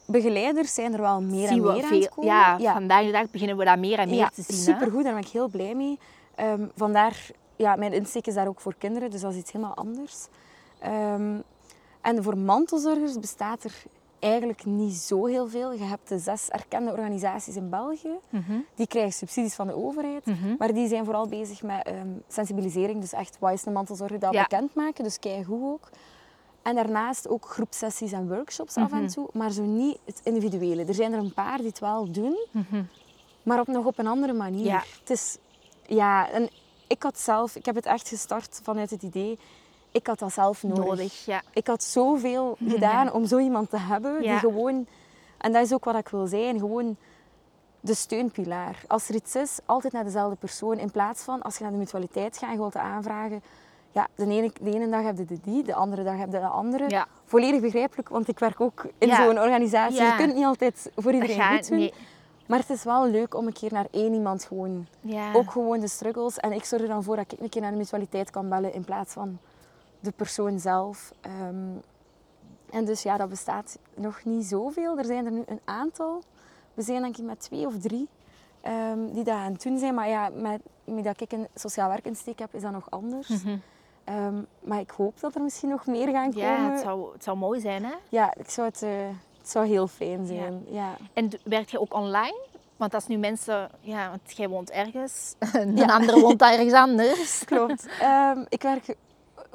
Begeleiders 0.06 0.74
zijn 0.74 0.92
er 0.92 1.00
wel 1.00 1.20
meer 1.22 1.48
en 1.48 1.60
meer 1.60 1.70
aan 1.70 1.88
veel, 1.88 2.00
het 2.00 2.08
komen. 2.08 2.30
ja, 2.58 2.72
vandaag 2.72 3.04
de 3.04 3.10
dag 3.12 3.30
beginnen 3.30 3.56
we 3.56 3.64
dat 3.64 3.78
meer 3.78 3.98
en 3.98 4.08
meer 4.08 4.28
te 4.30 4.42
zien. 4.42 4.56
supergoed, 4.56 5.04
daar 5.04 5.12
ben 5.14 5.22
ik 5.22 5.28
heel 5.28 5.48
blij 5.48 5.74
mee. 5.74 5.98
Ehm, 6.34 6.66
vandaar, 6.76 7.30
ja, 7.56 7.76
mijn 7.76 7.92
insteek 7.92 8.26
is 8.26 8.34
daar 8.34 8.48
ook 8.48 8.60
voor 8.60 8.74
kinderen, 8.78 9.10
dus 9.10 9.20
dat 9.20 9.32
is 9.32 9.38
iets 9.38 9.52
helemaal 9.52 9.74
anders. 9.74 10.26
Ehm, 10.78 11.38
en 12.00 12.22
voor 12.22 12.38
mantelzorgers 12.38 13.18
bestaat 13.20 13.64
er 13.64 13.74
eigenlijk 14.18 14.64
niet 14.64 14.94
zo 14.94 15.26
heel 15.26 15.48
veel. 15.48 15.72
Je 15.72 15.84
hebt 15.84 16.08
de 16.08 16.18
zes 16.18 16.48
erkende 16.48 16.90
organisaties 16.90 17.56
in 17.56 17.70
België. 17.70 18.12
Mhm. 18.30 18.52
Die 18.74 18.86
krijgen 18.86 19.12
subsidies 19.12 19.54
van 19.54 19.66
de 19.66 19.74
overheid. 19.76 20.26
Mhm. 20.26 20.54
Maar 20.58 20.74
die 20.74 20.88
zijn 20.88 21.04
vooral 21.04 21.26
bezig 21.28 21.62
met 21.62 21.86
ehm, 21.86 22.06
sensibilisering. 22.28 23.00
Dus 23.00 23.12
echt, 23.12 23.36
wat 23.38 23.52
is 23.52 23.66
een 23.66 23.72
mantelzorger, 23.72 24.18
dat 24.18 24.32
Ja. 24.32 24.42
bekendmaken. 24.42 25.04
Dus 25.04 25.18
kijk 25.18 25.46
hoe 25.46 25.72
ook. 25.72 25.88
En 26.62 26.74
daarnaast 26.74 27.28
ook 27.28 27.44
groepsessies 27.44 28.12
en 28.12 28.28
workshops 28.28 28.76
af 28.76 28.92
en 28.92 29.02
Mhm. 29.02 29.08
toe. 29.12 29.28
Maar 29.32 29.50
zo 29.50 29.62
niet 29.62 29.98
het 30.04 30.20
individuele. 30.24 30.84
Er 30.84 30.94
zijn 30.94 31.12
er 31.12 31.18
een 31.18 31.34
paar 31.34 31.56
die 31.58 31.66
het 31.66 31.78
wel 31.78 32.12
doen. 32.12 32.36
Maar 33.42 33.60
op, 33.60 33.66
nog 33.66 33.84
op 33.84 33.98
een 33.98 34.06
andere 34.06 34.32
manier. 34.32 34.64
Ja. 34.64 34.82
Het 35.00 35.10
is, 35.10 35.38
ja, 35.86 36.30
en 36.30 36.48
ik 36.86 37.02
had 37.02 37.18
zelf, 37.18 37.56
ik 37.56 37.64
heb 37.66 37.74
het 37.74 37.86
echt 37.86 38.08
gestart 38.08 38.60
vanuit 38.62 38.90
het 38.90 39.02
idee, 39.02 39.38
ik 39.90 40.06
had 40.06 40.18
dat 40.18 40.32
zelf 40.32 40.62
nodig. 40.62 40.84
Nodig, 40.84 41.24
ja. 41.24 41.42
Ik 41.52 41.66
had 41.66 41.82
zoveel 41.82 42.56
gedaan 42.74 43.12
om 43.12 43.26
zo 43.26 43.38
iemand 43.38 43.70
te 43.70 43.78
hebben, 43.78 44.20
die 44.22 44.38
gewoon, 44.38 44.86
en 45.38 45.52
dat 45.52 45.62
is 45.64 45.72
ook 45.72 45.84
wat 45.84 45.96
ik 45.96 46.08
wil 46.08 46.26
zijn, 46.26 46.58
gewoon 46.58 46.96
de 47.80 47.94
steunpilaar. 47.94 48.82
Als 48.86 49.08
er 49.08 49.14
iets 49.14 49.34
is, 49.36 49.58
altijd 49.66 49.92
naar 49.92 50.04
dezelfde 50.04 50.36
persoon. 50.36 50.78
In 50.78 50.90
plaats 50.90 51.22
van, 51.22 51.42
als 51.42 51.56
je 51.56 51.62
naar 51.62 51.72
de 51.72 51.78
mutualiteit 51.78 52.36
gaat 52.36 52.48
en 52.48 52.50
je 52.54 52.56
wilt 52.60 52.72
het 52.72 52.82
aanvragen, 52.82 53.42
ja, 53.92 54.08
de 54.14 54.26
ene, 54.26 54.50
de 54.60 54.70
ene 54.74 54.88
dag 54.88 55.02
heb 55.02 55.18
je 55.18 55.24
de 55.24 55.38
die, 55.42 55.62
de 55.62 55.74
andere 55.74 56.02
dag 56.04 56.16
heb 56.16 56.32
je 56.32 56.38
de 56.40 56.46
andere. 56.46 56.84
Ja. 56.88 57.06
Volledig 57.24 57.60
begrijpelijk, 57.60 58.08
want 58.08 58.28
ik 58.28 58.38
werk 58.38 58.60
ook 58.60 58.86
in 58.98 59.08
Ja. 59.08 59.24
zo'n 59.24 59.38
organisatie. 59.38 60.00
Ja. 60.00 60.10
Je 60.10 60.16
kunt 60.16 60.34
niet 60.34 60.44
altijd 60.44 60.90
voor 60.96 61.12
iedereen 61.12 61.56
goed 61.56 61.68
doen. 61.68 61.90
Maar 62.46 62.58
het 62.58 62.70
is 62.70 62.84
wel 62.84 63.06
leuk 63.08 63.34
om 63.34 63.46
een 63.46 63.52
keer 63.52 63.72
naar 63.72 63.86
één 63.90 64.12
iemand 64.14 64.44
gewoon... 64.44 64.86
Ja. 65.00 65.32
Ook 65.32 65.50
gewoon 65.50 65.80
de 65.80 65.88
struggles. 65.88 66.36
En 66.36 66.52
ik 66.52 66.64
zorg 66.64 66.82
er 66.82 66.88
dan 66.88 67.02
voor 67.02 67.16
dat 67.16 67.32
ik 67.32 67.40
een 67.40 67.48
keer 67.48 67.62
naar 67.62 67.70
de 67.70 67.76
mutualiteit 67.76 68.30
kan 68.30 68.48
bellen 68.48 68.72
in 68.74 68.84
plaats 68.84 69.12
van 69.12 69.38
de 70.00 70.12
persoon 70.16 70.58
zelf. 70.58 71.12
Ehm, 71.20 71.72
en 72.70 72.84
dus 72.84 73.02
ja, 73.02 73.16
dat 73.16 73.28
bestaat 73.28 73.78
nog 73.94 74.24
niet 74.24 74.44
zoveel. 74.44 74.98
Er 74.98 75.04
zijn 75.04 75.24
er 75.26 75.32
nu 75.32 75.42
een 75.46 75.60
aantal. 75.64 76.22
We 76.74 76.82
zijn 76.82 77.02
denk 77.02 77.16
ik 77.16 77.24
met 77.24 77.40
twee 77.40 77.66
of 77.66 77.78
drie 77.78 78.08
ehm, 78.60 79.06
die 79.12 79.24
dat 79.24 79.34
aan 79.34 79.52
het 79.52 79.62
doen 79.62 79.78
zijn. 79.78 79.94
Maar 79.94 80.08
ja, 80.08 80.28
met, 80.34 80.60
met 80.84 81.04
dat 81.04 81.20
ik 81.20 81.32
een 81.32 81.46
sociaal 81.54 81.88
werkinsteek 81.88 82.38
heb, 82.38 82.54
is 82.54 82.62
dat 82.62 82.72
nog 82.72 82.90
anders. 82.90 83.28
Mhm. 83.28 83.56
Ehm, 84.04 84.42
maar 84.60 84.80
ik 84.80 84.90
hoop 84.90 85.20
dat 85.20 85.34
er 85.34 85.42
misschien 85.42 85.68
nog 85.68 85.86
meer 85.86 86.08
gaan 86.08 86.32
komen. 86.32 86.48
Ja, 86.48 86.70
het 86.70 86.80
zou, 86.80 87.12
het 87.12 87.24
zou 87.24 87.36
mooi 87.36 87.60
zijn, 87.60 87.84
hè? 87.84 87.94
Ja, 88.08 88.34
ik 88.34 88.50
zou 88.50 88.66
het, 88.68 88.82
eh, 88.82 88.90
het 89.38 89.48
zou 89.48 89.66
heel 89.66 89.86
fijn 89.86 90.26
zijn. 90.26 90.64
Ja. 90.70 90.96
En 91.12 91.30
werk 91.44 91.68
je 91.68 91.80
ook 91.80 91.94
online? 91.94 92.36
Want 92.76 92.94
als 92.94 93.06
nu 93.06 93.16
mensen... 93.16 93.70
Ja, 93.80 94.08
want 94.08 94.20
jij 94.36 94.48
woont 94.48 94.70
ergens. 94.70 95.34
Een 95.52 95.76
Ja. 95.76 95.86
andere 95.86 96.20
woont 96.20 96.40
ergens 96.42 96.72
anders. 96.72 97.42
Klopt. 97.44 97.86
Ik 98.48 98.62
werk 98.62 98.96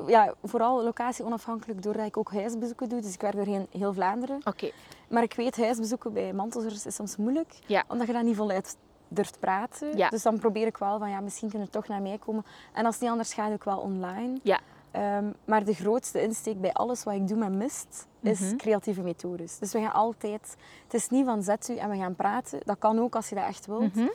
ja, 0.08 0.34
vooral 0.44 0.84
locatie 0.84 1.26
onafhankelijk 1.26 1.84
doordat 1.84 2.06
ik 2.06 2.18
ook 2.18 2.32
huisbezoeken 2.32 2.90
doe. 2.90 3.02
Dus 3.02 3.14
ik 3.14 3.22
werk 3.22 3.36
doorheen 3.36 3.68
heel 3.72 3.94
Vlaanderen. 3.94 4.42
Oké. 4.44 4.72
Maar 5.10 5.24
ik 5.24 5.34
weet, 5.34 5.58
huisbezoeken 5.58 6.14
bij 6.14 6.34
mantelzorgers 6.34 6.86
is 6.86 6.96
soms 6.96 7.16
moeilijk. 7.16 7.54
Ja. 7.66 7.84
Omdat 7.88 8.08
je 8.08 8.14
daar 8.14 8.24
niet 8.24 8.36
voluit 8.36 8.78
durft 9.08 9.40
praten. 9.40 9.98
Ja. 9.98 10.10
Dus 10.10 10.22
dan 10.24 10.40
probeer 10.40 10.68
ik 10.68 10.78
wel 10.78 11.00
van, 11.00 11.10
ja, 11.10 11.20
misschien 11.20 11.50
kunnen 11.50 11.70
toch 11.70 11.88
naar 11.88 12.02
mij 12.02 12.18
komen. 12.18 12.46
En 12.74 12.86
als 12.86 13.00
niet 13.00 13.10
anders 13.10 13.34
ga 13.34 13.48
ik 13.48 13.64
wel 13.64 13.78
online. 13.78 14.40
Ja. 14.44 14.60
Ehm, 14.92 15.26
maar 15.46 15.64
de 15.64 15.74
grootste 15.74 16.22
insteek 16.22 16.62
bij 16.62 16.74
alles 16.74 17.04
wat 17.04 17.14
ik 17.14 17.28
doe 17.28 17.38
met 17.38 17.52
mist, 17.52 18.08
is 18.22 18.40
Mhm. 18.40 18.56
creatieve 18.56 19.02
methodes. 19.02 19.60
Dus 19.60 19.72
we 19.74 19.80
gaan 19.80 19.94
altijd... 19.94 20.56
Het 20.84 20.94
is 20.94 21.10
niet 21.10 21.26
van 21.26 21.44
zet 21.44 21.70
u 21.70 21.76
en 21.76 21.90
we 21.90 21.98
gaan 21.98 22.16
praten. 22.16 22.60
Dat 22.64 22.78
kan 22.80 23.00
ook 23.00 23.16
als 23.16 23.30
je 23.30 23.36
dat 23.36 23.44
echt 23.44 23.66
wilt. 23.66 23.96
Mhm. 23.96 24.08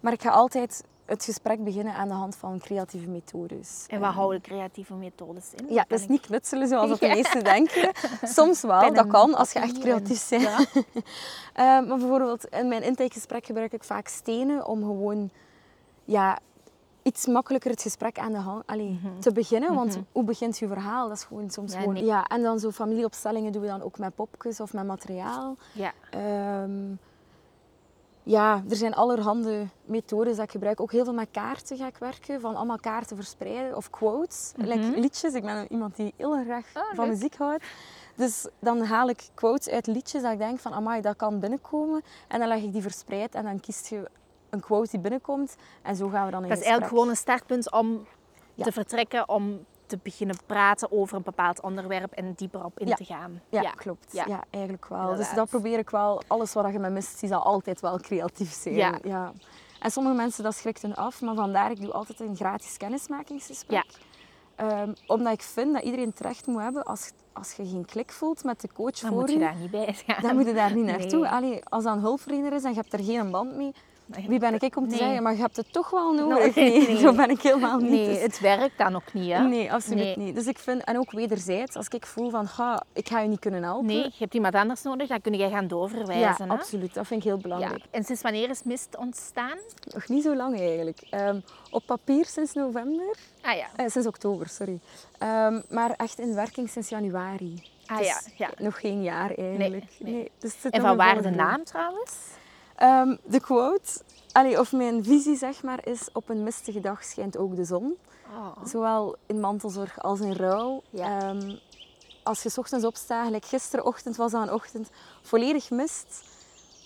Maar 0.00 0.12
ik 0.12 0.22
ga 0.22 0.30
altijd 0.30 0.84
het 1.12 1.24
gesprek 1.24 1.64
beginnen 1.64 1.94
aan 1.94 2.08
de 2.08 2.14
hand 2.14 2.36
van 2.36 2.58
creatieve 2.58 3.08
methodes. 3.08 3.84
En 3.88 3.98
wat 4.00 4.08
Ehm, 4.08 4.18
houden 4.18 4.40
creatieve 4.40 4.94
methodes 4.94 5.52
in? 5.54 5.66
ja, 5.68 5.84
dat 5.88 5.98
is 5.98 6.04
ik- 6.04 6.10
niet 6.10 6.20
knutselen 6.20 6.68
zoals 6.68 6.88
dat 6.88 7.00
de 7.00 7.06
Ja. 7.06 7.14
meesten 7.14 7.44
denken. 7.44 7.92
Soms 8.22 8.60
wel, 8.62 8.92
dat 8.94 9.06
kan 9.06 9.34
als 9.34 9.52
je 9.52 9.58
echt 9.58 9.78
creatief 9.78 10.28
bent. 10.28 10.42
Ja. 10.42 10.58
Eh, 11.52 11.64
maar 11.64 11.86
bijvoorbeeld 11.98 12.44
in 12.46 12.68
mijn 12.68 12.82
intakegesprek 12.82 13.46
gebruik 13.46 13.72
ik 13.72 13.84
vaak 13.84 14.08
stenen 14.08 14.66
om 14.66 14.80
gewoon 14.82 15.30
ja, 16.04 16.38
iets 17.02 17.26
makkelijker 17.26 17.70
het 17.70 17.82
gesprek 17.82 18.18
aan 18.18 18.32
de 18.32 18.38
hand 18.38 18.66
allee, 18.66 19.00
te 19.18 19.32
beginnen. 19.32 19.74
Want 19.74 19.98
hoe 20.12 20.24
begint 20.24 20.58
je 20.58 20.66
verhaal? 20.66 21.08
Dat 21.08 21.16
is 21.16 21.24
gewoon 21.24 21.50
soms 21.50 21.68
Mhm. 21.70 21.74
Ja, 21.76 21.80
gewoon... 21.80 21.94
nee. 21.94 22.04
Ja, 22.04 22.24
en 22.26 22.42
dan 22.42 22.58
zo 22.58 22.70
familieopstellingen 22.70 23.52
doen 23.52 23.62
we 23.62 23.68
dan 23.68 23.82
ook 23.82 23.98
met 23.98 24.14
popjes 24.14 24.60
of 24.60 24.72
met 24.72 24.86
materiaal. 24.86 25.56
Ja. 25.72 25.92
Ehm, 26.10 26.70
ja, 28.22 28.62
er 28.68 28.76
zijn 28.76 28.94
allerhande 28.94 29.66
methodes 29.84 30.36
dat 30.36 30.44
ik 30.44 30.50
gebruik. 30.50 30.80
Ook 30.80 30.92
heel 30.92 31.04
veel 31.04 31.12
met 31.14 31.28
kaarten 31.30 31.76
ga 31.76 31.86
ik 31.86 31.96
werken, 31.96 32.40
van 32.40 32.54
allemaal 32.56 32.78
kaarten 32.78 33.16
verspreiden 33.16 33.76
of 33.76 33.90
quotes, 33.90 34.52
like 34.56 35.00
liedjes. 35.00 35.34
Ik 35.34 35.42
ben 35.42 35.66
iemand 35.72 35.96
die 35.96 36.14
heel 36.16 36.44
graag. 36.44 36.66
Ah, 36.74 36.82
van 36.94 37.04
leuk. 37.04 37.14
muziek 37.14 37.36
houdt. 37.36 37.64
Dus 38.16 38.46
dan 38.58 38.80
haal 38.82 39.08
ik 39.08 39.28
quotes 39.34 39.68
uit 39.68 39.86
liedjes 39.86 40.22
dat 40.22 40.32
ik 40.32 40.38
denk 40.38 40.58
van, 40.58 40.72
amai, 40.72 41.00
dat 41.00 41.16
kan 41.16 41.40
binnenkomen. 41.40 42.02
En 42.28 42.38
dan 42.38 42.48
leg 42.48 42.62
ik 42.62 42.72
die 42.72 42.82
verspreid 42.82 43.34
en 43.34 43.44
dan 43.44 43.60
kiest 43.60 43.86
je 43.88 44.08
een 44.50 44.60
quote 44.60 44.90
die 44.90 45.00
binnenkomt. 45.00 45.56
En 45.82 45.96
zo 45.96 46.08
gaan 46.08 46.24
we 46.26 46.30
dan 46.30 46.42
in 46.42 46.48
Dat 46.48 46.58
is 46.58 46.64
gesprek. 46.64 46.64
eigenlijk 46.64 46.88
gewoon 46.88 47.08
een 47.08 47.16
startpunt 47.16 47.72
om 47.72 48.06
Ja. 48.54 48.64
te 48.64 48.72
vertrekken, 48.72 49.28
om 49.28 49.64
te 49.92 49.98
beginnen 50.02 50.36
praten 50.46 50.92
over 50.92 51.16
een 51.16 51.22
bepaald 51.22 51.60
onderwerp 51.60 52.12
en 52.12 52.32
dieper 52.36 52.64
op 52.64 52.78
in 52.78 52.86
Ja. 52.86 52.94
te 52.94 53.04
gaan. 53.04 53.40
Ja, 53.48 53.70
klopt. 53.70 54.12
Ja. 54.12 54.24
Ja. 54.28 54.44
eigenlijk 54.50 54.86
wel. 54.88 55.16
Dus 55.16 55.34
dat 55.34 55.48
probeer 55.48 55.78
ik 55.78 55.90
wel. 55.90 56.22
Alles 56.26 56.52
wat 56.52 56.72
je 56.72 56.78
met 56.78 56.92
mist, 56.92 57.20
die 57.20 57.28
zal 57.28 57.42
altijd 57.42 57.80
wel 57.80 57.98
creatief 57.98 58.52
zijn. 58.52 59.00
Ja. 59.04 59.32
En 59.80 59.90
sommige 59.90 60.16
mensen, 60.16 60.44
dat 60.44 60.54
schrikt 60.54 60.82
hun 60.82 60.94
af. 60.94 61.20
Maar 61.20 61.34
vandaar, 61.34 61.70
ik 61.70 61.80
doe 61.80 61.92
altijd 61.92 62.20
een 62.20 62.36
gratis 62.36 62.76
kennismakingsgesprek. 62.76 63.86
Ehm, 64.56 64.92
omdat 65.06 65.32
ik 65.32 65.42
vind 65.42 65.72
dat 65.72 65.82
iedereen 65.82 66.12
terecht 66.12 66.46
moet 66.46 66.62
hebben, 66.62 66.84
als, 66.84 67.10
als 67.32 67.52
je 67.52 67.66
geen 67.66 67.84
klik 67.84 68.12
voelt 68.12 68.44
met 68.44 68.60
de 68.60 68.68
coach 68.72 68.98
Dan 68.98 69.10
voor 69.10 69.20
moet 69.20 69.28
je 69.28 69.34
je, 69.34 69.40
daar 69.40 69.54
niet 69.56 69.70
bij 69.70 69.92
gaan. 70.06 70.22
dan 70.22 70.36
moet 70.36 70.46
je 70.46 70.52
daar 70.54 70.74
niet 70.74 70.84
naartoe. 70.96 71.20
Nee. 71.20 71.30
Allee, 71.30 71.64
als 71.68 71.84
dat 71.84 71.94
een 71.94 72.00
hulpverlener 72.00 72.52
is 72.52 72.62
en 72.64 72.70
je 72.70 72.76
hebt 72.76 72.92
er 72.92 73.04
geen 73.04 73.30
band 73.30 73.56
mee, 73.56 73.72
wie 74.28 74.38
ben 74.38 74.54
ik 74.60 74.76
om 74.76 74.84
te 74.84 74.88
Nee. 74.90 74.98
zeggen, 74.98 75.22
maar 75.22 75.32
je 75.34 75.40
hebt 75.40 75.56
het 75.56 75.72
toch 75.72 75.90
wel 75.90 76.12
nodig? 76.12 76.54
Nee, 76.54 76.86
nee. 76.86 76.96
zo 76.98 77.12
ben 77.14 77.30
ik 77.30 77.40
helemaal 77.42 77.78
niet. 77.78 77.90
Nee, 77.90 78.06
Dus- 78.08 78.20
het 78.22 78.40
werkt 78.40 78.78
dan 78.78 78.94
ook 78.94 79.12
niet, 79.12 79.32
hè? 79.32 79.42
Nee, 79.42 79.72
absoluut 79.72 79.98
Nee. 80.04 80.16
niet. 80.16 80.34
Dus 80.34 80.46
ik 80.46 80.58
vind, 80.58 80.84
en 80.84 80.98
ook 80.98 81.10
wederzijds, 81.10 81.76
als 81.76 81.88
ik 81.88 82.06
voel 82.06 82.30
van, 82.30 82.46
ga, 82.48 82.82
ik 82.92 83.08
ga 83.08 83.20
je 83.20 83.28
niet 83.28 83.38
kunnen 83.40 83.62
helpen. 83.62 83.86
Nee, 83.86 83.96
je 84.04 84.10
hebt 84.18 84.34
iemand 84.34 84.54
anders 84.54 84.82
nodig, 84.82 85.08
dan 85.08 85.20
kun 85.20 85.32
je 85.32 85.48
gaan 85.48 85.62
ja, 85.62 85.68
doorverwijzen. 85.68 86.48
hè? 86.50 86.54
absoluut. 86.56 86.94
Dat 86.94 87.06
vind 87.06 87.20
ik 87.20 87.26
heel 87.26 87.36
Ja. 87.36 87.42
belangrijk. 87.42 87.84
En 87.90 88.04
sinds 88.04 88.22
wanneer 88.22 88.50
is 88.50 88.62
mist 88.62 88.96
ontstaan? 88.96 89.58
Nog 89.94 90.08
niet 90.08 90.22
zo 90.22 90.36
lang 90.36 90.58
eigenlijk. 90.58 90.98
Ehm, 91.10 91.40
op 91.70 91.82
papier 91.86 92.24
sinds 92.26 92.52
november, 92.52 93.16
Ah 93.42 93.56
ja. 93.56 93.66
eh, 93.76 93.88
sinds 93.88 94.06
oktober, 94.08 94.48
sorry. 94.48 94.78
Ehm, 95.18 95.60
maar 95.68 95.90
echt 95.96 96.18
in 96.18 96.34
werking 96.34 96.68
sinds 96.70 96.88
januari. 96.88 97.62
Ah 97.86 97.98
Dus 97.98 98.06
ja, 98.06 98.20
ja. 98.36 98.50
Nog 98.58 98.80
geen 98.80 99.02
jaar 99.02 99.30
eigenlijk. 99.38 99.84
nee. 99.98 100.30
dus 100.38 100.52
het 100.52 100.60
zit 100.62 100.72
En 100.72 100.80
van 100.80 100.96
waar 100.96 101.22
de 101.22 101.30
naam 101.30 101.64
trouwens? 101.64 102.12
Ehm, 102.82 103.16
de 103.24 103.40
quote, 103.40 104.00
allee, 104.32 104.58
of 104.60 104.72
mijn 104.72 105.04
visie 105.04 105.36
zeg 105.36 105.62
maar, 105.62 105.86
is 105.86 106.08
op 106.12 106.28
een 106.28 106.42
mistige 106.42 106.80
dag 106.80 107.04
schijnt 107.04 107.36
ook 107.36 107.56
de 107.56 107.64
zon. 107.64 107.96
Oh. 108.30 108.66
Zowel 108.66 109.16
in 109.26 109.40
mantelzorg 109.40 110.02
als 110.02 110.20
in 110.20 110.32
rouw. 110.32 110.82
Ja. 110.90 111.20
Ehm, 111.20 111.56
als 112.22 112.42
je 112.42 112.48
's 112.48 112.58
ochtends 112.58 112.84
opstaat, 112.84 113.24
gelijk 113.24 113.44
gisterenochtend 113.44 114.16
was 114.16 114.32
dat 114.32 114.42
een 114.42 114.52
ochtend, 114.52 114.90
volledig 115.22 115.70
mist. 115.70 116.24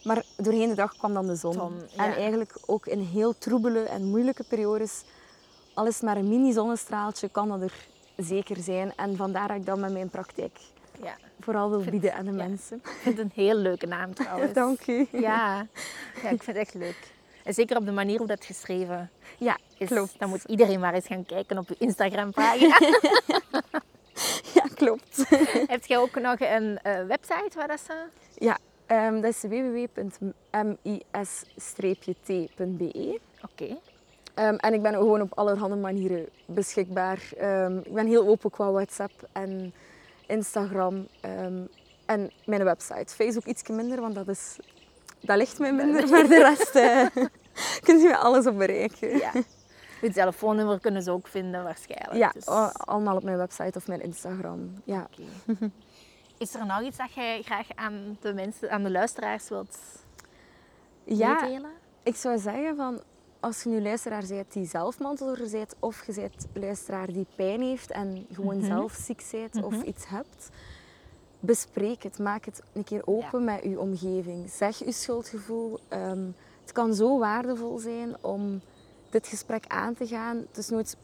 Maar 0.05 0.25
doorheen 0.37 0.69
de 0.69 0.75
dag 0.75 0.97
kwam 0.97 1.15
dan 1.15 1.27
de 1.27 1.37
zon. 1.37 1.73
En 1.97 2.15
eigenlijk 2.15 2.59
ook 2.67 2.87
in 2.87 3.01
heel 3.01 3.39
troebele 3.39 3.83
en 3.83 4.05
moeilijke 4.05 4.45
periodes, 4.45 5.05
al 5.75 5.87
is 5.87 6.01
maar 6.01 6.17
een 6.17 6.29
mini-zonnestraaltje, 6.29 7.29
kan 7.29 7.49
dat 7.49 7.61
er 7.61 7.89
zeker 8.17 8.57
zijn. 8.57 8.93
En 8.97 9.17
vandaar 9.17 9.49
dat 9.49 9.57
ik 9.57 9.67
dat 9.67 9.79
met 9.79 9.93
mijn 9.93 10.09
praktijk 10.09 10.59
Ja. 11.03 11.17
vooral 11.41 11.71
wil 11.71 11.81
bieden 11.91 12.15
aan 12.15 12.25
de 12.25 12.31
ja. 12.31 12.37
mensen. 12.37 12.77
Ik 12.77 12.89
vind 13.03 13.19
het 13.19 13.27
een 13.27 13.33
heel 13.45 13.55
leuke 13.55 13.87
naam 13.87 14.15
trouwens. 14.25 14.53
Dank 14.53 14.87
u. 14.87 15.07
Ja. 15.13 15.67
ja, 16.23 16.29
ik 16.31 16.43
vind 16.43 16.47
het 16.47 16.57
echt 16.57 16.75
leuk. 16.75 17.15
En 17.45 17.55
zeker 17.55 17.77
op 17.77 17.85
de 17.85 17.93
manier 17.93 18.19
hoe 18.19 18.27
dat 18.27 18.45
geschreven 18.45 19.11
Ja, 19.39 19.59
is. 19.79 19.89
klopt. 19.89 20.19
Dan 20.19 20.29
moet 20.29 20.45
iedereen 20.45 20.81
maar 20.81 20.95
eens 20.95 21.07
gaan 21.07 21.27
kijken 21.27 21.59
op 21.59 21.69
je 21.69 21.75
Instagram-pagina. 21.79 22.79
Ja, 24.55 24.63
klopt. 24.75 25.25
Heb 25.75 25.85
jij 25.87 25.99
ook 25.99 26.21
nog 26.21 26.41
een 26.41 26.79
eh, 26.83 27.05
website 27.05 27.51
waar 27.55 27.69
dat 27.69 27.81
ze... 27.81 28.05
Ja, 28.35 28.59
ehm, 28.87 29.21
dat 29.21 29.31
is 29.31 29.43
www.mis-t.be. 31.83 33.21
Oké. 33.43 33.77
Ehm, 34.35 34.55
en 34.55 34.75
ik 34.75 34.83
ben 34.83 34.93
gewoon 34.93 35.21
op 35.21 35.39
allerhande 35.39 35.77
manieren 35.77 36.27
beschikbaar. 36.47 37.23
Ehm, 37.39 37.77
ik 37.79 37.93
ben 37.93 38.07
heel 38.07 38.27
open 38.27 38.51
qua 38.51 38.71
WhatsApp 38.71 39.29
en 39.33 39.75
Instagram 40.27 41.09
ehm, 41.21 41.65
en 42.07 42.31
mijn 42.45 42.65
website. 42.65 43.15
Facebook 43.15 43.45
iets 43.45 43.69
minder, 43.69 44.01
want 44.01 44.15
dat, 44.15 44.29
is, 44.29 44.57
dat 45.21 45.37
ligt 45.37 45.59
mij 45.59 45.73
minder. 45.73 46.09
Maar 46.11 46.29
de 46.29 46.39
rest 46.39 46.75
eh 46.75 47.25
kunt 47.87 48.03
u 48.03 48.15
alles 48.15 48.47
op 48.47 48.59
bereiken. 48.59 49.19
Ja. 49.19 49.33
Je 50.01 50.13
telefoonnummer 50.13 50.81
kunnen 50.81 51.03
ze 51.03 51.11
ook 51.11 51.27
vinden 51.27 51.63
waarschijnlijk. 51.65 52.15
Ja, 52.15 52.31
Dus- 52.33 52.47
allemaal 52.47 53.17
op 53.17 53.23
mijn 53.23 53.37
website 53.37 53.79
of 53.79 53.87
mijn 53.87 54.03
Instagram. 54.03 54.83
Ja. 54.85 55.09
Is 56.39 56.55
er 56.55 56.67
nog 56.67 56.83
iets 56.83 56.97
dat 56.97 57.13
jij 57.15 57.43
graag 57.43 57.67
aan 57.75 58.19
de 58.21 58.35
mensen, 58.35 58.71
aan 58.71 58.83
de 58.83 58.91
luisteraars 58.91 59.49
wilt 59.49 59.79
ja, 61.05 61.41
meedelen? 61.41 61.71
ik 62.03 62.17
zou 62.17 62.39
zeggen 62.39 62.77
van 62.77 63.03
als 63.47 63.63
je 63.63 63.69
nu 63.69 63.83
luisteraar 63.83 64.25
bent 64.29 64.53
die 64.53 64.67
zelf 64.67 64.99
mantelzorger 64.99 65.51
bent 65.51 65.75
of 65.79 66.07
je 66.07 66.13
bent 66.15 66.47
luisteraar 66.53 67.07
die 67.13 67.27
pijn 67.37 67.61
heeft 67.61 67.91
en 67.91 68.27
gewoon 68.33 68.57
Mhm. 68.57 68.67
zelf 68.67 68.93
ziek 68.93 69.25
bent 69.31 69.63
of 69.65 69.73
Mhm. 69.73 69.87
iets 69.89 70.09
hebt, 70.09 70.49
bespreek 71.41 72.03
het. 72.03 72.19
Maak 72.19 72.45
het 72.45 72.63
een 72.73 72.85
keer 72.85 73.03
open 73.05 73.45
met 73.45 73.63
je 73.63 73.81
omgeving. 73.81 74.51
Zeg 74.51 74.79
je 74.79 74.93
schuldgevoel. 74.93 75.79
Ehm, 75.89 76.25
het 76.61 76.73
kan 76.73 76.95
zo 76.95 77.19
waardevol 77.19 77.79
zijn 77.79 78.17
om 78.21 78.61
dit 79.11 79.27
gesprek 79.27 79.65
aan 79.67 79.95
te 79.95 80.07
gaan. 80.07 80.47
Dus 80.53 80.69
nooit 80.69 80.97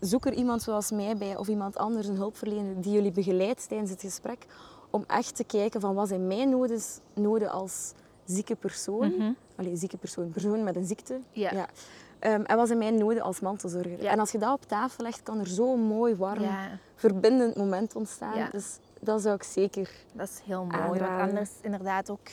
zoek 0.00 0.26
er 0.26 0.32
iemand 0.34 0.62
zoals 0.62 0.90
mij 0.90 1.16
bij 1.16 1.36
of 1.36 1.48
iemand 1.48 1.76
anders, 1.76 2.06
een 2.06 2.16
hulpverlener, 2.16 2.80
die 2.80 2.92
jullie 2.92 3.12
begeleidt 3.12 3.68
tijdens 3.68 3.90
het 3.90 4.00
gesprek. 4.00 4.46
Om 4.90 5.04
echt 5.06 5.36
te 5.36 5.44
kijken 5.44 5.80
van 5.80 5.94
wat 5.94 6.08
zijn 6.08 6.26
mijn 6.26 6.50
noden, 6.50 6.80
noden 7.14 7.50
als 7.50 7.92
zieke 8.24 8.56
persoon. 8.56 9.08
Mhm. 9.16 9.32
Allee, 9.56 9.76
zieke 9.76 9.96
persoon, 9.96 10.30
persoon 10.30 10.64
met 10.64 10.76
een 10.76 10.84
ziekte. 10.86 11.20
Ja. 11.30 11.68
Ehm, 12.18 12.42
en 12.42 12.56
wat 12.56 12.66
zijn 12.66 12.78
mijn 12.78 12.98
noden 12.98 13.22
als 13.22 13.40
mantelzorger? 13.40 14.02
Ja. 14.02 14.10
En 14.10 14.18
als 14.18 14.30
je 14.32 14.38
dat 14.38 14.52
op 14.52 14.62
tafel 14.68 15.04
legt, 15.04 15.22
kan 15.22 15.38
er 15.40 15.46
zo'n 15.46 15.80
mooi, 15.80 16.14
warm, 16.14 16.42
Ja, 16.42 16.78
verbindend 16.94 17.56
moment 17.56 17.94
ontstaan. 17.94 18.36
Ja. 18.38 18.48
Dus 18.50 18.78
dat 19.00 19.22
zou 19.22 19.34
ik 19.34 19.42
zeker... 19.42 19.90
dat 20.12 20.28
is 20.28 20.40
heel 20.44 20.64
mooi. 20.64 20.80
Aanraden. 20.80 21.16
Want 21.16 21.28
anders 21.28 21.50
inderdaad 21.60 22.10
ook... 22.10 22.28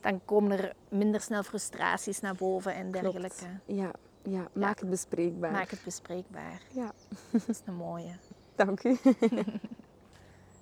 Dan 0.00 0.20
komen 0.24 0.58
er 0.58 0.72
minder 0.88 1.20
snel 1.20 1.42
frustraties 1.42 2.20
naar 2.20 2.34
boven 2.34 2.74
en 2.74 2.90
Klopt. 2.90 3.02
dergelijke. 3.02 3.44
Ja, 3.64 3.90
ja, 4.22 4.48
maak 4.52 4.78
het 4.80 4.90
bespreekbaar. 4.90 5.52
Maak 5.52 5.70
het 5.70 5.80
bespreekbaar. 5.84 6.60
Ja, 6.72 6.92
Dat 7.30 7.48
is 7.48 7.60
een 7.64 7.74
mooie. 7.74 8.16
dank 8.54 8.84
u. 8.84 8.96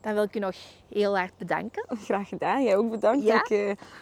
Dan 0.07 0.14
wil 0.14 0.24
ik 0.24 0.36
u 0.36 0.38
nog 0.38 0.54
heel 0.88 1.16
hard 1.18 1.36
bedanken. 1.38 1.84
Graag 1.88 2.28
gedaan. 2.28 2.62
Jij 2.62 2.76
ook 2.76 2.90
bedankt 2.90 3.24
Ja? 3.24 3.38
dat 3.38 3.50
ik 3.50 3.59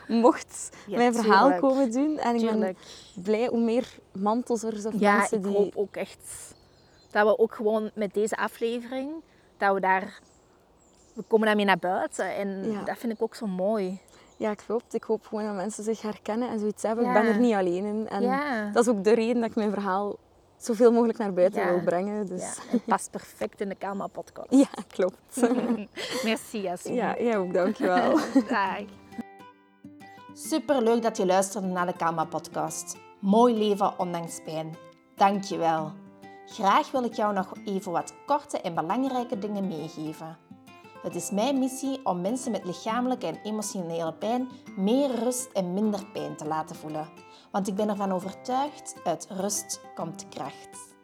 eh, 0.09 0.18
mocht 0.22 0.70
Ja, 0.86 0.96
mijn 0.96 1.14
verhaal 1.14 1.42
tuurlijk. 1.42 1.61
komen 1.61 1.90
doen. 1.90 2.18
En 2.18 2.34
ik 2.34 2.59
ben 2.59 2.76
blij 3.22 3.46
hoe 3.46 3.61
meer 3.61 3.98
mantelzorgers 4.12 4.84
of 4.86 4.92
Ja, 4.98 5.16
mensen 5.16 5.38
ik 5.38 5.44
die... 5.44 5.52
hoop 5.57 5.76
ook 5.76 5.96
echt 5.96 6.55
dat 7.11 7.26
we 7.26 7.38
ook 7.38 7.55
gewoon 7.55 7.90
met 7.94 8.14
deze 8.14 8.36
aflevering, 8.36 9.12
dat 9.57 9.74
we 9.74 9.80
daar... 9.80 10.20
We 11.14 11.22
komen 11.22 11.46
daarmee 11.46 11.64
naar 11.64 11.78
buiten 11.78 12.34
en 12.34 12.74
dat 12.84 12.98
vind 12.98 13.12
ik 13.12 13.22
ook 13.22 13.34
zo 13.34 13.46
mooi. 13.46 13.98
Ja, 14.36 14.55
klopt. 14.55 14.94
Ik 14.94 15.02
hoop 15.02 15.26
gewoon 15.26 15.44
dat 15.44 15.55
mensen 15.55 15.84
zich 15.84 16.02
herkennen 16.02 16.48
en 16.48 16.59
zoiets 16.59 16.82
hebben. 16.82 17.07
Ik 17.07 17.12
ben 17.12 17.26
er 17.26 17.38
niet 17.38 17.55
alleen 17.55 17.84
in. 17.84 18.09
En 18.09 18.22
ja. 18.22 18.70
dat 18.72 18.86
is 18.86 18.92
ook 18.92 19.05
de 19.05 19.14
reden 19.14 19.40
dat 19.40 19.50
ik 19.50 19.57
mijn 19.57 19.72
verhaal 19.72 20.16
zoveel 20.64 20.92
mogelijk 20.92 21.18
naar 21.18 21.32
buiten 21.32 21.60
Ja. 21.62 21.70
wil 21.70 21.82
brengen. 21.82 22.26
Dus 22.26 22.40
ja, 22.40 22.52
het 22.70 22.84
past 22.84 23.10
perfect 23.10 23.60
in 23.60 23.68
de 23.68 23.74
Kalma 23.74 24.06
podcast. 24.06 24.50
ja, 24.64 24.68
klopt. 24.88 25.48
Merci, 26.24 26.60
Jasmin. 26.60 26.94
ja, 26.94 27.14
jij 27.18 27.38
ook, 27.38 27.54
dankjewel. 27.54 28.18
Dag. 28.48 28.78
Super 30.34 30.82
leuk 30.82 31.02
dat 31.02 31.16
je 31.16 31.26
luisterde 31.26 31.66
naar 31.66 31.86
de 31.86 31.96
Kalma 31.96 32.24
podcast. 32.24 32.96
Mooi 33.20 33.54
leven 33.58 33.98
ondanks 33.98 34.40
pijn. 34.44 34.76
Dank 35.16 35.44
je 35.44 35.56
wel. 35.56 35.92
Graag 36.46 36.90
wil 36.90 37.04
ik 37.04 37.14
jou 37.14 37.34
nog 37.34 37.52
even 37.64 37.92
wat 37.92 38.14
korte 38.26 38.60
en 38.60 38.74
belangrijke 38.74 39.38
dingen 39.38 39.68
meegeven. 39.68 40.36
Het 41.02 41.14
is 41.14 41.30
mijn 41.30 41.58
missie 41.58 42.00
om 42.04 42.20
mensen 42.20 42.50
met 42.52 42.64
lichamelijke 42.64 43.26
en 43.26 43.40
emotionele 43.42 44.12
pijn 44.12 44.48
meer 44.76 45.10
rust 45.14 45.48
en 45.52 45.74
minder 45.74 46.06
pijn 46.12 46.36
te 46.36 46.46
laten 46.46 46.76
voelen. 46.76 47.08
Want 47.55 47.68
ik 47.68 47.74
ben 47.74 47.88
ervan 47.88 48.12
overtuigd, 48.12 48.94
uit 49.05 49.26
rust 49.30 49.80
komt 49.94 50.28
kracht. 50.28 50.94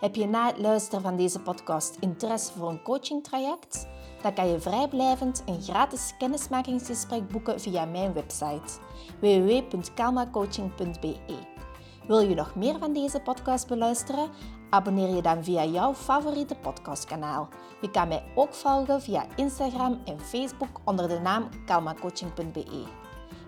Heb 0.00 0.14
je 0.14 0.26
na 0.26 0.46
het 0.46 0.58
luisteren 0.58 1.02
van 1.02 1.16
deze 1.16 1.40
podcast 1.40 1.96
interesse 2.00 2.52
voor 2.52 2.68
een 2.68 2.82
coachingtraject? 2.82 3.88
Dan 4.22 4.34
kan 4.34 4.48
je 4.48 4.60
vrijblijvend 4.60 5.42
een 5.46 5.62
gratis 5.62 6.14
kennismakingsgesprek 6.18 7.28
boeken 7.28 7.60
via 7.60 7.84
mijn 7.84 8.12
website 8.12 8.72
www.kalmacoaching.be. 9.20 11.16
Wil 12.06 12.18
je 12.18 12.34
nog 12.34 12.54
meer 12.54 12.78
van 12.78 12.92
deze 12.92 13.20
podcast 13.20 13.68
beluisteren? 13.68 14.30
Abonneer 14.70 15.14
je 15.14 15.22
dan 15.22 15.44
via 15.44 15.64
jouw 15.64 15.94
favoriete 15.94 16.54
podcastkanaal. 16.54 17.48
Je 17.80 17.90
kan 17.90 18.08
mij 18.08 18.24
ook 18.34 18.54
volgen 18.54 19.02
via 19.02 19.26
Instagram 19.36 20.00
en 20.04 20.20
Facebook 20.20 20.80
onder 20.84 21.08
de 21.08 21.18
naam 21.18 21.48
kalmacoaching.be. 21.66 22.84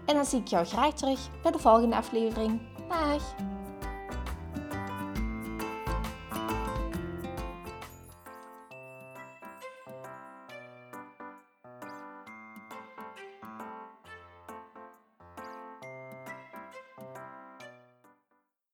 En 0.09 0.15
dan 0.15 0.25
zie 0.25 0.41
ik 0.41 0.47
jou 0.49 0.67
graag 0.67 0.95
terug 0.95 1.29
bij 1.43 1.53
de 1.53 1.59
volgende 1.59 1.97
aflevering. 1.97 2.61
Dag! 2.89 3.35